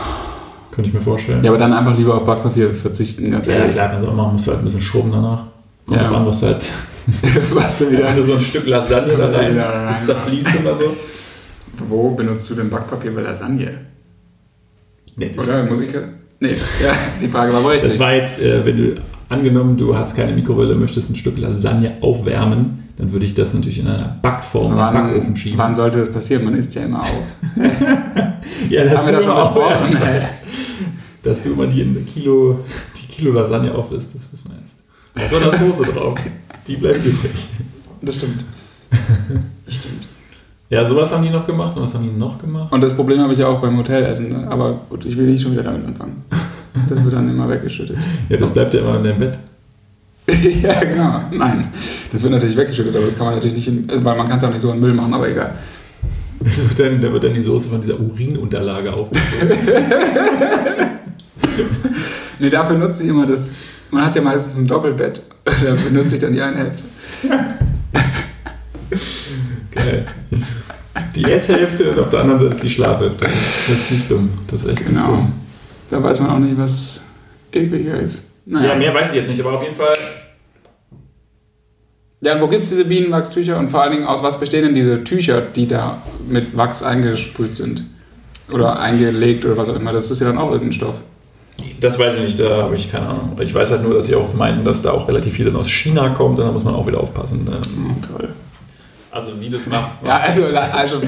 Könnte 0.72 0.88
ich 0.88 0.94
mir 0.94 1.00
vorstellen. 1.00 1.42
ja, 1.44 1.50
aber 1.50 1.58
dann 1.58 1.72
einfach 1.72 1.96
lieber 1.96 2.14
auf 2.16 2.24
Backpapier 2.24 2.74
verzichten, 2.74 3.30
ganz 3.30 3.46
Ja, 3.46 3.54
ehrlich. 3.54 3.72
klar, 3.72 3.88
kannst 3.90 4.06
du 4.06 4.10
auch 4.10 4.14
machen, 4.14 4.32
musst 4.34 4.46
du 4.46 4.50
halt 4.52 4.60
ein 4.62 4.64
bisschen 4.64 4.80
schrubben 4.80 5.10
danach. 5.12 5.44
Kommt 5.86 6.00
Ja. 6.00 6.06
drauf 6.08 6.16
an, 6.18 6.26
was 6.26 6.42
halt. 6.42 6.64
Was 7.54 7.78
du 7.78 7.86
Wenn 7.86 7.92
wieder, 7.92 8.12
du 8.14 8.22
so 8.22 8.34
ein 8.34 8.40
Stück 8.40 8.66
Lasagne 8.66 9.16
da 9.16 9.26
rein, 9.30 9.56
das 9.56 10.06
zerfließt 10.06 10.60
oder 10.62 10.76
so. 10.76 10.96
wo 11.88 12.10
benutzt 12.10 12.48
du 12.50 12.54
denn 12.54 12.70
Backpapier 12.70 13.14
bei 13.14 13.22
Lasagne? 13.22 13.72
Nee, 15.16 15.30
das, 15.34 15.48
Oder 15.48 15.64
muss 15.64 15.80
ich, 15.80 15.90
nee, 16.40 16.54
ja, 16.54 16.92
die 17.20 17.28
Frage 17.28 17.52
war 17.52 17.68
richtig. 17.70 17.90
das 17.90 17.98
war 17.98 18.14
jetzt, 18.14 18.38
äh, 18.40 18.64
wenn 18.64 18.76
du 18.76 18.96
angenommen, 19.28 19.76
du 19.76 19.96
hast 19.96 20.14
keine 20.16 20.32
Mikrowelle, 20.32 20.74
möchtest 20.74 21.10
ein 21.10 21.14
Stück 21.14 21.36
Lasagne 21.38 21.96
aufwärmen, 22.00 22.88
dann 22.96 23.12
würde 23.12 23.26
ich 23.26 23.34
das 23.34 23.52
natürlich 23.54 23.78
in 23.80 23.88
einer 23.88 24.16
Backform 24.22 24.72
in 24.72 24.78
den 24.78 24.92
Backofen 24.92 25.26
wann, 25.28 25.36
schieben. 25.36 25.58
wann 25.58 25.74
sollte 25.74 25.98
das 25.98 26.10
passieren? 26.12 26.44
Man 26.44 26.54
isst 26.54 26.74
ja 26.74 26.82
immer 26.82 27.00
auf. 27.00 27.24
ja, 28.70 28.84
Das 28.84 28.96
haben 28.96 29.06
wir 29.06 29.12
doch 29.14 29.22
schon 29.22 29.36
besprochen. 29.36 29.92
ja. 29.92 30.28
Dass 31.22 31.42
du 31.42 31.52
immer 31.52 31.66
die, 31.66 31.84
Kilo, 32.06 32.60
die 32.96 33.06
Kilo 33.12 33.32
Lasagne 33.32 33.74
aufisst, 33.74 34.14
das 34.14 34.32
wissen 34.32 34.50
wir 34.50 34.58
jetzt. 34.58 34.79
Eine 35.20 35.58
Soße 35.58 35.82
drauf. 35.84 36.18
Die 36.66 36.76
bleibt 36.76 37.04
übrig. 37.04 37.46
Das 38.02 38.14
stimmt. 38.14 38.44
Das 39.66 39.74
stimmt. 39.74 40.06
Ja, 40.70 40.86
sowas 40.86 41.12
haben 41.12 41.24
die 41.24 41.30
noch 41.30 41.46
gemacht 41.46 41.76
und 41.76 41.82
was 41.82 41.94
haben 41.94 42.04
die 42.04 42.16
noch 42.16 42.38
gemacht? 42.38 42.72
Und 42.72 42.80
das 42.80 42.94
Problem 42.94 43.18
habe 43.20 43.32
ich 43.32 43.40
ja 43.40 43.48
auch 43.48 43.60
beim 43.60 43.76
Hotelessen. 43.76 44.30
Ne? 44.30 44.46
Aber 44.48 44.80
gut, 44.88 45.04
ich 45.04 45.16
will 45.16 45.26
nicht 45.26 45.42
schon 45.42 45.52
wieder 45.52 45.64
damit 45.64 45.84
anfangen. 45.84 46.24
Das 46.88 47.02
wird 47.02 47.12
dann 47.12 47.28
immer 47.28 47.48
weggeschüttet. 47.48 47.96
Ja, 48.28 48.36
das 48.36 48.52
bleibt 48.52 48.72
ja 48.74 48.80
immer 48.80 48.96
in 48.96 49.04
deinem 49.04 49.18
Bett. 49.18 49.38
ja, 50.62 50.80
genau. 50.84 51.22
Nein, 51.32 51.68
das 52.12 52.22
wird 52.22 52.32
natürlich 52.32 52.56
weggeschüttet, 52.56 52.94
aber 52.94 53.06
das 53.06 53.16
kann 53.16 53.26
man 53.26 53.34
natürlich 53.34 53.56
nicht, 53.56 53.68
in, 53.68 54.04
weil 54.04 54.16
man 54.16 54.28
kann 54.28 54.38
es 54.38 54.44
auch 54.44 54.50
nicht 54.50 54.60
so 54.60 54.70
in 54.70 54.78
Müll 54.78 54.94
machen, 54.94 55.12
aber 55.12 55.28
egal. 55.28 55.54
Wird 56.40 56.78
dann, 56.78 57.00
da 57.02 57.12
wird 57.12 57.22
dann 57.22 57.34
die 57.34 57.42
Soße 57.42 57.68
von 57.68 57.82
dieser 57.82 58.00
Urinunterlage 58.00 58.94
aufgefüllt. 58.94 59.58
Nee, 62.40 62.48
dafür 62.48 62.78
nutze 62.78 63.02
ich 63.02 63.10
immer 63.10 63.26
das, 63.26 63.60
man 63.90 64.04
hat 64.04 64.14
ja 64.14 64.22
meistens 64.22 64.56
ein 64.56 64.66
Doppelbett, 64.66 65.22
da 65.44 65.74
benutze 65.74 66.14
ich 66.16 66.20
dann 66.20 66.32
die 66.32 66.40
eine 66.40 66.56
Hälfte. 66.56 66.82
Geil. 69.72 70.06
Die 71.14 71.24
Esshälfte 71.24 71.90
und 71.90 71.98
auf 71.98 72.10
der 72.10 72.20
anderen 72.20 72.40
Seite 72.40 72.60
die 72.62 72.70
Schlafhälfte. 72.70 73.24
Das 73.26 73.68
ist 73.68 73.90
nicht 73.90 74.10
dumm. 74.10 74.30
Das 74.48 74.62
ist 74.62 74.68
echt 74.68 74.80
nicht 74.88 74.96
Genau. 74.96 75.06
dumm. 75.06 75.32
Da 75.90 76.02
weiß 76.02 76.20
man 76.20 76.30
auch 76.30 76.38
nicht, 76.38 76.56
was 76.56 77.02
ekliger 77.52 77.98
ist. 78.00 78.24
Naja. 78.46 78.70
Ja, 78.70 78.74
mehr 78.76 78.94
weiß 78.94 79.10
ich 79.10 79.16
jetzt 79.16 79.28
nicht, 79.28 79.40
aber 79.40 79.52
auf 79.52 79.62
jeden 79.62 79.74
Fall. 79.74 79.94
Ja, 82.22 82.40
wo 82.40 82.46
gibt 82.48 82.64
es 82.64 82.70
diese 82.70 82.84
Bienenwachstücher 82.84 83.58
und 83.58 83.68
vor 83.70 83.82
allen 83.82 83.92
Dingen 83.92 84.04
aus 84.06 84.22
was 84.22 84.38
bestehen 84.38 84.62
denn 84.64 84.74
diese 84.74 85.04
Tücher, 85.04 85.40
die 85.40 85.66
da 85.66 86.02
mit 86.28 86.56
Wachs 86.56 86.82
eingesprüht 86.82 87.56
sind? 87.56 87.84
Oder 88.52 88.78
eingelegt 88.80 89.44
oder 89.44 89.56
was 89.56 89.68
auch 89.68 89.76
immer. 89.76 89.92
Das 89.92 90.10
ist 90.10 90.20
ja 90.20 90.26
dann 90.26 90.36
auch 90.38 90.50
irgendein 90.50 90.72
Stoff. 90.72 91.00
Das 91.80 91.98
weiß 91.98 92.16
ich 92.16 92.20
nicht, 92.20 92.40
da 92.40 92.64
habe 92.64 92.74
ich 92.74 92.90
keine 92.90 93.08
Ahnung. 93.08 93.36
Ich 93.40 93.54
weiß 93.54 93.70
halt 93.70 93.82
nur, 93.82 93.94
dass 93.94 94.06
sie 94.06 94.14
auch 94.14 94.32
meinten, 94.34 94.64
dass 94.64 94.82
da 94.82 94.90
auch 94.92 95.08
relativ 95.08 95.34
viel 95.34 95.46
dann 95.46 95.56
aus 95.56 95.68
China 95.68 96.10
kommt 96.10 96.38
und 96.38 96.44
da 96.44 96.52
muss 96.52 96.62
man 96.64 96.74
auch 96.74 96.86
wieder 96.86 97.00
aufpassen. 97.00 97.46
Ähm, 97.50 97.96
toll. 98.16 98.28
Also, 99.12 99.32
wie 99.40 99.48
du 99.48 99.56
es 99.56 99.66
machst. 99.66 99.98
Ja, 100.04 100.20
also, 100.24 100.44
also 100.44 100.52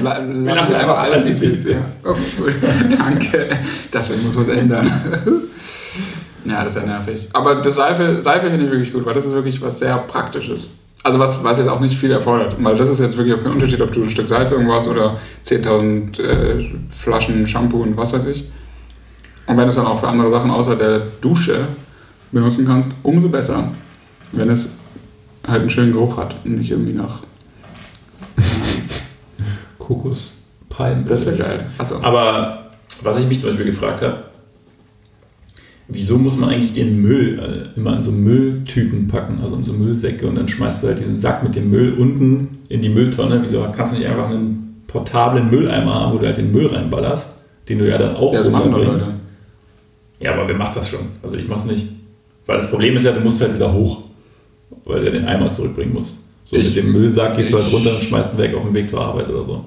la- 0.03 0.17
lassen 0.17 0.45
lassen 0.45 0.71
wir 0.71 0.79
einfach 0.79 0.99
alles, 0.99 1.21
alles, 1.23 1.41
wie 1.41 1.45
es 1.45 1.65
ist. 1.65 1.97
Oh, 2.03 2.09
gut. 2.09 2.53
Danke. 2.99 3.49
Ich 3.85 3.91
dachte, 3.91 4.13
ich 4.13 4.23
muss 4.23 4.35
was 4.37 4.47
ändern. 4.49 4.85
ja, 6.45 6.63
das 6.63 6.75
ist 6.75 6.81
ja 6.81 6.87
nervig. 6.87 7.29
Aber 7.33 7.55
das 7.61 7.75
Seife, 7.75 8.21
Seife 8.21 8.49
finde 8.49 8.65
ich 8.65 8.71
wirklich 8.71 8.91
gut, 8.91 9.05
weil 9.05 9.13
das 9.13 9.25
ist 9.25 9.33
wirklich 9.33 9.61
was 9.61 9.79
sehr 9.79 9.97
Praktisches. 9.99 10.71
Also 11.03 11.19
was, 11.19 11.43
was 11.43 11.57
jetzt 11.59 11.67
auch 11.69 11.79
nicht 11.79 11.95
viel 11.97 12.11
erfordert. 12.11 12.55
Weil 12.59 12.75
das 12.75 12.89
ist 12.89 12.99
jetzt 12.99 13.15
wirklich 13.17 13.35
auch 13.35 13.43
kein 13.43 13.51
Unterschied, 13.53 13.81
ob 13.81 13.91
du 13.91 14.03
ein 14.03 14.09
Stück 14.09 14.27
Seife 14.27 14.55
irgendwo 14.55 14.73
hast 14.73 14.87
oder 14.87 15.17
10.000 15.45 16.19
äh, 16.21 16.69
Flaschen 16.89 17.45
Shampoo 17.47 17.83
und 17.83 17.95
was 17.95 18.11
weiß 18.13 18.25
ich. 18.25 18.49
Und 19.45 19.57
wenn 19.57 19.63
du 19.63 19.69
es 19.69 19.75
dann 19.75 19.85
auch 19.85 19.99
für 19.99 20.07
andere 20.07 20.29
Sachen 20.29 20.51
außer 20.51 20.75
der 20.75 21.01
Dusche 21.21 21.67
benutzen 22.31 22.65
kannst, 22.65 22.91
umso 23.03 23.29
besser. 23.29 23.71
Wenn 24.31 24.49
es 24.49 24.69
halt 25.45 25.61
einen 25.61 25.69
schönen 25.69 25.91
Geruch 25.91 26.17
hat 26.17 26.35
und 26.43 26.57
nicht 26.57 26.71
irgendwie 26.71 26.93
nach... 26.93 27.19
Kokospalmen. 29.79 31.05
Das 31.05 31.25
wäre 31.25 31.37
geil. 31.37 31.65
Achso. 31.77 32.01
Aber 32.01 32.71
was 33.03 33.19
ich 33.19 33.27
mich 33.27 33.39
zum 33.39 33.49
Beispiel 33.49 33.65
gefragt 33.65 34.01
habe, 34.01 34.23
wieso 35.87 36.17
muss 36.17 36.37
man 36.37 36.49
eigentlich 36.49 36.73
den 36.73 37.01
Müll 37.01 37.39
äh, 37.39 37.79
immer 37.79 37.97
in 37.97 38.03
so 38.03 38.11
Mülltüten 38.11 39.07
packen, 39.07 39.39
also 39.41 39.55
in 39.55 39.65
so 39.65 39.73
Müllsäcke 39.73 40.25
und 40.27 40.35
dann 40.35 40.47
schmeißt 40.47 40.83
du 40.83 40.87
halt 40.87 40.99
diesen 40.99 41.17
Sack 41.17 41.43
mit 41.43 41.55
dem 41.55 41.69
Müll 41.69 41.93
unten 41.93 42.59
in 42.69 42.81
die 42.81 42.89
Mülltonne? 42.89 43.41
Wieso 43.43 43.65
kannst 43.75 43.93
du 43.93 43.97
nicht 43.97 44.07
einfach 44.07 44.29
einen 44.29 44.83
portablen 44.87 45.49
Mülleimer 45.49 45.93
haben, 45.93 46.13
wo 46.13 46.17
du 46.17 46.25
halt 46.25 46.37
den 46.37 46.51
Müll 46.51 46.67
reinballerst, 46.67 47.29
den 47.69 47.79
du 47.79 47.89
ja 47.89 47.97
dann 47.97 48.15
auch 48.15 48.33
Ja, 48.33 48.41
doch 48.41 48.53
runterbringst? 48.53 49.09
Ja, 50.19 50.33
aber 50.33 50.47
wer 50.47 50.55
macht 50.55 50.75
das 50.75 50.89
schon? 50.89 50.99
Also 51.21 51.35
ich 51.35 51.47
mach's 51.47 51.65
nicht. 51.65 51.87
Weil 52.45 52.57
das 52.57 52.69
Problem 52.69 52.95
ist 52.97 53.03
ja, 53.03 53.11
du 53.11 53.19
musst 53.21 53.41
halt 53.41 53.55
wieder 53.55 53.71
hoch, 53.73 54.03
weil 54.85 55.03
du 55.03 55.11
den 55.11 55.25
Eimer 55.25 55.51
zurückbringen 55.51 55.93
musst. 55.93 56.19
So 56.45 56.55
Ich- 56.57 56.67
mit 56.67 56.75
dem 56.75 56.91
Müllsack 56.91 57.35
gehst 57.35 57.51
du 57.53 57.57
halt 57.61 57.71
runter 57.71 57.93
und 57.95 58.03
schmeißt 58.03 58.33
ihn 58.33 58.37
weg 58.39 58.53
auf 58.55 58.63
dem 58.63 58.73
Weg 58.73 58.89
zur 58.89 59.01
Arbeit 59.01 59.29
oder 59.29 59.45
so. 59.45 59.63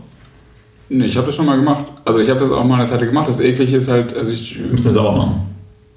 Nee, 0.88 1.06
ich 1.06 1.16
habe 1.16 1.26
das 1.26 1.34
schon 1.34 1.46
mal 1.46 1.56
gemacht. 1.56 1.86
Also 2.04 2.20
ich 2.20 2.28
habe 2.30 2.38
das 2.40 2.50
auch 2.52 2.62
mal 2.64 2.76
eine 2.76 2.86
Zeit 2.86 3.00
gemacht. 3.00 3.28
Das 3.28 3.40
eklig 3.40 3.72
ist 3.72 3.88
halt, 3.88 4.14
also 4.14 4.30
ich, 4.30 4.58
Du 4.62 4.68
musst 4.70 4.84
den 4.84 4.92
sauber 4.92 5.16
machen. 5.16 5.40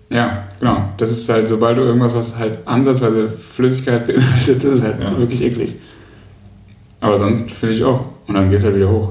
ja, 0.09 0.45
genau. 0.59 0.89
Das 0.97 1.11
ist 1.11 1.29
halt, 1.29 1.47
sobald 1.47 1.77
du 1.77 1.81
irgendwas, 1.83 2.15
was 2.15 2.35
halt 2.37 2.59
ansatzweise 2.65 3.29
Flüssigkeit 3.29 4.07
beinhaltet, 4.07 4.63
das 4.63 4.73
ist 4.75 4.83
halt 4.83 5.01
Ja. 5.01 5.15
wirklich 5.17 5.41
eklig. 5.43 5.75
Aber 7.01 7.17
sonst 7.17 7.51
finde 7.51 7.75
ich 7.75 7.83
auch. 7.83 8.03
Und 8.27 8.33
dann 8.35 8.49
gehst 8.49 8.63
du 8.63 8.67
halt 8.69 8.77
wieder 8.77 8.89
hoch. 8.89 9.09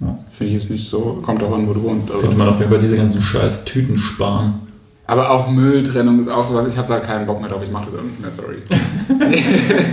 Ja. 0.00 0.18
Finde 0.32 0.52
ich 0.54 0.60
jetzt 0.62 0.70
nicht 0.70 0.88
so, 0.88 1.20
kommt 1.22 1.42
auch 1.42 1.52
an, 1.54 1.68
wo 1.68 1.72
du 1.72 1.82
wohnst. 1.82 2.08
Könnte 2.10 2.36
man 2.36 2.48
auf 2.48 2.58
jeden 2.58 2.70
Fall 2.70 2.80
diese 2.80 2.96
ganzen 2.96 3.22
scheiß 3.22 3.64
Tüten 3.64 3.96
sparen. 3.98 4.54
Aber 5.12 5.28
auch 5.28 5.50
Mülltrennung 5.50 6.18
ist 6.18 6.28
auch 6.28 6.42
sowas. 6.42 6.66
Ich 6.68 6.78
habe 6.78 6.88
da 6.88 6.98
keinen 6.98 7.26
Bock 7.26 7.38
mehr 7.38 7.50
drauf. 7.50 7.62
Ich 7.62 7.70
mache 7.70 7.90
das 7.90 8.00
auch 8.00 8.02
nicht 8.02 8.18
mehr, 8.18 8.30
sorry. 8.30 8.62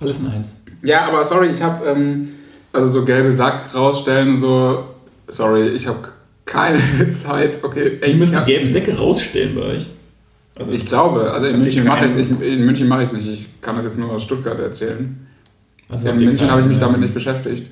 Alles 0.00 0.18
in 0.18 0.26
eins. 0.26 0.56
ja, 0.82 1.06
aber 1.06 1.22
sorry, 1.22 1.50
ich 1.50 1.62
habe, 1.62 1.86
ähm, 1.86 2.30
also 2.72 2.90
so 2.90 3.04
gelbe 3.04 3.30
Sack 3.30 3.72
rausstellen 3.72 4.30
und 4.34 4.40
so. 4.40 4.84
Sorry, 5.28 5.68
ich 5.68 5.86
habe 5.86 6.00
keine 6.44 6.80
Zeit. 7.12 7.62
Okay, 7.62 8.00
Ihr 8.04 8.16
müsst 8.16 8.34
ich 8.34 8.40
die 8.40 8.52
gelben 8.52 8.66
Säcke 8.66 8.96
rausstellen 8.98 9.54
bei 9.54 9.62
euch. 9.62 9.86
Also 10.56 10.72
Ich 10.72 10.84
glaube, 10.84 11.30
also 11.30 11.46
in 11.46 11.60
München 11.60 11.84
mache 11.84 12.06
ich 12.06 12.16
es. 12.16 12.28
In 12.28 12.64
München 12.64 12.88
mache 12.88 13.04
ich 13.04 13.08
es 13.10 13.14
nicht. 13.14 13.28
Ich 13.28 13.60
kann 13.60 13.76
das 13.76 13.84
jetzt 13.84 13.98
nur 13.98 14.10
aus 14.10 14.24
Stuttgart 14.24 14.58
erzählen. 14.58 15.28
also 15.88 16.08
in 16.08 16.16
München 16.16 16.50
habe 16.50 16.62
ich 16.62 16.66
mich 16.66 16.78
damit 16.78 16.96
ähm, 16.96 17.02
nicht 17.02 17.14
beschäftigt. 17.14 17.70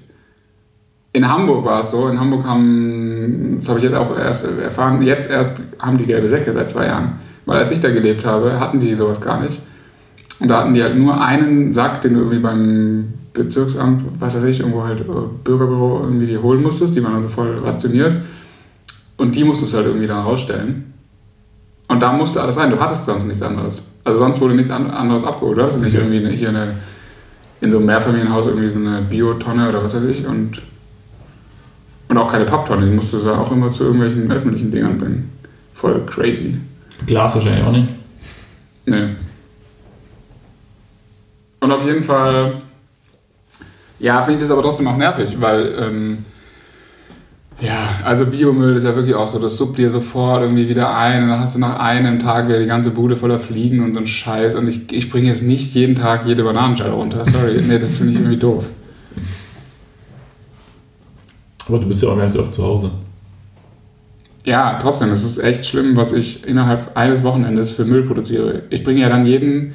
In 1.14 1.28
Hamburg 1.28 1.64
war 1.64 1.80
es 1.80 1.90
so. 1.92 2.08
In 2.08 2.18
Hamburg 2.20 2.44
haben, 2.44 3.56
das 3.58 3.68
habe 3.68 3.78
ich 3.78 3.84
jetzt 3.84 3.94
auch 3.94 4.18
erst 4.18 4.46
erfahren, 4.60 5.00
jetzt 5.00 5.30
erst 5.30 5.52
haben 5.78 5.96
die 5.96 6.04
gelbe 6.04 6.28
Säcke 6.28 6.52
seit 6.52 6.68
zwei 6.68 6.86
Jahren. 6.86 7.12
Weil 7.46 7.58
als 7.58 7.70
ich 7.70 7.78
da 7.80 7.90
gelebt 7.90 8.26
habe, 8.26 8.58
hatten 8.58 8.78
die 8.80 8.94
sowas 8.94 9.20
gar 9.20 9.40
nicht. 9.40 9.60
Und 10.40 10.48
da 10.48 10.60
hatten 10.60 10.74
die 10.74 10.82
halt 10.82 10.96
nur 10.96 11.18
einen 11.20 11.70
Sack, 11.70 12.00
den 12.02 12.14
du 12.14 12.20
irgendwie 12.20 12.40
beim 12.40 13.14
Bezirksamt, 13.32 14.02
was 14.18 14.36
weiß 14.36 14.44
ich, 14.44 14.60
irgendwo 14.60 14.82
halt 14.82 15.00
äh, 15.00 15.04
Bürgerbüro 15.44 16.00
irgendwie 16.04 16.26
die 16.26 16.38
holen 16.38 16.62
musstest. 16.62 16.96
Die 16.96 17.04
waren 17.04 17.14
also 17.14 17.28
voll 17.28 17.58
rationiert. 17.58 18.16
Und 19.16 19.36
die 19.36 19.44
musstest 19.44 19.72
du 19.72 19.76
halt 19.76 19.86
irgendwie 19.86 20.06
dann 20.06 20.24
rausstellen. 20.24 20.92
Und 21.86 22.02
da 22.02 22.12
musste 22.12 22.42
alles 22.42 22.56
rein. 22.56 22.70
Du 22.70 22.80
hattest 22.80 23.04
sonst 23.04 23.24
nichts 23.24 23.42
anderes. 23.42 23.82
Also 24.02 24.18
sonst 24.18 24.40
wurde 24.40 24.54
nichts 24.54 24.70
an- 24.72 24.90
anderes 24.90 25.22
abgeholt. 25.22 25.58
Du 25.58 25.62
hattest 25.62 25.80
nicht 25.80 25.94
irgendwie 25.94 26.36
hier 26.36 26.48
eine, 26.48 26.74
in 27.60 27.70
so 27.70 27.76
einem 27.76 27.86
Mehrfamilienhaus 27.86 28.46
irgendwie 28.48 28.68
so 28.68 28.80
eine 28.80 29.02
Biotonne 29.02 29.68
oder 29.68 29.84
was 29.84 29.94
weiß 29.94 30.04
ich. 30.04 30.26
Und, 30.26 30.60
und 32.14 32.22
auch 32.22 32.30
keine 32.30 32.44
Papptonne. 32.44 32.86
Die 32.86 32.92
musst 32.92 33.12
du 33.12 33.18
da 33.18 33.38
auch 33.38 33.50
immer 33.50 33.68
zu 33.68 33.84
irgendwelchen 33.84 34.30
öffentlichen 34.30 34.70
Dingern 34.70 34.98
bringen. 34.98 35.32
Voll 35.74 36.06
crazy. 36.06 36.56
Glas 37.06 37.34
wahrscheinlich 37.34 37.64
auch 37.64 37.72
nicht. 37.72 37.88
Nee. 38.86 39.08
Und 41.60 41.72
auf 41.72 41.84
jeden 41.84 42.02
Fall, 42.02 42.62
ja, 43.98 44.22
finde 44.22 44.36
ich 44.36 44.42
das 44.42 44.50
aber 44.50 44.62
trotzdem 44.62 44.86
auch 44.86 44.96
nervig, 44.96 45.40
weil, 45.40 45.74
ähm, 45.80 46.18
ja, 47.60 47.88
also 48.04 48.26
Biomüll 48.26 48.76
ist 48.76 48.84
ja 48.84 48.94
wirklich 48.94 49.14
auch 49.14 49.28
so, 49.28 49.38
das 49.38 49.56
suppt 49.56 49.78
dir 49.78 49.90
sofort 49.90 50.42
irgendwie 50.42 50.68
wieder 50.68 50.96
ein 50.96 51.24
und 51.24 51.30
dann 51.30 51.40
hast 51.40 51.54
du 51.54 51.58
nach 51.58 51.78
einem 51.80 52.18
Tag 52.18 52.46
wieder 52.46 52.60
die 52.60 52.66
ganze 52.66 52.90
Bude 52.90 53.16
voller 53.16 53.38
Fliegen 53.38 53.82
und 53.82 53.94
so 53.94 54.00
ein 54.00 54.06
Scheiß 54.06 54.56
und 54.56 54.68
ich, 54.68 54.92
ich 54.92 55.10
bringe 55.10 55.28
jetzt 55.28 55.42
nicht 55.42 55.74
jeden 55.74 55.94
Tag 55.94 56.26
jede 56.26 56.44
Bananenschale 56.44 56.92
runter, 56.92 57.24
sorry, 57.24 57.60
nee, 57.66 57.78
das 57.78 57.96
finde 57.96 58.12
ich 58.12 58.18
irgendwie 58.18 58.36
doof. 58.36 58.66
Aber 61.66 61.78
du 61.78 61.86
bist 61.86 62.02
ja 62.02 62.08
auch 62.08 62.16
gar 62.16 62.24
nicht 62.24 62.32
so 62.32 62.40
oft 62.40 62.54
zu 62.54 62.64
Hause. 62.64 62.90
Ja, 64.44 64.78
trotzdem, 64.78 65.10
es 65.10 65.24
ist 65.24 65.38
echt 65.38 65.64
schlimm, 65.64 65.96
was 65.96 66.12
ich 66.12 66.46
innerhalb 66.46 66.96
eines 66.96 67.22
Wochenendes 67.22 67.70
für 67.70 67.86
Müll 67.86 68.02
produziere. 68.02 68.64
Ich 68.68 68.84
bringe 68.84 69.00
ja 69.00 69.08
dann 69.08 69.24
jeden, 69.24 69.74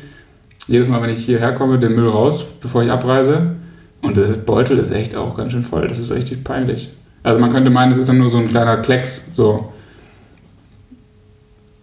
jedes 0.67 0.87
Mal, 0.87 1.01
wenn 1.01 1.09
ich 1.09 1.25
hierher 1.25 1.53
komme, 1.55 1.79
den 1.79 1.95
Müll 1.95 2.07
raus, 2.07 2.45
bevor 2.61 2.83
ich 2.83 2.91
abreise. 2.91 3.55
Und 4.01 4.17
der 4.17 4.27
Beutel 4.27 4.77
ist 4.77 4.91
echt 4.91 5.15
auch 5.15 5.35
ganz 5.35 5.53
schön 5.53 5.63
voll. 5.63 5.87
Das 5.87 5.97
ist 5.97 6.11
richtig 6.11 6.43
peinlich. 6.43 6.89
Also 7.23 7.39
man 7.39 7.51
könnte 7.51 7.71
meinen, 7.71 7.91
es 7.91 7.97
ist 7.97 8.09
dann 8.09 8.19
nur 8.19 8.29
so 8.29 8.37
ein 8.37 8.47
kleiner 8.47 8.77
Klecks, 8.77 9.31
so. 9.35 9.73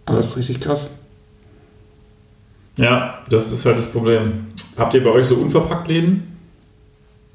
Aber 0.05 0.19
es 0.19 0.29
ist 0.29 0.37
richtig 0.37 0.61
krass. 0.61 0.89
Ja, 2.77 3.19
das 3.29 3.51
ist 3.51 3.65
halt 3.65 3.77
das 3.77 3.91
Problem. 3.91 4.47
Habt 4.77 4.93
ihr 4.93 5.03
bei 5.03 5.09
euch 5.09 5.27
so 5.27 5.35
unverpackt 5.35 5.89
Läden? 5.89 6.37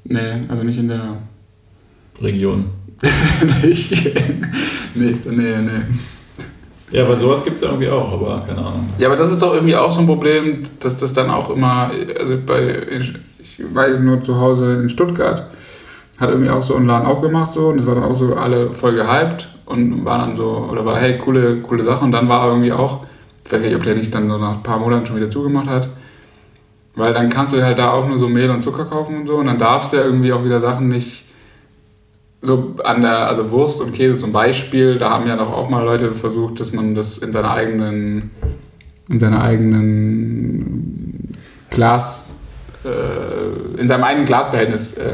Nee, 0.05 0.47
also 0.49 0.63
nicht 0.63 0.79
in 0.79 0.87
der 0.87 1.17
Region. 2.21 2.65
nicht. 3.63 4.15
Nächste 4.95 5.31
Nähe, 5.33 5.61
nee. 5.61 6.97
Ja, 6.97 7.09
weil 7.09 7.17
sowas 7.17 7.43
gibt 7.43 7.55
es 7.55 7.63
ja 7.63 7.69
irgendwie 7.69 7.89
auch, 7.89 8.13
aber 8.13 8.43
keine 8.47 8.59
Ahnung. 8.59 8.87
Ja, 8.99 9.07
aber 9.07 9.17
das 9.17 9.31
ist 9.31 9.41
doch 9.41 9.53
irgendwie 9.53 9.75
auch 9.75 9.91
so 9.91 10.01
ein 10.01 10.05
Problem, 10.05 10.61
dass 10.79 10.97
das 10.97 11.11
dann 11.11 11.31
auch 11.31 11.49
immer, 11.49 11.89
also 12.19 12.37
bei, 12.45 12.85
ich 12.99 13.15
weiß 13.73 13.99
nur 13.99 14.21
zu 14.21 14.39
Hause 14.39 14.79
in 14.81 14.89
Stuttgart, 14.89 15.47
hat 16.19 16.29
irgendwie 16.29 16.51
auch 16.51 16.61
so 16.61 16.75
einen 16.75 16.85
Laden 16.85 17.07
aufgemacht 17.07 17.55
so 17.55 17.69
und 17.69 17.79
es 17.79 17.87
war 17.87 17.95
dann 17.95 18.03
auch 18.03 18.15
so 18.15 18.35
alle 18.35 18.71
voll 18.73 18.93
gehypt 18.93 19.49
und 19.65 20.05
war 20.05 20.19
dann 20.19 20.35
so, 20.35 20.67
oder 20.71 20.85
war, 20.85 20.97
hey, 20.97 21.17
coole, 21.17 21.61
coole 21.61 21.83
Sache 21.83 22.03
und 22.03 22.11
dann 22.11 22.29
war 22.29 22.47
irgendwie 22.47 22.71
auch, 22.71 23.05
ich 23.43 23.51
weiß 23.51 23.61
nicht, 23.63 23.75
ob 23.75 23.83
der 23.83 23.95
nicht 23.95 24.13
dann 24.13 24.27
so 24.27 24.37
nach 24.37 24.57
ein 24.57 24.63
paar 24.63 24.77
Monaten 24.77 25.07
schon 25.07 25.15
wieder 25.15 25.29
zugemacht 25.29 25.67
hat, 25.67 25.89
weil 26.95 27.11
dann 27.11 27.29
kannst 27.29 27.53
du 27.53 27.63
halt 27.63 27.79
da 27.79 27.91
auch 27.91 28.07
nur 28.07 28.19
so 28.19 28.29
Mehl 28.29 28.51
und 28.51 28.61
Zucker 28.61 28.85
kaufen 28.85 29.21
und 29.21 29.25
so 29.25 29.37
und 29.37 29.47
dann 29.47 29.57
darfst 29.57 29.93
du 29.93 29.97
ja 29.97 30.03
irgendwie 30.03 30.31
auch 30.31 30.45
wieder 30.45 30.59
Sachen 30.59 30.89
nicht 30.89 31.22
so 32.43 32.75
an 32.83 33.01
der, 33.01 33.29
also 33.29 33.49
Wurst 33.51 33.81
und 33.81 33.93
Käse 33.93 34.19
zum 34.19 34.33
Beispiel, 34.33 34.97
da 34.97 35.09
haben 35.11 35.27
ja 35.27 35.37
doch 35.37 35.51
auch 35.51 35.69
mal 35.69 35.83
Leute 35.83 36.11
versucht, 36.11 36.59
dass 36.59 36.73
man 36.73 36.93
das 36.93 37.17
in 37.17 37.31
seiner 37.31 37.51
eigenen, 37.51 38.31
in 39.09 39.17
seiner 39.17 39.41
eigenen 39.41 41.29
Glas, 41.69 42.29
äh, 42.83 43.79
in 43.79 43.87
seinem 43.87 44.03
eigenen 44.03 44.25
Glasbehältnis 44.25 44.97
äh, 44.97 45.05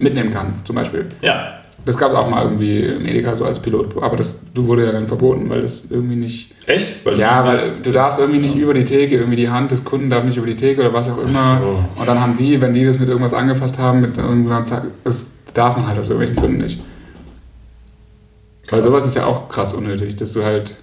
mitnehmen 0.00 0.32
kann, 0.32 0.54
zum 0.64 0.74
Beispiel. 0.74 1.06
Ja. 1.22 1.61
Das 1.84 1.96
gab 1.98 2.12
es 2.12 2.16
auch 2.16 2.30
mal 2.30 2.44
irgendwie 2.44 2.78
im 2.80 3.04
Edeka 3.06 3.34
so 3.34 3.44
als 3.44 3.58
Pilot, 3.58 4.00
aber 4.00 4.16
das 4.16 4.36
du 4.54 4.66
wurde 4.68 4.86
ja 4.86 4.92
dann 4.92 5.08
verboten, 5.08 5.50
weil 5.50 5.62
das 5.62 5.86
irgendwie 5.90 6.14
nicht. 6.14 6.54
Echt? 6.66 7.04
Weil 7.04 7.18
ja, 7.18 7.44
weil 7.44 7.54
das, 7.56 7.82
du 7.82 7.90
darfst 7.90 8.20
irgendwie 8.20 8.38
nicht 8.38 8.54
über 8.54 8.72
die 8.72 8.84
Theke, 8.84 9.16
irgendwie 9.16 9.36
die 9.36 9.48
Hand 9.48 9.72
des 9.72 9.82
Kunden 9.84 10.08
darf 10.08 10.22
nicht 10.22 10.36
über 10.36 10.46
die 10.46 10.54
Theke 10.54 10.80
oder 10.82 10.92
was 10.92 11.08
auch 11.10 11.18
immer. 11.18 11.58
So. 11.60 11.82
Und 12.00 12.06
dann 12.06 12.20
haben 12.20 12.36
die, 12.36 12.60
wenn 12.60 12.72
die 12.72 12.84
das 12.84 13.00
mit 13.00 13.08
irgendwas 13.08 13.34
angefasst 13.34 13.78
haben, 13.80 14.00
mit 14.00 14.16
irgendeiner 14.16 14.62
Zack, 14.62 14.84
das 15.02 15.32
darf 15.54 15.76
man 15.76 15.88
halt 15.88 15.98
aus 15.98 16.08
irgendwelchen 16.08 16.40
Gründen 16.40 16.62
nicht. 16.62 16.80
Weil 18.70 18.80
Krass. 18.80 18.92
sowas 18.92 19.06
ist 19.06 19.16
ja 19.16 19.26
auch 19.26 19.48
krass 19.48 19.74
unnötig, 19.74 20.14
dass 20.16 20.32
du 20.32 20.44
halt. 20.44 20.76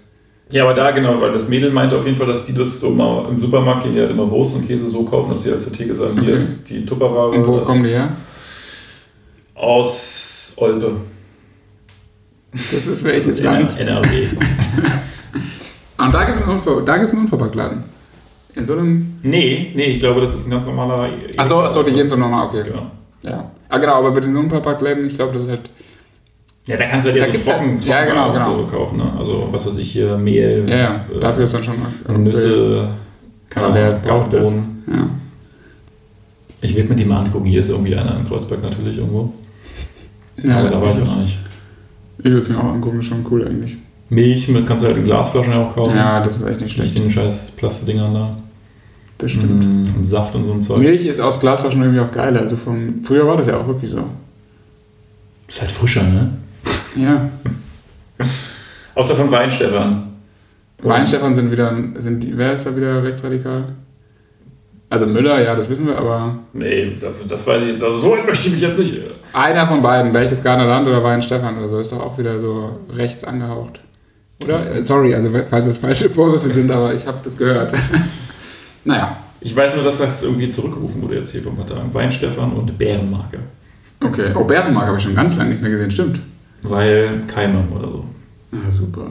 Ja, 0.51 0.63
aber 0.63 0.73
da 0.73 0.91
genau, 0.91 1.21
weil 1.21 1.31
das 1.31 1.47
Mädel 1.47 1.71
meinte 1.71 1.95
auf 1.95 2.05
jeden 2.05 2.17
Fall, 2.17 2.27
dass 2.27 2.43
die 2.43 2.53
das 2.53 2.79
so 2.79 2.89
mal 2.89 3.25
im 3.29 3.39
Supermarkt 3.39 3.83
gehen, 3.83 3.93
die 3.93 3.99
halt 4.01 4.11
immer 4.11 4.29
Wurst 4.29 4.55
und 4.55 4.67
Käse 4.67 4.89
so 4.89 5.03
kaufen, 5.03 5.31
dass 5.31 5.43
sie 5.43 5.51
halt 5.51 5.61
zur 5.61 5.71
Theke 5.71 5.95
sagen, 5.95 6.13
hier 6.19 6.23
Okay. 6.23 6.35
ist 6.35 6.69
die 6.69 6.85
Tupperware. 6.85 7.29
Und 7.29 7.47
wo 7.47 7.59
kommen 7.61 7.83
die 7.83 7.91
her? 7.91 8.09
Aus 9.55 10.38
Olpe. 10.62 10.91
Das 12.51 12.74
ist 12.74 12.88
Das 12.89 13.03
welches 13.03 13.38
ist 13.38 13.43
Land? 13.43 13.80
NRW. 13.80 14.28
Und 15.97 16.14
da 16.14 16.24
gibt 16.24 16.38
es 16.38 16.43
einen, 16.43 16.51
Unver 16.57 16.82
da 16.82 16.97
gibt's 16.97 17.12
einen 17.14 17.22
Unverpacktladen. 17.24 17.84
In 18.55 18.66
so 18.66 18.74
einem. 18.74 19.20
nee, 19.22 19.72
nee, 19.76 19.84
ich 19.84 19.99
glaube, 19.99 20.22
das 20.22 20.34
ist 20.34 20.47
ein 20.47 20.51
ganz 20.51 20.66
normaler. 20.66 21.10
Achso, 21.38 21.62
achso, 21.62 21.84
die 21.84 21.91
gehen 21.91 22.10
so 22.10 22.16
normal, 22.16 22.47
okay. 22.47 22.64
Genau. 22.64 22.89
Ja. 23.22 23.51
Ah, 23.70 23.78
genau, 23.78 23.95
aber 23.95 24.12
bei 24.12 24.20
diesen 24.22 24.38
Unverpacktläden, 24.38 25.05
ich 25.05 25.16
glaube, 25.16 25.34
das 25.34 25.43
ist 25.43 25.49
halt. 25.49 25.70
Ja, 26.68 26.78
da 26.78 26.86
kannst 26.86 27.05
du 27.05 27.12
halt 27.12 27.22
Da 27.22 27.26
ja 27.26 27.26
so 27.28 27.32
gibt's 27.32 27.47
halt- 27.49 27.60
trocken, 27.62 27.80
ja, 27.88 28.05
genau, 28.05 28.32
genau. 28.32 28.53
und 28.53 28.70
so 28.70 28.76
kaufen. 28.76 28.97
Ne? 28.97 29.14
Also, 29.18 29.47
was 29.51 29.66
weiß 29.68 29.78
ich 29.78 29.91
hier, 29.91 30.18
Mehl. 30.18 30.66
Ja, 30.68 30.78
ja, 30.78 31.05
äh, 31.16 31.20
dafür 31.20 31.43
ist 31.43 31.53
dann 31.53 31.64
schon. 31.64 32.24
Nüsse, 32.24 32.89
Ahnung, 33.55 33.74
braucht 34.03 34.34
das? 34.34 34.41
Kaffeebohnen. 34.41 34.84
Ja. 34.88 35.10
Ich 36.62 36.76
werde 36.76 36.89
mir 36.89 36.95
die 36.95 37.05
mal 37.05 37.20
angucken. 37.22 37.45
Hier 37.45 37.62
ist 37.62 37.70
irgendwie 37.70 37.95
einer 37.95 38.18
in 38.18 38.28
Kreuzberg 38.28 38.62
natürlich 38.64 38.97
irgendwo. 38.97 39.34
Ja 40.43 40.59
aber 40.59 40.69
da 40.69 40.81
war 40.81 40.91
ich 40.91 41.01
auch 41.07 41.17
nicht. 41.17 41.37
Ich 42.19 42.25
würde 42.25 42.37
es 42.37 42.49
mir 42.49 42.57
auch 42.59 42.65
angucken, 42.73 42.99
ist 42.99 43.05
schon 43.07 43.25
cool 43.31 43.47
eigentlich. 43.47 43.77
Milch 44.09 44.47
mit, 44.49 44.65
kannst 44.65 44.83
du 44.83 44.87
halt 44.87 44.97
in 44.97 45.03
Glasflaschen 45.05 45.53
ja 45.53 45.59
auch 45.67 45.73
kaufen. 45.75 45.95
Ja, 45.95 46.21
das 46.21 46.37
ist 46.37 46.41
echt 46.41 46.61
nicht 46.61 46.77
Nicht 46.77 46.91
schlecht. 46.91 46.97
den 46.97 47.11
scheiß 47.11 47.51
Plastidingern 47.51 48.13
da. 48.13 48.37
Das 49.19 49.31
stimmt. 49.31 49.63
Mm, 49.65 49.97
Und 49.97 50.05
Saft 50.05 50.33
und 50.35 50.45
so 50.45 50.53
ein 50.53 50.61
Zeug. 50.61 50.79
Milch 50.79 51.05
ist 51.05 51.19
aus 51.19 51.39
Glasflaschen 51.39 51.81
irgendwie 51.81 51.99
auch 51.99 52.11
geiler. 52.11 52.39
Also 52.41 52.55
vom, 52.57 53.03
früher 53.03 53.27
war 53.27 53.37
das 53.37 53.47
ja 53.47 53.57
auch 53.57 53.67
wirklich 53.67 53.91
so. 53.91 54.03
Ist 55.47 55.61
halt 55.61 55.71
frischer, 55.71 56.03
ne? 56.03 56.29
Ja. 56.95 57.29
Außer 58.95 59.15
von 59.15 59.31
Weinstefan. 59.31 60.03
Weinstefan 60.81 61.35
sind 61.35 61.51
wieder, 61.51 61.75
sind 61.97 62.37
wer 62.37 62.53
ist 62.53 62.65
da 62.65 62.75
wieder 62.75 63.03
rechtsradikal? 63.03 63.65
Also 64.89 65.05
Müller, 65.05 65.41
ja, 65.43 65.55
das 65.55 65.69
wissen 65.69 65.85
wir, 65.85 65.97
aber 65.97 66.39
Nee, 66.53 66.93
das, 66.99 67.27
das 67.27 67.45
weiß 67.45 67.61
ich. 67.63 67.83
Also 67.83 67.97
so 67.97 68.11
weit 68.11 68.25
möchte 68.25 68.47
ich 68.47 68.53
mich 68.53 68.61
jetzt 68.61 68.79
nicht. 68.79 68.93
Einer 69.34 69.67
von 69.67 69.82
beiden, 69.82 70.13
welches 70.13 70.43
Land 70.43 70.88
oder 70.88 71.03
Weinstefan 71.03 71.57
oder 71.57 71.67
so, 71.67 71.80
ist 71.80 71.91
doch 71.91 71.99
auch 72.01 72.17
wieder 72.17 72.39
so 72.39 72.80
rechts 72.91 73.23
angehaucht. 73.23 73.80
Oder? 74.43 74.75
Äh, 74.75 74.84
Sorry, 74.84 75.13
also 75.13 75.30
falls 75.49 75.65
das 75.65 75.77
falsche 75.77 76.09
Vorwürfe 76.09 76.47
sind, 76.49 76.71
aber 76.71 76.93
ich 76.93 77.05
habe 77.05 77.19
das 77.23 77.38
gehört. 77.38 77.73
naja, 78.86 79.17
Ich 79.41 79.55
weiß 79.55 79.75
nur, 79.75 79.84
dass 79.84 79.97
das 79.97 80.23
irgendwie 80.23 80.49
zurückgerufen 80.49 81.01
wurde 81.01 81.15
jetzt 81.15 81.32
hier 81.32 81.41
vor 81.41 81.51
ein 81.51 81.57
paar 81.57 81.65
Tagen. 81.65 81.93
Weinstefan 81.93 82.51
und 82.53 82.77
Bärenmarke. 82.77 83.39
okay. 84.03 84.32
Oh, 84.36 84.43
Bärenmark 84.43 84.88
habe 84.88 84.97
ich 84.97 85.03
schon 85.03 85.15
ganz 85.15 85.36
lange 85.36 85.51
nicht 85.51 85.61
mehr 85.61 85.71
gesehen, 85.71 85.91
stimmt. 85.91 86.19
Weil 86.63 87.21
Keime 87.27 87.63
oder 87.73 87.88
so. 87.88 88.05
Ja, 88.51 88.71
super. 88.71 89.05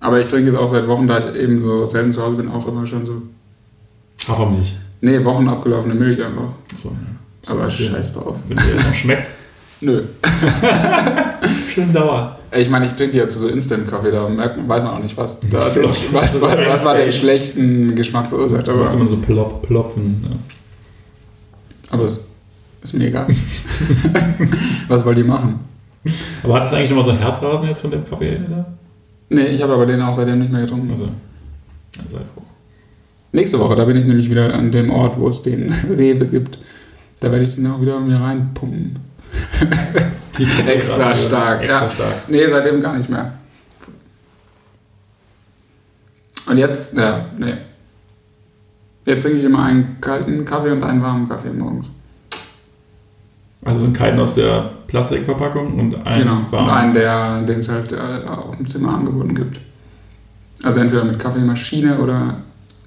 aber 0.00 0.20
ich 0.20 0.26
trinke 0.26 0.46
jetzt 0.50 0.56
auch 0.58 0.68
seit 0.68 0.86
Wochen, 0.88 1.06
da 1.06 1.18
ich 1.18 1.34
eben 1.34 1.62
so 1.64 1.86
selten 1.86 2.12
zu 2.12 2.22
Hause 2.22 2.36
bin, 2.36 2.48
auch 2.50 2.66
immer 2.66 2.84
schon 2.86 3.06
so, 3.06 3.22
Hafermilch. 4.26 4.76
nee, 5.00 5.22
Wochen 5.24 5.48
abgelaufene 5.48 5.94
Milch 5.94 6.22
einfach. 6.22 6.52
So, 6.76 6.88
ja. 6.88 6.94
Aber 7.46 7.68
scheiß 7.70 8.12
drauf. 8.12 8.36
Wenn 8.48 8.58
dir 8.58 8.74
das 8.76 8.84
noch 8.86 8.94
schmeckt. 8.94 9.30
Nö. 9.82 10.02
Schön 11.72 11.90
sauer. 11.90 12.38
Ich 12.54 12.68
meine, 12.68 12.84
ich 12.84 12.92
trinke 12.92 13.16
jetzt 13.16 13.38
so 13.38 13.48
Instant-Kaffee, 13.48 14.10
da 14.10 14.28
merkt 14.28 14.56
man, 14.58 14.68
weiß 14.68 14.82
man 14.82 14.94
auch 14.94 15.02
nicht, 15.02 15.16
was, 15.16 15.40
da 15.40 15.58
was, 15.58 16.12
was, 16.12 16.40
was 16.40 16.84
war 16.84 16.96
Fake. 16.96 17.12
schlechten 17.14 17.94
Geschmack 17.94 18.26
verursacht. 18.26 18.68
Da 18.68 18.74
macht 18.74 18.88
Aber, 18.88 18.98
man 18.98 19.08
so 19.08 19.16
plopp, 19.16 19.62
plopfen. 19.62 20.22
Ja. 20.28 21.94
aber 21.94 22.04
es 22.04 22.24
ist 22.82 22.92
mir 22.92 23.06
egal. 23.08 23.28
was 24.88 25.04
wollt 25.04 25.18
ihr 25.18 25.24
machen? 25.24 25.60
Aber 26.42 26.54
hattest 26.56 26.72
du 26.72 26.76
eigentlich 26.76 26.90
nochmal 26.90 27.04
so 27.04 27.10
ein 27.12 27.18
Herzrasen 27.18 27.66
jetzt 27.68 27.80
von 27.80 27.90
dem 27.90 28.04
Kaffee 28.04 28.38
da? 28.48 28.66
Nee, 29.30 29.46
ich 29.46 29.62
habe 29.62 29.72
aber 29.72 29.86
den 29.86 30.02
auch 30.02 30.12
seitdem 30.12 30.40
nicht 30.40 30.50
mehr 30.52 30.62
getrunken. 30.62 30.90
Also, 30.90 31.04
ja, 31.04 32.02
sei 32.08 32.18
froh. 32.18 32.42
Nächste 33.32 33.60
Woche, 33.60 33.76
da 33.76 33.84
bin 33.84 33.96
ich 33.96 34.04
nämlich 34.04 34.28
wieder 34.28 34.52
an 34.52 34.72
dem 34.72 34.90
Ort, 34.90 35.18
wo 35.18 35.28
es 35.28 35.40
den 35.42 35.72
Rewe 35.88 36.26
gibt. 36.26 36.58
Da 37.20 37.30
werde 37.30 37.44
ich 37.44 37.54
den 37.54 37.66
auch 37.66 37.80
wieder 37.80 38.00
mir 38.00 38.20
reinpumpen. 38.20 38.98
Extra 40.66 41.14
stark, 41.14 41.62
Extra 41.62 41.84
ja. 41.84 41.90
stark. 41.90 42.28
Nee, 42.28 42.48
seitdem 42.48 42.80
gar 42.80 42.96
nicht 42.96 43.10
mehr. 43.10 43.32
Und 46.46 46.56
jetzt, 46.56 46.96
ja, 46.96 47.26
nee. 47.38 47.54
Jetzt 49.04 49.22
trinke 49.22 49.38
ich 49.38 49.44
immer 49.44 49.64
einen 49.64 49.98
kalten 50.00 50.44
Kaffee 50.44 50.70
und 50.70 50.82
einen 50.82 51.02
warmen 51.02 51.28
Kaffee 51.28 51.50
morgens. 51.50 51.90
Also 53.64 53.82
sind 53.82 53.94
keinen 53.94 54.18
aus 54.18 54.36
der 54.36 54.70
Plastikverpackung 54.86 55.78
und 55.78 56.06
einen 56.06 56.22
genau. 56.22 56.38
Und 56.38 56.52
warmen. 56.52 56.70
einen, 56.70 56.92
der, 56.94 57.42
den 57.42 57.58
es 57.58 57.68
halt 57.68 57.92
äh, 57.92 58.26
auf 58.26 58.56
dem 58.56 58.68
Zimmer 58.68 58.94
angeboten 58.94 59.34
gibt. 59.34 59.60
Also 60.62 60.80
entweder 60.80 61.04
mit 61.04 61.18
Kaffeemaschine 61.18 61.98
oder 61.98 62.38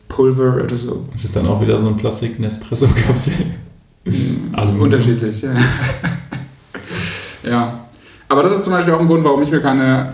Pulver 0.07 0.63
oder 0.63 0.77
so. 0.77 1.05
Das 1.11 1.23
ist 1.23 1.35
dann 1.35 1.47
auch 1.47 1.61
wieder 1.61 1.79
so 1.79 1.87
ein 1.87 1.97
Plastik-Nespresso-Kapsel. 1.97 3.33
Aluminium. 4.05 4.81
Unterschiedlich, 4.81 5.41
ja. 5.41 5.51
ja. 7.49 7.79
Aber 8.27 8.43
das 8.43 8.53
ist 8.53 8.63
zum 8.63 8.73
Beispiel 8.73 8.93
auch 8.93 8.99
ein 8.99 9.07
Grund, 9.07 9.23
warum 9.23 9.41
ich 9.41 9.51
mir 9.51 9.59
keine. 9.61 10.13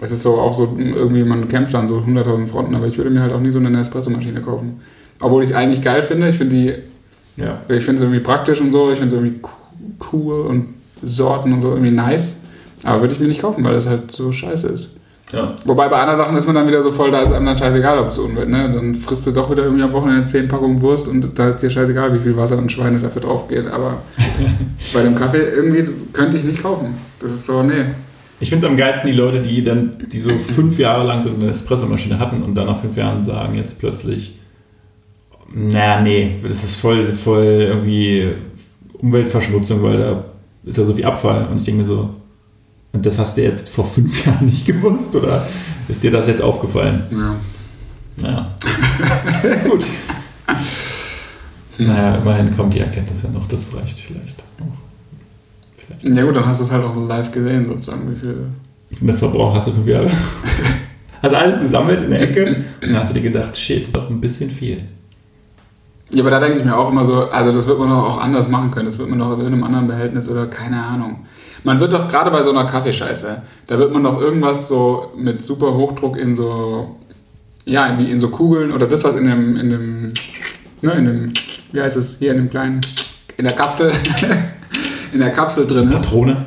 Es 0.00 0.10
ist 0.12 0.22
so 0.22 0.38
auch 0.40 0.54
so, 0.54 0.76
irgendwie, 0.78 1.22
man 1.24 1.46
kämpft 1.46 1.74
an 1.74 1.86
so 1.86 1.98
100.000 1.98 2.46
Fronten, 2.46 2.74
aber 2.74 2.86
ich 2.86 2.96
würde 2.96 3.10
mir 3.10 3.20
halt 3.20 3.32
auch 3.32 3.40
nie 3.40 3.50
so 3.50 3.58
eine 3.58 3.70
Nespresso-Maschine 3.70 4.40
kaufen. 4.40 4.80
Obwohl 5.20 5.42
ich 5.42 5.50
es 5.50 5.54
eigentlich 5.54 5.82
geil 5.82 6.02
finde. 6.02 6.30
Ich 6.30 6.36
finde 6.36 6.56
die, 6.56 6.74
Ja. 7.42 7.60
ich 7.68 7.84
finde 7.84 7.96
es 7.96 8.00
irgendwie 8.02 8.20
praktisch 8.20 8.60
und 8.62 8.72
so. 8.72 8.90
Ich 8.90 8.98
finde 8.98 9.14
es 9.14 9.20
irgendwie 9.20 9.38
co- 9.40 9.50
cool 10.12 10.46
und 10.46 10.68
Sorten 11.02 11.52
und 11.52 11.60
so 11.60 11.70
irgendwie 11.70 11.90
nice. 11.90 12.38
Aber 12.82 13.02
würde 13.02 13.12
ich 13.12 13.20
mir 13.20 13.26
nicht 13.28 13.42
kaufen, 13.42 13.62
weil 13.62 13.74
das 13.74 13.86
halt 13.88 14.10
so 14.12 14.32
scheiße 14.32 14.68
ist. 14.68 14.96
Ja. 15.32 15.52
Wobei 15.64 15.88
bei 15.88 16.00
anderen 16.00 16.18
Sachen 16.18 16.36
ist 16.36 16.46
man 16.46 16.54
dann 16.56 16.66
wieder 16.66 16.82
so 16.82 16.90
voll, 16.90 17.10
da 17.10 17.22
ist 17.22 17.32
einem 17.32 17.46
dann 17.46 17.56
scheißegal, 17.56 17.98
ob 17.98 18.08
es 18.08 18.18
Umwelt, 18.18 18.48
ne? 18.48 18.70
Dann 18.72 18.94
frisst 18.94 19.26
du 19.26 19.30
doch 19.30 19.50
wieder 19.50 19.64
irgendwie 19.64 19.82
am 19.82 19.92
Wochenende 19.92 20.24
10 20.24 20.48
Packungen 20.48 20.80
Wurst 20.80 21.08
und 21.08 21.38
da 21.38 21.48
ist 21.48 21.58
dir 21.58 21.70
scheißegal, 21.70 22.12
wie 22.14 22.18
viel 22.18 22.36
Wasser 22.36 22.58
und 22.58 22.70
Schweine 22.70 22.98
dafür 22.98 23.22
drauf 23.22 23.48
geht. 23.48 23.66
Aber 23.66 23.98
bei 24.94 25.02
dem 25.02 25.14
Kaffee 25.14 25.42
irgendwie 25.42 25.80
das 25.80 26.02
könnte 26.12 26.36
ich 26.36 26.44
nicht 26.44 26.62
kaufen. 26.62 26.94
Das 27.20 27.30
ist 27.30 27.46
so, 27.46 27.62
nee. 27.62 27.84
Ich 28.40 28.48
finde 28.48 28.66
es 28.66 28.70
am 28.70 28.76
geilsten 28.76 29.10
die 29.10 29.16
Leute, 29.16 29.40
die 29.40 29.62
dann, 29.62 29.96
die 30.10 30.18
so 30.18 30.30
fünf 30.30 30.78
Jahre 30.78 31.06
lang 31.06 31.22
so 31.22 31.30
eine 31.30 31.50
Espressomaschine 31.50 32.18
hatten 32.18 32.42
und 32.42 32.54
dann 32.54 32.66
nach 32.66 32.80
fünf 32.80 32.96
Jahren 32.96 33.22
sagen 33.22 33.54
jetzt 33.54 33.78
plötzlich, 33.78 34.40
na 35.52 36.00
nee, 36.00 36.36
das 36.42 36.64
ist 36.64 36.76
voll, 36.76 37.08
voll 37.08 37.44
irgendwie 37.44 38.28
Umweltverschmutzung, 38.94 39.82
weil 39.82 39.98
da 39.98 40.24
ist 40.64 40.78
ja 40.78 40.84
so 40.84 40.94
viel 40.94 41.04
Abfall. 41.04 41.46
Und 41.50 41.58
ich 41.58 41.64
denke 41.64 41.82
mir 41.82 41.86
so, 41.86 42.10
Und 42.92 43.06
das 43.06 43.18
hast 43.18 43.36
du 43.36 43.42
jetzt 43.42 43.68
vor 43.68 43.84
fünf 43.84 44.26
Jahren 44.26 44.46
nicht 44.46 44.66
gewusst 44.66 45.14
oder 45.14 45.46
ist 45.88 46.02
dir 46.02 46.10
das 46.10 46.26
jetzt 46.26 46.42
aufgefallen? 46.42 47.04
Ja. 47.10 47.36
Naja. 48.16 48.54
Gut. 49.68 49.86
Naja, 51.78 52.16
immerhin 52.16 52.54
kommt 52.56 52.74
die 52.74 52.80
Erkenntnis 52.80 53.22
ja 53.22 53.30
noch, 53.30 53.46
das 53.48 53.74
reicht 53.74 53.98
vielleicht 53.98 54.44
auch. 54.60 54.76
Vielleicht. 55.76 56.16
Ja 56.16 56.24
gut, 56.24 56.36
dann 56.36 56.44
hast 56.44 56.60
du 56.60 56.64
es 56.64 56.70
halt 56.70 56.84
auch 56.84 56.94
live 56.96 57.32
gesehen, 57.32 57.66
sozusagen, 57.66 58.10
wie 58.12 58.16
viel. 58.16 58.36
Der 59.00 59.14
Verbrauch 59.14 59.54
hast 59.54 59.68
du 59.68 59.72
fünf 59.72 59.86
Jahre. 59.86 60.10
Hast 61.22 61.34
alles 61.34 61.60
gesammelt 61.60 62.02
in 62.02 62.10
der 62.12 62.22
Ecke 62.22 62.46
und 62.46 62.64
dann 62.80 62.96
hast 62.96 63.10
du 63.10 63.14
dir 63.14 63.20
gedacht, 63.20 63.54
shit, 63.54 63.94
doch 63.94 64.08
ein 64.08 64.22
bisschen 64.22 64.50
viel. 64.50 64.84
Ja, 66.10 66.22
aber 66.22 66.30
da 66.30 66.40
denke 66.40 66.58
ich 66.58 66.64
mir 66.64 66.74
auch 66.74 66.90
immer 66.90 67.04
so, 67.04 67.28
also 67.28 67.52
das 67.52 67.66
wird 67.66 67.78
man 67.78 67.90
doch 67.90 68.08
auch 68.08 68.18
anders 68.18 68.48
machen 68.48 68.70
können. 68.70 68.86
Das 68.86 68.96
wird 68.96 69.10
man 69.10 69.18
doch 69.18 69.34
in 69.34 69.40
irgendeinem 69.40 69.64
anderen 69.64 69.86
Behältnis 69.86 70.30
oder 70.30 70.46
keine 70.46 70.82
Ahnung. 70.82 71.26
Man 71.64 71.80
wird 71.80 71.92
doch 71.92 72.08
gerade 72.08 72.30
bei 72.30 72.42
so 72.42 72.50
einer 72.50 72.64
Kaffeescheiße, 72.64 73.42
da 73.66 73.78
wird 73.78 73.92
man 73.92 74.04
doch 74.04 74.20
irgendwas 74.20 74.68
so 74.68 75.12
mit 75.16 75.44
super 75.44 75.74
Hochdruck 75.74 76.16
in 76.16 76.34
so, 76.34 76.96
ja, 77.64 77.96
wie 77.98 78.10
in 78.10 78.18
so 78.18 78.28
Kugeln 78.28 78.72
oder 78.72 78.86
das, 78.86 79.04
was 79.04 79.14
in 79.14 79.26
dem, 79.26 79.56
in 79.56 79.70
dem, 79.70 80.14
ne, 80.82 80.92
in 80.92 81.04
dem, 81.04 81.32
wie 81.72 81.80
heißt 81.80 81.96
es, 81.96 82.18
hier 82.18 82.32
in 82.32 82.38
dem 82.38 82.50
kleinen, 82.50 82.80
in 83.36 83.44
der 83.44 83.54
Kapsel, 83.54 83.92
in 85.12 85.20
der 85.20 85.30
Kapsel 85.30 85.66
drin 85.66 85.88
ist. 85.88 86.02
Patrone? 86.02 86.46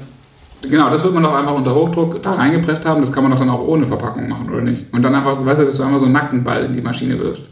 Genau, 0.70 0.90
das 0.90 1.04
wird 1.04 1.14
man 1.14 1.24
doch 1.24 1.36
einfach 1.36 1.56
unter 1.56 1.76
Hochdruck 1.76 2.22
da 2.24 2.34
reingepresst 2.34 2.86
haben. 2.86 3.02
Das 3.02 3.12
kann 3.12 3.24
man 3.24 3.32
doch 3.32 3.40
dann 3.40 3.50
auch 3.50 3.68
ohne 3.68 3.86
Verpackung 3.86 4.30
machen, 4.30 4.50
oder 4.50 4.62
nicht? 4.62 4.86
Und 4.94 5.02
dann 5.02 5.14
einfach, 5.14 5.46
weißt 5.46 5.62
du, 5.62 5.66
dass 5.66 5.76
du 5.76 5.84
einfach 5.84 6.00
so 6.00 6.06
einen 6.06 6.14
nackten 6.14 6.44
Ball 6.44 6.66
in 6.66 6.74
die 6.74 6.82
Maschine 6.82 7.20
wirfst. 7.20 7.48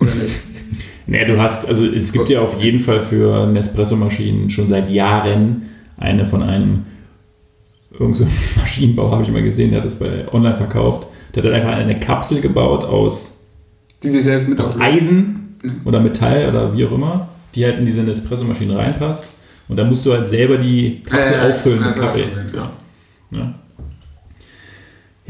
Oder 0.00 0.14
nicht? 0.14 0.34
Nee, 1.06 1.24
du 1.24 1.40
hast, 1.40 1.66
also 1.66 1.84
es 1.86 2.12
gibt 2.12 2.30
ja 2.30 2.40
auf 2.40 2.62
jeden 2.62 2.78
Fall 2.78 3.00
für 3.00 3.44
Nespresso-Maschinen 3.48 4.48
schon 4.48 4.66
seit 4.66 4.88
Jahren 4.88 5.62
eine 6.00 6.26
von 6.26 6.42
einem 6.42 6.84
irgend 7.98 8.16
so 8.16 8.26
Maschinenbauer, 8.56 9.12
habe 9.12 9.22
ich 9.22 9.30
mal 9.30 9.42
gesehen, 9.42 9.70
der 9.70 9.78
hat 9.78 9.84
das 9.86 9.94
bei 9.94 10.26
online 10.32 10.56
verkauft. 10.56 11.06
Der 11.34 11.44
hat 11.44 11.52
einfach 11.52 11.70
eine 11.72 11.98
Kapsel 12.00 12.40
gebaut 12.40 12.84
aus, 12.84 13.38
Die 14.02 14.08
sich 14.08 14.24
selbst 14.24 14.48
mit 14.48 14.60
aus. 14.60 14.78
Eisen 14.80 15.56
oder 15.84 16.00
Metall 16.00 16.48
oder 16.48 16.76
wie 16.76 16.84
auch 16.86 16.92
immer, 16.92 17.28
die 17.54 17.64
halt 17.64 17.78
in 17.78 17.84
diese 17.84 18.02
Nespresso-Maschine 18.02 18.76
reinpasst. 18.76 19.32
Und 19.68 19.76
dann 19.78 19.88
musst 19.88 20.04
du 20.04 20.12
halt 20.12 20.26
selber 20.26 20.56
die 20.56 21.00
Kapsel 21.04 21.34
Äh, 21.34 21.50
auffüllen 21.50 21.80
mit 21.80 21.94
Kaffee. 21.94 22.24
So. 22.48 22.56
ja. 22.56 23.54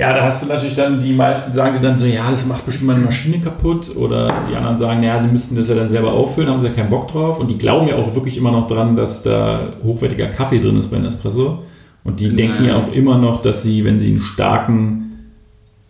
Ja. 0.01 0.13
da 0.13 0.23
hast 0.23 0.43
du 0.43 0.49
natürlich 0.49 0.75
dann, 0.75 0.99
die 0.99 1.13
meisten 1.13 1.53
sagen 1.53 1.75
dir 1.75 1.81
dann 1.81 1.99
so, 1.99 2.07
ja, 2.07 2.31
das 2.31 2.47
macht 2.47 2.67
bestimmt 2.67 2.89
meine 2.89 3.05
Maschine 3.05 3.41
kaputt. 3.41 3.95
Oder 3.97 4.45
die 4.49 4.57
anderen 4.57 4.77
sagen, 4.77 5.03
ja, 5.03 5.21
sie 5.21 5.29
müssten 5.29 5.57
das 5.57 5.69
ja 5.69 5.75
dann 5.75 5.89
selber 5.89 6.13
auffüllen, 6.13 6.49
haben 6.51 6.59
sie 6.59 6.67
ja 6.67 6.73
keinen 6.73 6.91
Bock 6.91 7.09
drauf. 7.09 7.39
Und 7.39 7.51
die 7.51 7.59
glauben 7.59 7.89
ja 7.89 7.97
auch 7.97 8.15
wirklich 8.15 8.37
immer 8.37 8.51
noch 8.51 8.67
dran, 8.67 8.97
dass 8.97 9.23
da 9.23 9.75
hochwertiger 9.85 10.27
Kaffee 10.27 10.59
drin 10.59 10.77
ist 10.77 10.89
bei 10.89 10.99
Nespresso. 10.99 11.63
Und 12.03 12.21
die 12.21 12.35
denken 12.35 12.65
ja 12.65 12.73
Nein. 12.73 12.83
auch 12.83 12.93
immer 12.93 13.19
noch, 13.19 13.43
dass 13.43 13.63
sie, 13.63 13.85
wenn 13.85 14.01
sie 14.01 14.09
einen 14.09 14.21
starken, 14.21 15.17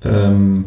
ähm, 0.04 0.64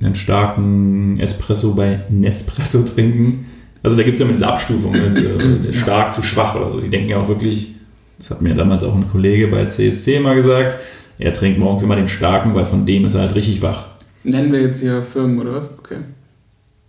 einen 0.00 0.14
starken 0.14 1.18
Espresso 1.18 1.74
bei 1.74 2.02
Nespresso 2.08 2.82
trinken, 2.94 3.46
also 3.82 3.96
da 3.96 4.04
gibt 4.04 4.14
es 4.14 4.20
ja 4.20 4.26
immer 4.26 4.34
diese 4.34 4.46
Abstufung, 4.46 4.94
also 4.94 5.22
stark 5.72 6.14
zu 6.14 6.22
schwach 6.22 6.54
oder 6.54 6.70
so. 6.70 6.80
Die 6.80 6.88
denken 6.88 7.10
ja 7.10 7.18
auch 7.18 7.28
wirklich, 7.28 7.74
das 8.18 8.30
hat 8.30 8.40
mir 8.40 8.54
damals 8.54 8.82
auch 8.82 8.94
ein 8.94 9.08
Kollege 9.08 9.48
bei 9.48 9.66
CSC 9.66 10.20
mal 10.20 10.34
gesagt, 10.34 10.76
er 11.22 11.32
trinkt 11.32 11.58
morgens 11.58 11.82
immer 11.82 11.96
den 11.96 12.08
starken, 12.08 12.54
weil 12.54 12.64
von 12.66 12.84
dem 12.84 13.04
ist 13.04 13.14
er 13.14 13.22
halt 13.22 13.34
richtig 13.34 13.62
wach. 13.62 13.86
Nennen 14.24 14.52
wir 14.52 14.60
jetzt 14.62 14.80
hier 14.80 15.02
Firmen 15.02 15.38
oder 15.40 15.54
was? 15.54 15.70
Okay. 15.78 15.98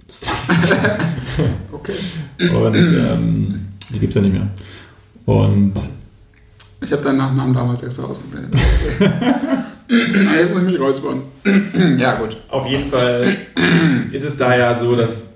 Okay. 1.72 1.94
Und 2.56 2.76
ähm, 2.76 3.68
die 3.94 4.00
gibt 4.00 4.12
es 4.12 4.16
ja 4.16 4.22
nicht 4.22 4.34
mehr. 4.34 4.48
Und 5.26 5.74
Ich 6.82 6.92
habe 6.92 7.02
deinen 7.02 7.18
Nachnamen 7.18 7.54
damals 7.54 7.84
extra 7.84 8.04
ausgeblendet. 8.04 8.54
Ah, 9.92 10.40
Jetzt 10.40 10.54
muss 10.54 10.64
ich 10.64 10.70
mich 10.70 10.80
räuspern. 10.80 11.22
ja, 12.00 12.16
gut. 12.16 12.38
auf 12.50 12.66
jeden 12.66 12.86
Fall 12.86 13.38
ist 14.12 14.24
es 14.26 14.38
da 14.38 14.56
ja 14.56 14.74
so, 14.74 14.96
dass 14.96 15.34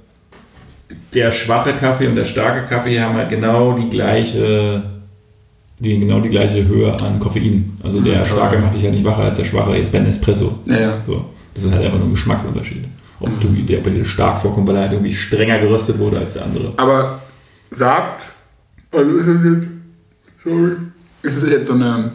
der 1.13 1.31
schwache 1.31 1.73
Kaffee 1.73 2.07
und 2.07 2.15
der 2.15 2.23
starke 2.23 2.65
Kaffee 2.67 2.99
haben 2.99 3.15
halt 3.15 3.29
genau 3.29 3.73
die 3.73 3.89
gleiche, 3.89 4.81
die, 5.79 5.97
genau 5.99 6.19
die 6.19 6.29
gleiche 6.29 6.65
Höhe 6.65 6.91
an 7.01 7.19
Koffein. 7.19 7.73
Also 7.83 8.01
der 8.01 8.19
Mhm. 8.21 8.25
starke 8.25 8.57
macht 8.59 8.73
dich 8.73 8.83
halt 8.83 8.93
nicht 8.95 9.05
wacher 9.05 9.23
als 9.23 9.37
der 9.37 9.45
schwache 9.45 9.75
jetzt 9.75 9.91
bei 9.91 9.99
Nespresso. 9.99 10.57
Ja, 10.65 10.79
ja. 10.79 10.97
So. 11.05 11.25
Das 11.53 11.63
ist 11.63 11.71
halt 11.71 11.83
einfach 11.83 11.97
nur 11.97 12.07
ein 12.07 12.11
Geschmacksunterschied. 12.11 12.85
Ob 13.19 13.29
Mhm. 13.29 13.39
du, 13.39 13.47
der 13.63 13.79
bei 13.79 13.89
dir 13.91 14.05
stark 14.05 14.37
vorkommt, 14.37 14.67
weil 14.67 14.75
er 14.75 14.81
halt 14.83 14.93
irgendwie 14.93 15.13
strenger 15.13 15.59
geröstet 15.59 15.97
wurde 15.99 16.19
als 16.19 16.33
der 16.33 16.45
andere. 16.45 16.73
Aber 16.77 17.19
sagt, 17.71 18.25
also 18.91 19.17
ist 19.17 19.27
es 19.27 19.43
jetzt, 19.43 19.67
sorry, 20.43 20.71
ist 21.23 21.37
es 21.43 21.49
jetzt 21.49 21.67
so 21.67 21.73
eine 21.73 22.11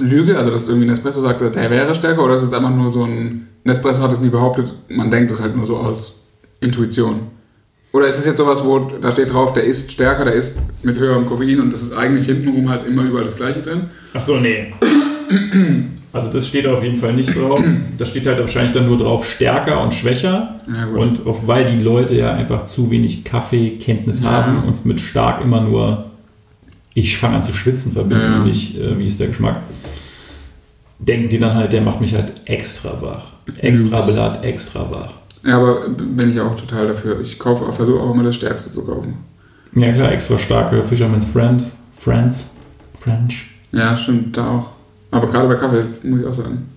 Lüge, 0.00 0.36
also 0.36 0.50
dass 0.50 0.68
irgendwie 0.68 0.86
Nespresso 0.88 1.20
sagt, 1.22 1.40
der 1.40 1.70
wäre 1.70 1.94
stärker, 1.94 2.24
oder 2.24 2.34
ist 2.36 2.42
es 2.42 2.52
einfach 2.52 2.70
nur 2.74 2.90
so 2.90 3.04
ein, 3.04 3.46
Nespresso 3.64 4.02
hat 4.02 4.12
es 4.12 4.20
nie 4.20 4.28
behauptet, 4.28 4.72
man 4.88 5.10
denkt 5.10 5.30
es 5.30 5.40
halt 5.40 5.56
nur 5.56 5.66
so 5.66 5.76
aus 5.76 6.14
Intuition? 6.60 7.20
Oder 7.94 8.08
ist 8.08 8.18
es 8.18 8.26
jetzt 8.26 8.38
sowas, 8.38 8.64
wo 8.64 8.80
da 9.00 9.12
steht 9.12 9.32
drauf, 9.32 9.52
der 9.52 9.62
ist 9.62 9.92
stärker, 9.92 10.24
der 10.24 10.34
ist 10.34 10.54
mit 10.82 10.98
höherem 10.98 11.26
Koffein 11.26 11.60
und 11.60 11.72
das 11.72 11.80
ist 11.80 11.92
eigentlich 11.92 12.26
hintenrum 12.26 12.68
halt 12.68 12.84
immer 12.88 13.02
überall 13.04 13.22
das 13.24 13.36
gleiche 13.36 13.60
drin? 13.60 13.82
Ach 14.12 14.20
so, 14.20 14.36
nee. 14.38 14.74
Also 16.12 16.32
das 16.32 16.48
steht 16.48 16.66
auf 16.66 16.82
jeden 16.82 16.96
Fall 16.96 17.12
nicht 17.12 17.36
drauf. 17.36 17.62
Da 17.96 18.04
steht 18.04 18.26
halt 18.26 18.40
wahrscheinlich 18.40 18.72
dann 18.72 18.86
nur 18.86 18.98
drauf 18.98 19.24
stärker 19.24 19.80
und 19.80 19.94
schwächer. 19.94 20.56
Ja. 20.66 20.86
Und 20.88 21.24
auf, 21.24 21.46
weil 21.46 21.64
die 21.66 21.82
Leute 21.82 22.14
ja 22.16 22.34
einfach 22.34 22.66
zu 22.66 22.90
wenig 22.90 23.22
Kaffeekenntnis 23.22 24.20
Ja. 24.20 24.30
haben 24.32 24.64
und 24.64 24.84
mit 24.84 25.00
stark 25.00 25.40
immer 25.40 25.60
nur 25.60 26.06
ich 26.94 27.16
fange 27.16 27.36
an 27.36 27.44
zu 27.44 27.52
schwitzen 27.52 27.92
verbinden 27.92 28.24
Ja. 28.24 28.36
und 28.38 28.46
nicht 28.46 28.76
äh, 28.76 28.98
wie 28.98 29.06
ist 29.06 29.20
der 29.20 29.28
Geschmack. 29.28 29.58
Denken 30.98 31.28
die 31.28 31.38
dann 31.38 31.54
halt, 31.54 31.72
der 31.72 31.80
macht 31.80 32.00
mich 32.00 32.12
halt 32.14 32.32
extra 32.46 33.00
wach. 33.00 33.26
Extra 33.58 33.98
Ups. 33.98 34.12
Blatt, 34.14 34.44
extra 34.44 34.90
wach. 34.90 35.12
Ja, 35.44 35.58
aber 35.58 35.88
bin 35.88 36.30
ich 36.30 36.40
auch 36.40 36.54
total 36.56 36.88
dafür. 36.88 37.20
Ich 37.20 37.38
kaufe, 37.38 37.70
versuche 37.72 38.00
auch 38.00 38.14
immer 38.14 38.22
das 38.22 38.36
Stärkste 38.36 38.70
zu 38.70 38.84
kaufen. 38.84 39.14
Ja 39.74 39.92
klar, 39.92 40.12
extra 40.12 40.38
starke 40.38 40.82
Fisherman's 40.82 41.26
Friends. 41.26 41.72
Friends. 41.92 42.50
French. 42.98 43.46
Ja, 43.72 43.96
stimmt, 43.96 44.36
da 44.36 44.50
auch. 44.50 44.70
Aber 45.10 45.26
gerade 45.26 45.48
bei 45.48 45.56
Kaffee, 45.56 45.84
muss 46.02 46.20
ich 46.20 46.26
auch 46.26 46.34
sagen. 46.34 46.70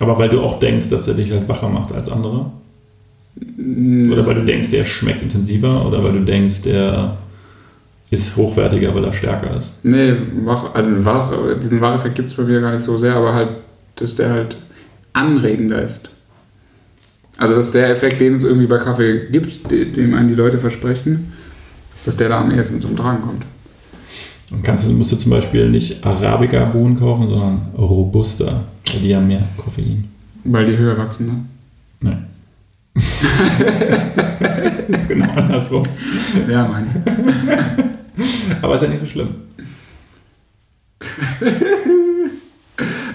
Aber 0.00 0.18
weil 0.18 0.28
du 0.28 0.40
auch 0.40 0.58
denkst, 0.58 0.88
dass 0.88 1.08
er 1.08 1.14
dich 1.14 1.30
halt 1.30 1.48
wacher 1.48 1.68
macht 1.68 1.92
als 1.92 2.08
andere. 2.08 2.50
Oder 3.36 4.26
weil 4.26 4.34
du 4.36 4.44
denkst, 4.44 4.70
der 4.70 4.84
schmeckt 4.84 5.22
intensiver 5.22 5.86
oder 5.86 6.02
weil 6.02 6.12
du 6.12 6.20
denkst, 6.20 6.62
der 6.62 7.16
ist 8.10 8.36
hochwertiger, 8.36 8.94
weil 8.94 9.04
er 9.04 9.12
stärker 9.12 9.54
ist. 9.56 9.84
Nee, 9.84 10.14
wach, 10.44 10.74
also 10.74 11.04
wach, 11.04 11.32
diesen 11.60 11.80
Wacheffekt 11.80 12.14
gibt 12.14 12.28
es 12.28 12.34
bei 12.34 12.44
mir 12.44 12.60
gar 12.60 12.72
nicht 12.72 12.82
so 12.82 12.96
sehr, 12.96 13.14
aber 13.14 13.34
halt, 13.34 13.50
dass 13.96 14.14
der 14.14 14.30
halt 14.30 14.56
anregender 15.12 15.82
ist. 15.82 16.10
Also, 17.38 17.54
dass 17.54 17.70
der 17.70 17.88
Effekt, 17.90 18.20
den 18.20 18.34
es 18.34 18.42
irgendwie 18.42 18.66
bei 18.66 18.76
Kaffee 18.78 19.26
gibt, 19.30 19.70
de- 19.70 19.84
dem 19.90 20.12
einen 20.14 20.28
die 20.28 20.34
Leute 20.34 20.58
versprechen, 20.58 21.32
dass 22.04 22.16
der 22.16 22.28
da 22.28 22.40
am 22.40 22.50
ehesten 22.50 22.80
zum 22.80 22.96
Tragen 22.96 23.22
kommt. 23.22 23.44
Dann 24.50 24.62
kannst 24.62 24.86
du, 24.86 24.92
musst 24.92 25.12
du 25.12 25.16
zum 25.16 25.30
Beispiel 25.30 25.68
nicht 25.70 26.04
Arabica-Bohnen 26.04 26.98
kaufen, 26.98 27.28
sondern 27.28 27.70
Robusta. 27.76 28.64
Weil 28.92 29.00
die 29.00 29.14
haben 29.14 29.28
mehr 29.28 29.46
Koffein. 29.56 30.04
Weil 30.44 30.66
die 30.66 30.76
höher 30.76 30.96
wachsen, 30.98 31.26
ne? 31.26 31.44
Nein. 32.00 32.26
das 34.88 35.00
ist 35.00 35.08
genau 35.08 35.30
andersrum. 35.32 35.86
Ja, 36.50 36.66
meine 36.66 36.86
ich. 36.86 38.54
Aber 38.62 38.74
ist 38.74 38.82
ja 38.82 38.88
nicht 38.88 39.00
so 39.00 39.06
schlimm. 39.06 39.28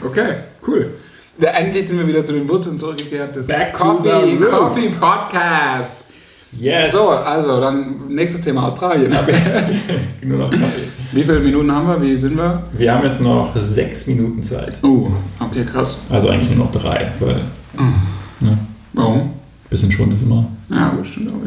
Okay, 0.05 0.35
cool. 0.67 0.91
Endlich 1.39 1.87
sind 1.87 1.97
wir 1.97 2.07
wieder 2.07 2.23
zu 2.23 2.33
den 2.33 2.47
Wurzeln 2.47 2.77
zurückgekehrt. 2.77 3.35
Das 3.35 3.47
Back 3.47 3.73
Coffee. 3.73 4.37
Coffee 4.37 4.89
Podcast. 4.99 6.05
Yes! 6.59 6.91
So, 6.91 7.09
also 7.09 7.59
dann 7.59 8.07
nächstes 8.09 8.41
Thema 8.41 8.67
Australien. 8.67 9.11
Ab 9.13 9.27
jetzt 9.27 9.73
nur 10.21 10.37
noch 10.37 10.51
Kaffee. 10.51 10.87
Wie 11.11 11.23
viele 11.23 11.39
Minuten 11.39 11.71
haben 11.71 11.87
wir? 11.87 12.01
Wie 12.01 12.15
sind 12.15 12.37
wir? 12.37 12.63
Wir 12.73 12.93
haben 12.93 13.03
jetzt 13.03 13.19
noch 13.19 13.55
sechs 13.55 14.05
Minuten 14.07 14.43
Zeit. 14.43 14.79
Oh, 14.83 15.09
okay, 15.39 15.63
krass. 15.63 15.97
Also 16.09 16.29
eigentlich 16.29 16.55
nur 16.55 16.65
noch 16.65 16.71
drei, 16.71 17.11
weil 17.19 17.41
ne, 18.39 18.57
Warum? 18.93 19.31
bisschen 19.73 19.91
Schwund 19.91 20.13
ist 20.13 20.23
immer. 20.23 20.47
Ja, 20.69 20.89
gut, 20.89 21.07
stimmt 21.07 21.31
auch. 21.31 21.41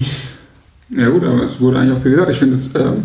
ja 0.96 1.08
gut, 1.10 1.24
aber 1.24 1.42
es 1.42 1.60
wurde 1.60 1.78
eigentlich 1.78 1.96
auch 1.96 2.02
viel 2.02 2.12
gesagt. 2.12 2.30
Ich 2.30 2.38
finde 2.38 2.54
es 2.54 2.74
ähm, 2.74 3.04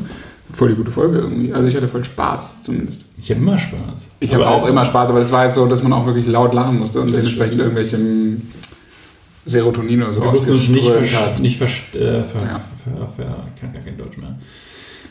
voll 0.52 0.70
die 0.70 0.76
gute 0.76 0.92
Folge 0.92 1.20
irgendwie. 1.20 1.54
Also 1.54 1.68
ich 1.68 1.76
hatte 1.76 1.90
voll 1.90 2.04
Spaß 2.04 2.64
zumindest. 2.64 3.04
Ich 3.22 3.30
habe 3.30 3.42
immer 3.42 3.58
Spaß. 3.58 4.10
Ich 4.20 4.34
habe 4.34 4.48
auch 4.48 4.66
immer 4.66 4.84
Spaß, 4.84 5.10
aber 5.10 5.20
es 5.20 5.32
war 5.32 5.46
jetzt 5.46 5.56
so, 5.56 5.66
dass 5.68 5.84
man 5.84 5.94
auch 5.94 6.06
wirklich 6.06 6.26
laut 6.26 6.54
lachen 6.54 6.80
musste 6.80 7.02
und 7.02 7.10
dementsprechend 7.12 7.60
irgendwelche 7.60 7.98
ähm, 7.98 8.42
Serotonin 9.46 10.04
oder 10.04 10.14
so 10.14 10.20
nicht, 10.22 10.30
ausgeströmt 10.50 11.06
vers 11.08 11.22
hat. 11.22 11.40
nicht 11.40 11.58
vers 11.58 11.72
äh, 11.94 12.24
ver 12.24 12.42
Ja. 12.42 12.62
ver 12.84 13.08
ver 13.16 13.44
kann 13.60 13.74
gar 13.74 13.82
kein 13.84 13.98
Deutsch 13.98 14.18
mehr. 14.18 14.36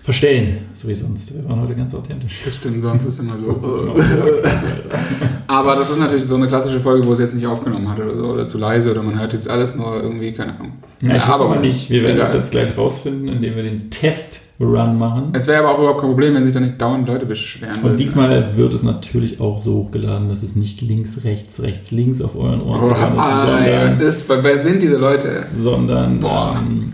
Verstellen, 0.03 0.59
so 0.73 0.89
wie 0.89 0.95
sonst. 0.95 1.35
Wir 1.35 1.49
waren 1.49 1.61
heute 1.63 1.75
ganz 1.75 1.95
authentisch. 1.95 2.41
Das 2.45 2.55
stimmt, 2.57 2.83
sonst 2.83 3.03
ist 3.03 3.15
es 3.15 3.19
immer 3.21 3.39
so. 3.39 3.53
Ist 3.53 3.65
immer. 3.67 3.95
Aber 5.47 5.75
das 5.75 5.91
ist 5.91 5.99
natürlich 5.99 6.25
so 6.25 6.37
eine 6.37 6.47
klassische 6.47 6.81
Folge, 6.81 7.07
wo 7.07 7.13
es 7.13 7.19
jetzt 7.19 7.35
nicht 7.35 7.47
aufgenommen 7.47 7.89
hat 7.89 7.99
oder 7.99 8.15
so, 8.15 8.25
oder 8.25 8.47
zu 8.47 8.59
leise, 8.59 8.91
oder 8.93 9.03
man 9.03 9.19
hört 9.19 9.33
jetzt 9.33 9.49
alles 9.49 9.75
nur 9.75 10.01
irgendwie, 10.03 10.33
keine 10.33 10.55
Ahnung. 10.57 10.73
Ja, 11.01 11.17
ich 11.17 11.23
aber 11.25 11.57
nicht. 11.57 11.89
Wir 11.91 12.03
werden 12.03 12.17
egal. 12.17 12.27
das 12.27 12.35
jetzt 12.35 12.51
gleich 12.51 12.77
rausfinden, 12.77 13.27
indem 13.29 13.57
wir 13.57 13.63
den 13.63 13.91
Test-Run 13.91 14.99
machen. 14.99 15.31
Es 15.33 15.47
wäre 15.47 15.61
aber 15.61 15.75
auch 15.75 15.79
überhaupt 15.79 16.01
kein 16.01 16.11
Problem, 16.11 16.35
wenn 16.35 16.45
sich 16.45 16.53
da 16.53 16.61
nicht 16.61 16.81
dauernd 16.81 17.09
Leute 17.09 17.25
beschweren. 17.27 17.75
würden. 17.77 17.91
Und 17.93 17.99
diesmal 17.99 18.57
wird 18.57 18.75
es 18.75 18.83
natürlich 18.83 19.41
auch 19.41 19.59
so 19.59 19.75
hochgeladen, 19.77 20.29
dass 20.29 20.43
es 20.43 20.57
nicht 20.57 20.83
links, 20.83 21.25
rechts, 21.25 21.63
rechts, 21.63 21.91
links 21.91 22.21
auf 22.21 22.37
euren 22.37 22.61
Ohren 22.61 22.83
Oh, 22.83 22.89
zu 22.89 23.01
hören 23.01 23.15
ist, 23.15 23.19
ah, 23.19 23.59
ey, 23.65 23.83
was 23.85 23.91
sondern, 23.93 24.09
ist, 24.09 24.29
wer 24.29 24.59
sind 24.59 24.83
diese 24.83 24.97
Leute? 24.99 25.47
sondern 25.59 26.21
Boah. 26.21 26.57
ähm, 26.61 26.93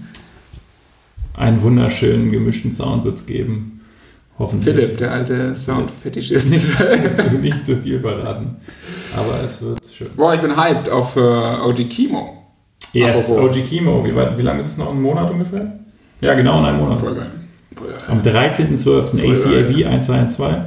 einen 1.37 1.62
wunderschönen 1.62 2.30
gemischten 2.30 2.72
Sound 2.72 3.05
wird 3.05 3.16
es 3.16 3.26
geben. 3.26 3.80
Hoffentlich. 4.39 4.74
Philipp, 4.74 4.99
der 4.99 5.12
alte 5.12 5.55
Sound-Fetischist. 5.57 6.51
Nicht 6.51 6.66
zu, 7.18 7.39
nicht 7.39 7.64
zu 7.66 7.76
viel 7.78 7.99
verraten. 8.01 8.57
Aber 9.16 9.43
es 9.45 9.62
wird 9.62 9.80
schön. 9.87 10.09
Boah, 10.16 10.34
ich 10.34 10.41
bin 10.43 10.57
hyped 10.57 10.91
auf 10.91 11.16
äh, 11.16 11.20
OG 11.20 11.89
Kimo. 11.89 12.32
Yes, 12.93 13.30
Apropos. 13.30 13.57
OG 13.57 13.64
Chemo. 13.64 14.05
Wie, 14.05 14.14
weit- 14.14 14.37
wie 14.39 14.43
lange 14.43 14.61
ist 14.61 14.66
es 14.66 14.76
noch? 14.76 14.91
Ein 14.91 15.01
Monat 15.03 15.30
ungefähr? 15.30 15.78
Ja, 16.20 16.34
genau, 16.34 16.59
in 16.61 16.64
einem 16.66 16.78
Monat. 16.80 17.01
Voll 17.01 17.14
geil. 17.14 17.30
Voll 17.74 17.89
geil. 17.89 17.99
Am 18.09 18.20
13.12. 18.22 19.03
Voll 19.03 19.30
ACAB. 19.32 19.87
1212. 19.95 20.62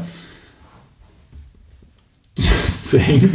Just 2.38 2.86
saying. 2.92 3.30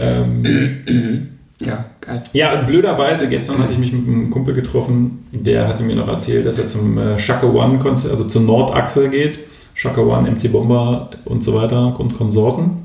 ähm, 0.00 1.28
Ja, 1.64 1.84
geil. 2.00 2.22
ja, 2.32 2.54
blöderweise, 2.62 3.28
gestern 3.28 3.58
hatte 3.58 3.72
ich 3.72 3.78
mich 3.78 3.92
mit 3.92 4.06
einem 4.06 4.30
Kumpel 4.30 4.54
getroffen, 4.54 5.26
der 5.30 5.68
hatte 5.68 5.82
mir 5.82 5.94
noch 5.94 6.08
erzählt, 6.08 6.44
dass 6.46 6.58
er 6.58 6.66
zum 6.66 6.98
äh, 6.98 7.18
Shaka 7.18 7.46
One 7.46 7.78
Konzert, 7.78 8.10
also 8.10 8.24
zur 8.24 8.42
Nordachsel 8.42 9.08
geht. 9.08 9.40
Shaka 9.74 10.00
One, 10.02 10.30
MC 10.30 10.50
Bomber 10.52 11.10
und 11.24 11.42
so 11.42 11.54
weiter 11.54 11.98
und 11.98 12.16
Konsorten. 12.16 12.82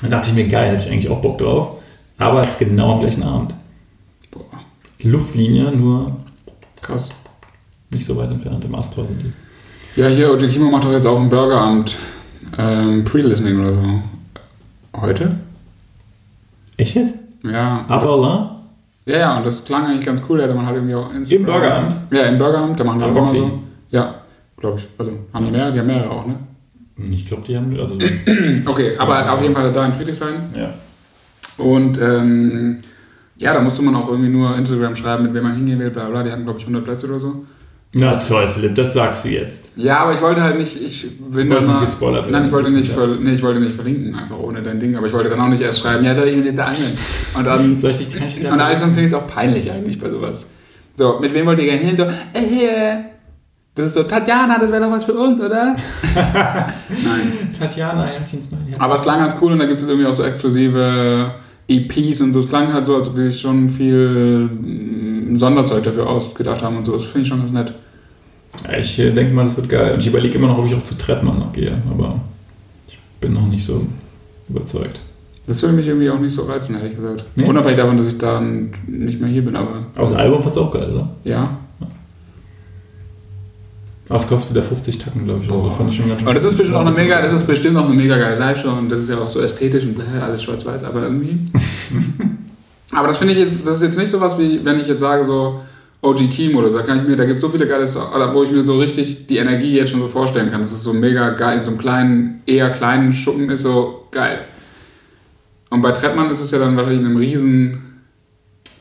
Da 0.00 0.08
dachte 0.08 0.30
ich 0.30 0.34
mir, 0.34 0.46
geil, 0.46 0.70
hätte 0.70 0.86
ich 0.86 0.92
eigentlich 0.92 1.10
auch 1.10 1.20
Bock 1.20 1.38
drauf. 1.38 1.72
Aber 2.18 2.40
es 2.40 2.50
ist 2.50 2.58
genau 2.58 2.94
am 2.94 3.00
gleichen 3.00 3.22
Abend. 3.22 3.54
Boah, 4.30 4.44
Luftlinie, 5.02 5.72
nur 5.72 6.12
krass. 6.80 7.10
nicht 7.90 8.04
so 8.04 8.16
weit 8.16 8.30
entfernt. 8.30 8.64
Im 8.64 8.74
Astra 8.74 9.04
sind 9.04 9.22
die. 9.22 10.00
Ja, 10.00 10.06
hier, 10.06 10.32
OG 10.32 10.48
Kimo 10.48 10.70
macht 10.70 10.84
doch 10.84 10.92
jetzt 10.92 11.06
auch 11.06 11.18
ein 11.18 11.28
Burgeramt. 11.28 11.96
Ähm, 12.56 13.04
Pre-Listening 13.04 13.60
oder 13.60 13.72
so. 13.72 13.82
Heute? 14.96 15.36
Echt 16.76 16.94
jetzt? 16.94 17.14
Ja. 17.42 17.84
Aber, 17.88 18.18
oder? 18.18 18.56
ja, 19.06 19.18
ja, 19.18 19.36
und 19.38 19.46
das 19.46 19.64
klang 19.64 19.86
eigentlich 19.86 20.04
ganz 20.06 20.22
cool. 20.28 20.38
Da 20.38 20.44
hätte 20.44 20.54
man 20.54 20.66
halt 20.66 20.76
irgendwie 20.76 20.94
auch 20.94 21.12
Instagram. 21.14 21.40
Im 21.40 21.46
Burgeramt? 21.46 21.96
Ja, 22.10 22.22
im 22.22 22.38
Burgeramt. 22.38 22.78
Da 22.80 22.84
machen 22.84 22.98
die 22.98 23.04
auch 23.04 23.08
immer 23.08 23.18
Unboxing? 23.20 23.48
so. 23.50 23.58
Ja, 23.90 24.14
glaube 24.56 24.78
ich. 24.78 24.88
Also, 24.98 25.12
haben 25.32 25.44
die 25.46 25.50
mehrere? 25.50 25.72
Die 25.72 25.78
haben 25.78 25.86
mehrere 25.86 26.10
auch, 26.10 26.26
ne? 26.26 26.34
Ich 27.10 27.24
glaube, 27.24 27.42
die 27.46 27.56
haben. 27.56 27.74
Also, 27.78 27.96
Okay, 28.66 28.92
aber 28.98 29.32
auf 29.32 29.40
jeden 29.42 29.54
Fall 29.54 29.72
da 29.72 29.86
in 29.86 29.92
Friedrichshain. 29.92 30.34
ja. 30.54 30.70
Und 31.58 32.00
ähm, 32.00 32.78
ja, 33.36 33.52
da 33.54 33.60
musste 33.60 33.82
man 33.82 33.94
auch 33.94 34.08
irgendwie 34.08 34.30
nur 34.30 34.56
Instagram 34.56 34.94
schreiben, 34.94 35.24
mit 35.24 35.34
wem 35.34 35.42
man 35.44 35.56
hingehen 35.56 35.78
will, 35.78 35.90
bla 35.90 36.08
bla. 36.08 36.22
Die 36.22 36.30
hatten, 36.30 36.44
glaube 36.44 36.58
ich, 36.58 36.64
100 36.64 36.84
Plätze 36.84 37.06
oder 37.08 37.18
so. 37.18 37.44
Na 37.92 38.16
toll, 38.16 38.46
Philipp, 38.46 38.76
das 38.76 38.92
sagst 38.92 39.24
du 39.24 39.30
jetzt. 39.30 39.72
Ja, 39.74 39.98
aber 39.98 40.12
ich 40.12 40.22
wollte 40.22 40.40
halt 40.40 40.56
nicht, 40.56 40.80
ich 40.80 41.08
bin 41.18 41.50
Du 41.50 41.56
hast 41.56 41.66
nicht 41.66 41.80
gespoilert? 41.80 42.30
Nein, 42.30 42.44
ich 42.44 42.52
wollte 42.52 42.70
nicht, 42.70 42.92
ver, 42.92 43.08
nee, 43.08 43.32
ich 43.32 43.42
wollte 43.42 43.58
nicht 43.58 43.74
verlinken, 43.74 44.14
einfach 44.14 44.38
ohne 44.38 44.62
dein 44.62 44.78
Ding. 44.78 44.94
Aber 44.94 45.08
ich 45.08 45.12
wollte 45.12 45.28
dann 45.28 45.40
auch 45.40 45.48
nicht 45.48 45.60
erst 45.60 45.80
schreiben, 45.80 46.04
ja, 46.04 46.14
da 46.14 46.24
ich 46.24 46.36
nicht 46.36 46.56
da 46.56 46.64
angeln. 46.64 46.96
Und 47.36 47.44
dann, 47.44 47.78
Soll 47.80 47.90
ich 47.90 47.98
dich 47.98 48.10
kann 48.10 48.28
ich 48.28 48.36
und 48.36 48.58
dann 48.58 48.76
finde 48.76 49.00
ich 49.00 49.06
es 49.06 49.14
auch 49.14 49.26
peinlich 49.26 49.72
eigentlich 49.72 49.98
bei 50.00 50.08
sowas. 50.08 50.46
So, 50.94 51.18
mit 51.18 51.34
wem 51.34 51.46
wollt 51.46 51.58
ihr 51.58 51.64
gerne 51.64 51.80
hin? 51.80 51.96
So, 51.96 52.04
äh. 52.04 53.10
Das 53.74 53.86
ist 53.86 53.94
so, 53.94 54.02
Tatjana, 54.04 54.58
das 54.58 54.70
wäre 54.70 54.84
doch 54.84 54.90
was 54.90 55.04
für 55.04 55.14
uns, 55.14 55.40
oder? 55.40 55.74
Nein. 56.14 57.50
Tatjana, 57.58 58.04
Herzchen, 58.04 58.42
Smiley. 58.42 58.74
Aber 58.78 58.94
es 58.94 59.02
klang 59.02 59.18
ganz 59.18 59.34
cool 59.40 59.52
und 59.52 59.58
da 59.58 59.66
gibt 59.66 59.78
es 59.78 59.88
irgendwie 59.88 60.06
auch 60.06 60.12
so 60.12 60.22
exklusive 60.22 61.34
EPs 61.66 62.20
und 62.20 62.32
so. 62.32 62.40
Es 62.40 62.48
klang 62.48 62.72
halt 62.72 62.84
so, 62.84 62.96
als 62.96 63.08
ob 63.08 63.16
die 63.16 63.30
sich 63.30 63.40
schon 63.40 63.68
viel 63.68 64.48
mm, 65.34 65.36
Sonderzeug 65.38 65.84
dafür 65.84 66.08
ausgedacht 66.08 66.62
haben 66.62 66.76
und 66.78 66.84
so. 66.84 66.92
Das 66.92 67.04
finde 67.04 67.20
ich 67.20 67.28
schon 67.28 67.40
ganz 67.40 67.52
nett. 67.52 67.72
Ja, 68.64 68.78
ich 68.78 68.98
äh, 68.98 69.10
denke 69.12 69.32
mal, 69.32 69.44
das 69.44 69.56
wird 69.56 69.68
geil. 69.68 69.94
Und 69.94 70.00
ich 70.00 70.06
überlege 70.06 70.36
immer 70.36 70.48
noch, 70.48 70.58
ob 70.58 70.66
ich 70.66 70.74
auch 70.74 70.84
zu 70.84 70.96
Trettmann 70.96 71.38
noch 71.38 71.52
gehe. 71.52 71.76
Aber 71.90 72.20
ich 72.88 72.98
bin 73.20 73.32
noch 73.32 73.46
nicht 73.46 73.64
so 73.64 73.86
überzeugt. 74.48 75.00
Das 75.46 75.62
würde 75.62 75.74
mich 75.74 75.86
irgendwie 75.86 76.10
auch 76.10 76.18
nicht 76.18 76.34
so 76.34 76.42
reizen, 76.42 76.76
ehrlich 76.76 76.94
gesagt. 76.94 77.24
Nee? 77.34 77.44
Unabhängig 77.44 77.78
davon, 77.78 77.96
dass 77.96 78.08
ich 78.08 78.18
dann 78.18 78.72
nicht 78.86 79.20
mehr 79.20 79.30
hier 79.30 79.44
bin, 79.44 79.56
aber 79.56 79.86
Aber 79.96 80.06
das 80.06 80.16
Album 80.16 80.42
fand's 80.42 80.58
auch 80.58 80.70
geil, 80.70 80.90
oder? 80.92 81.08
ja. 81.24 81.58
Aber 84.08 84.18
es 84.18 84.26
kostet 84.26 84.50
wieder 84.50 84.62
50 84.62 84.98
Tacken, 84.98 85.24
glaube 85.24 85.44
ich. 85.44 85.50
Also 85.50 85.70
fand 85.70 85.90
ich 85.90 85.96
schon 85.96 86.08
ganz 86.08 86.20
Aber 86.22 86.34
das 86.34 86.42
ist 86.42 86.56
bestimmt 86.56 86.76
auch 86.76 86.84
eine 86.84 86.90
mega, 86.90 87.22
das 87.22 87.32
ist 87.32 87.46
bestimmt 87.46 87.76
auch 87.76 87.84
eine 87.84 87.94
mega 87.94 88.18
geile 88.18 88.40
Live-Show 88.40 88.68
und 88.68 88.88
das 88.88 89.02
ist 89.02 89.10
ja 89.10 89.16
auch 89.18 89.26
so 89.26 89.40
ästhetisch 89.40 89.84
und 89.84 89.96
alles 90.20 90.42
schwarz-weiß, 90.42 90.82
aber 90.82 91.02
irgendwie. 91.04 91.38
aber 92.92 93.08
das 93.08 93.18
finde 93.18 93.34
ich 93.34 93.38
jetzt, 93.38 93.66
das 93.66 93.76
ist 93.76 93.82
jetzt 93.82 93.98
nicht 93.98 94.10
sowas 94.10 94.38
wie, 94.38 94.64
wenn 94.64 94.80
ich 94.80 94.88
jetzt 94.88 95.00
sage 95.00 95.24
so 95.24 95.60
OG 96.02 96.30
Keem 96.30 96.56
oder 96.56 96.70
so, 96.70 96.78
da 96.78 96.84
kann 96.84 96.98
ich 97.02 97.08
mir, 97.08 97.16
da 97.16 97.24
gibt 97.24 97.36
es 97.36 97.42
so 97.42 97.48
viele 97.48 97.66
geile 97.66 97.86
Songs, 97.86 98.08
wo 98.32 98.42
ich 98.42 98.50
mir 98.50 98.62
so 98.62 98.78
richtig 98.78 99.26
die 99.26 99.36
Energie 99.36 99.76
jetzt 99.76 99.90
schon 99.90 100.00
so 100.00 100.08
vorstellen 100.08 100.50
kann. 100.50 100.62
Das 100.62 100.72
ist 100.72 100.82
so 100.82 100.92
mega 100.92 101.30
geil, 101.30 101.58
in 101.58 101.64
so 101.64 101.70
einem 101.70 101.78
kleinen, 101.78 102.42
eher 102.46 102.70
kleinen 102.70 103.12
Schuppen 103.12 103.50
ist 103.50 103.62
so 103.62 104.06
geil. 104.10 104.40
Und 105.68 105.82
bei 105.82 105.92
Trettmann 105.92 106.30
ist 106.30 106.40
es 106.40 106.50
ja 106.50 106.58
dann 106.58 106.74
wahrscheinlich 106.76 107.00
in 107.00 107.06
einem 107.06 107.16
riesen, 107.16 108.02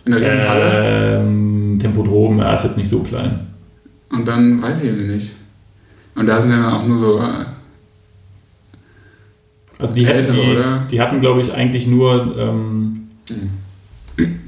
in 0.05 0.14
einer 0.14 0.26
riesen 0.26 0.47
Halle. 0.47 1.20
Ähm, 1.20 1.78
Tempodrom, 1.80 2.39
ja, 2.39 2.53
ist 2.53 2.64
jetzt 2.64 2.78
nicht 2.78 2.89
so 2.89 2.99
klein. 3.03 3.47
Und 4.12 4.28
dann 4.28 4.62
weiß 4.62 4.84
ich 4.84 4.91
nicht. 4.91 5.36
Und 6.16 6.26
da 6.26 6.39
sind 6.41 6.51
ja 6.51 6.57
dann 6.57 6.74
auch 6.74 6.86
nur 6.86 6.97
so, 6.97 7.20
äh, 7.20 7.45
Also 9.78 9.93
die, 9.93 10.05
hätten, 10.05 10.18
Ältere, 10.18 10.41
die, 10.41 10.51
oder? 10.51 10.88
die 10.89 10.99
hatten, 10.99 11.22
glaube 11.22 11.41
ich, 11.41 11.53
eigentlich 11.53 11.86
nur. 11.86 12.36
Ähm, 12.38 12.99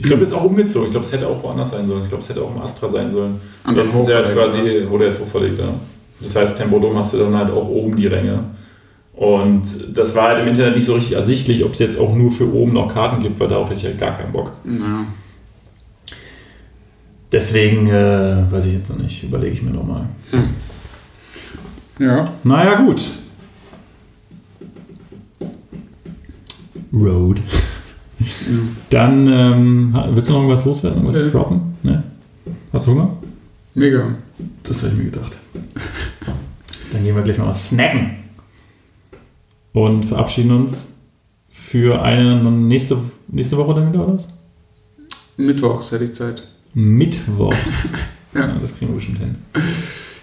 ich 0.01 0.07
glaube, 0.07 0.21
das 0.21 0.31
ist 0.31 0.35
auch 0.35 0.45
umgezogen. 0.45 0.87
Ich 0.87 0.91
glaube, 0.91 1.05
es 1.05 1.11
hätte 1.13 1.27
auch 1.27 1.43
woanders 1.43 1.69
sein 1.69 1.87
sollen. 1.87 2.01
Ich 2.01 2.09
glaube, 2.09 2.23
es 2.23 2.29
hätte 2.29 2.41
auch 2.41 2.55
im 2.55 2.59
Astra 2.59 2.89
sein 2.89 3.11
sollen. 3.11 3.39
Und 3.67 3.77
jetzt 3.77 3.91
sind 3.91 4.03
sie 4.03 4.13
halt 4.15 4.33
quasi, 4.33 4.89
wurde 4.89 5.05
jetzt 5.05 5.19
hochverlegt, 5.19 5.59
ja. 5.59 5.75
Das 6.19 6.35
heißt, 6.35 6.57
Tempodrom 6.57 6.97
hast 6.97 7.13
du 7.13 7.19
dann 7.19 7.37
halt 7.37 7.51
auch 7.51 7.67
oben 7.67 7.95
die 7.95 8.07
Ränge. 8.07 8.43
Und 9.13 9.95
das 9.95 10.15
war 10.15 10.29
halt 10.29 10.41
im 10.41 10.47
Internet 10.47 10.75
nicht 10.75 10.85
so 10.85 10.95
richtig 10.95 11.13
ersichtlich, 11.13 11.63
ob 11.63 11.73
es 11.73 11.79
jetzt 11.79 11.99
auch 11.99 12.15
nur 12.15 12.31
für 12.31 12.51
oben 12.51 12.73
noch 12.73 12.91
Karten 12.91 13.21
gibt, 13.21 13.39
weil 13.39 13.47
darauf 13.47 13.69
hätte 13.69 13.79
ich 13.79 13.85
halt 13.85 13.99
gar 13.99 14.17
keinen 14.17 14.31
Bock. 14.31 14.53
ja. 14.65 15.05
Deswegen 17.31 17.87
äh, 17.87 18.51
weiß 18.51 18.65
ich 18.65 18.73
jetzt 18.73 18.89
noch 18.89 18.97
nicht, 18.97 19.23
überlege 19.23 19.53
ich 19.53 19.61
mir 19.61 19.71
nochmal. 19.71 20.05
Ja. 21.99 22.27
Naja, 22.43 22.75
gut. 22.75 23.03
Road. 26.91 27.37
Dann, 28.89 29.27
ähm, 29.27 29.95
willst 30.11 30.29
du 30.29 30.33
noch 30.33 30.41
irgendwas 30.41 30.65
loswerden? 30.65 31.03
Irgendwas 31.03 31.23
Nee. 31.23 31.29
droppen? 31.31 31.61
Ne? 31.83 32.03
Hast 32.73 32.87
du 32.87 32.91
Hunger? 32.91 33.17
Mega. 33.73 34.03
Das 34.63 34.83
habe 34.83 34.93
ich 34.93 34.97
mir 34.99 35.05
gedacht. 35.11 35.37
Dann 36.91 37.03
gehen 37.03 37.15
wir 37.15 37.21
gleich 37.23 37.37
mal 37.37 37.47
was 37.47 37.69
snacken. 37.69 38.11
Und 39.73 40.03
verabschieden 40.05 40.51
uns 40.51 40.87
für 41.49 42.01
eine 42.01 42.41
nächste, 42.51 42.97
nächste 43.27 43.57
Woche 43.57 43.73
dann 43.75 43.93
wieder, 43.93 44.05
oder 44.05 44.15
was? 44.15 44.27
Mittwochs 45.37 45.91
hätte 45.91 46.03
ich 46.05 46.13
Zeit. 46.13 46.47
Mittwochs. 46.73 47.93
Ja. 48.33 48.47
das 48.61 48.73
kriegen 48.77 48.91
wir 48.91 48.95
bestimmt 48.95 49.19
hin. 49.19 49.35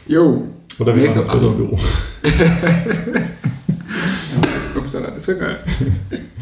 Jo. 0.06 0.42
Oder 0.78 0.96
wir 0.96 1.06
machen 1.10 1.20
es 1.20 1.42
im 1.42 1.56
Büro. 1.56 1.78
Upsala, 4.76 5.10
das 5.10 5.28
wäre 5.28 5.38
geil. 5.38 5.58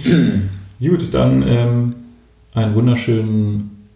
Gut, 0.80 1.14
dann 1.14 1.42
ähm, 1.46 1.94
einen 2.54 2.74
wunderschönen 2.74 3.88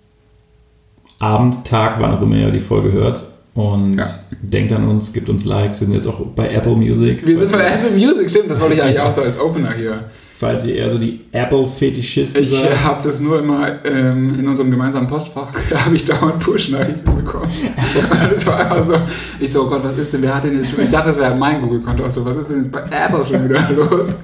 Abend, 1.18 1.64
Tag, 1.66 1.96
wann 2.00 2.12
auch 2.12 2.22
immer 2.22 2.36
ihr 2.36 2.50
die 2.50 2.58
Folge 2.60 2.92
hört. 2.92 3.24
Und 3.54 3.98
Ja. 3.98 4.06
denkt 4.42 4.72
an 4.72 4.88
uns, 4.88 5.12
gibt 5.12 5.28
uns 5.28 5.44
Likes. 5.44 5.80
Wir 5.80 5.86
sind 5.88 5.96
jetzt 5.96 6.06
auch 6.08 6.20
bei 6.34 6.48
Apple 6.48 6.76
Music. 6.76 7.26
Wir 7.26 7.38
sind 7.38 7.52
bei 7.52 7.64
Apple 7.66 7.90
Music, 7.90 8.30
stimmt, 8.30 8.50
das 8.50 8.60
wollte 8.60 8.74
ich 8.74 8.82
eigentlich 8.82 9.00
auch 9.00 9.12
so 9.12 9.22
als 9.22 9.38
Opener 9.38 9.72
hier. 9.72 10.04
falls 10.38 10.64
ihr 10.64 10.76
eher 10.76 10.88
so 10.88 10.96
die 10.96 11.20
Apple-Fetischisten 11.32 12.42
Ich 12.42 12.50
seid. 12.50 12.82
habe 12.82 13.02
das 13.02 13.20
nur 13.20 13.40
immer 13.40 13.84
ähm, 13.84 14.38
in 14.38 14.48
unserem 14.48 14.70
gemeinsamen 14.70 15.06
Postfach, 15.08 15.48
da 15.70 15.84
habe 15.84 15.96
ich 15.96 16.04
dauernd 16.04 16.38
Push-Nachrichten 16.38 17.14
bekommen. 17.16 17.50
Es 18.34 18.46
war 18.46 18.58
einfach 18.60 18.82
so, 18.86 18.94
ich 19.38 19.52
so, 19.52 19.64
oh 19.64 19.66
Gott, 19.68 19.84
was 19.84 19.98
ist 19.98 20.14
denn, 20.14 20.22
wer 20.22 20.34
hat 20.36 20.44
denn 20.44 20.54
jetzt 20.58 20.70
schon, 20.70 20.82
ich 20.82 20.88
dachte, 20.88 21.08
das 21.08 21.18
wäre 21.18 21.34
mein 21.34 21.60
Google-Konto, 21.60 22.08
so, 22.08 22.24
was 22.24 22.36
ist 22.36 22.48
denn 22.48 22.58
jetzt 22.62 22.72
bei 22.72 22.80
Apple 22.84 23.26
schon 23.26 23.44
wieder 23.46 23.68
los? 23.76 24.16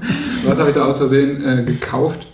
Was 0.46 0.58
habe 0.58 0.70
ich 0.70 0.74
da 0.74 0.86
aus 0.86 0.96
Versehen 0.96 1.44
äh, 1.44 1.62
gekauft? 1.64 2.26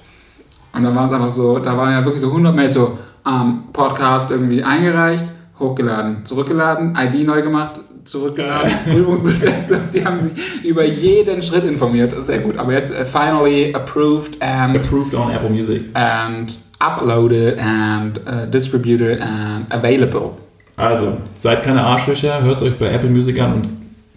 Und 0.74 0.84
dann 0.84 0.94
war 0.94 1.06
es 1.06 1.12
einfach 1.12 1.30
so, 1.30 1.58
da 1.58 1.76
waren 1.76 1.92
ja 1.92 2.04
wirklich 2.04 2.22
so 2.22 2.28
100 2.28 2.54
Mails 2.54 2.74
so, 2.74 2.98
ähm, 3.26 3.64
Podcast 3.72 4.30
irgendwie 4.30 4.62
eingereicht, 4.62 5.26
hochgeladen, 5.58 6.24
zurückgeladen, 6.24 6.96
ID 6.96 7.26
neu 7.26 7.42
gemacht, 7.42 7.80
zurückgeladen, 8.04 8.72
Prüfungsprozesse, 8.84 9.80
die 9.92 10.04
haben 10.04 10.18
sich 10.18 10.32
über 10.64 10.84
jeden 10.84 11.42
Schritt 11.42 11.64
informiert, 11.64 12.12
sehr 12.24 12.38
gut, 12.40 12.58
aber 12.58 12.72
jetzt 12.72 12.92
äh, 12.92 13.04
finally 13.04 13.72
approved 13.74 14.40
and 14.42 14.76
Approved 14.76 15.14
on 15.14 15.30
Apple 15.30 15.50
Music. 15.50 15.84
and 15.94 16.56
uploaded 16.80 17.58
and 17.58 18.18
uh, 18.26 18.46
distributed 18.46 19.20
and 19.20 19.66
available. 19.70 20.36
Also, 20.76 21.18
seid 21.34 21.62
keine 21.62 21.84
Arschlöcher, 21.84 22.42
hört 22.42 22.56
es 22.56 22.62
euch 22.62 22.78
bei 22.78 22.92
Apple 22.92 23.10
Music 23.10 23.38
an 23.40 23.52
und 23.52 23.68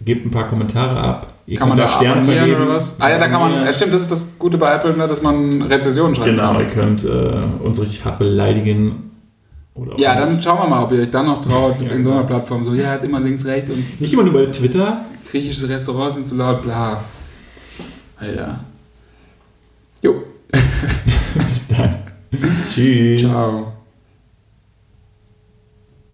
gebt 0.04 0.24
ein 0.24 0.30
paar 0.30 0.48
Kommentare 0.48 0.98
ab. 0.98 1.35
Ihr 1.48 1.56
Kann 1.58 1.68
man 1.68 1.78
da 1.78 1.84
abonnieren 1.84 2.24
vergeben. 2.24 2.56
oder 2.62 2.74
was? 2.74 2.96
Ah 2.98 3.08
ja, 3.08 3.18
da 3.18 3.28
kann 3.28 3.40
man, 3.40 3.64
ja, 3.64 3.72
stimmt, 3.72 3.94
das 3.94 4.02
ist 4.02 4.10
das 4.10 4.26
Gute 4.38 4.58
bei 4.58 4.74
Apple, 4.74 4.96
ne, 4.96 5.06
dass 5.06 5.22
man 5.22 5.62
Rezensionen 5.62 6.14
schreiben 6.14 6.36
Genau, 6.36 6.52
kann. 6.54 6.60
ihr 6.60 6.66
könnt 6.66 7.04
äh, 7.04 7.64
uns 7.64 7.80
richtig 7.80 8.04
hart 8.04 8.18
beleidigen. 8.18 9.10
Oder 9.74 9.92
Ja, 10.00 10.14
nicht. 10.14 10.22
dann 10.26 10.42
schauen 10.42 10.58
wir 10.64 10.68
mal, 10.68 10.82
ob 10.84 10.90
ihr 10.92 11.02
euch 11.02 11.10
dann 11.10 11.26
noch 11.26 11.40
traut, 11.40 11.80
Ja, 11.82 11.90
in 11.90 12.02
so 12.02 12.10
einer 12.10 12.20
genau. 12.22 12.26
Plattform 12.38 12.64
so, 12.64 12.74
ja, 12.74 12.88
hat 12.90 13.04
immer 13.04 13.20
links, 13.20 13.44
rechts 13.44 13.70
und 13.70 14.00
Nicht 14.00 14.12
immer 14.12 14.24
nur 14.24 14.32
bei 14.32 14.46
Twitter. 14.46 15.04
griechische 15.30 15.68
Restaurants 15.68 16.16
sind 16.16 16.28
zu 16.28 16.34
laut, 16.34 16.62
bla. 16.62 17.04
Alter. 18.18 18.58
Jo. 20.02 20.14
Bis 21.48 21.68
dann. 21.68 21.96
Tschüss. 22.70 23.22
Ciao. 23.30 23.72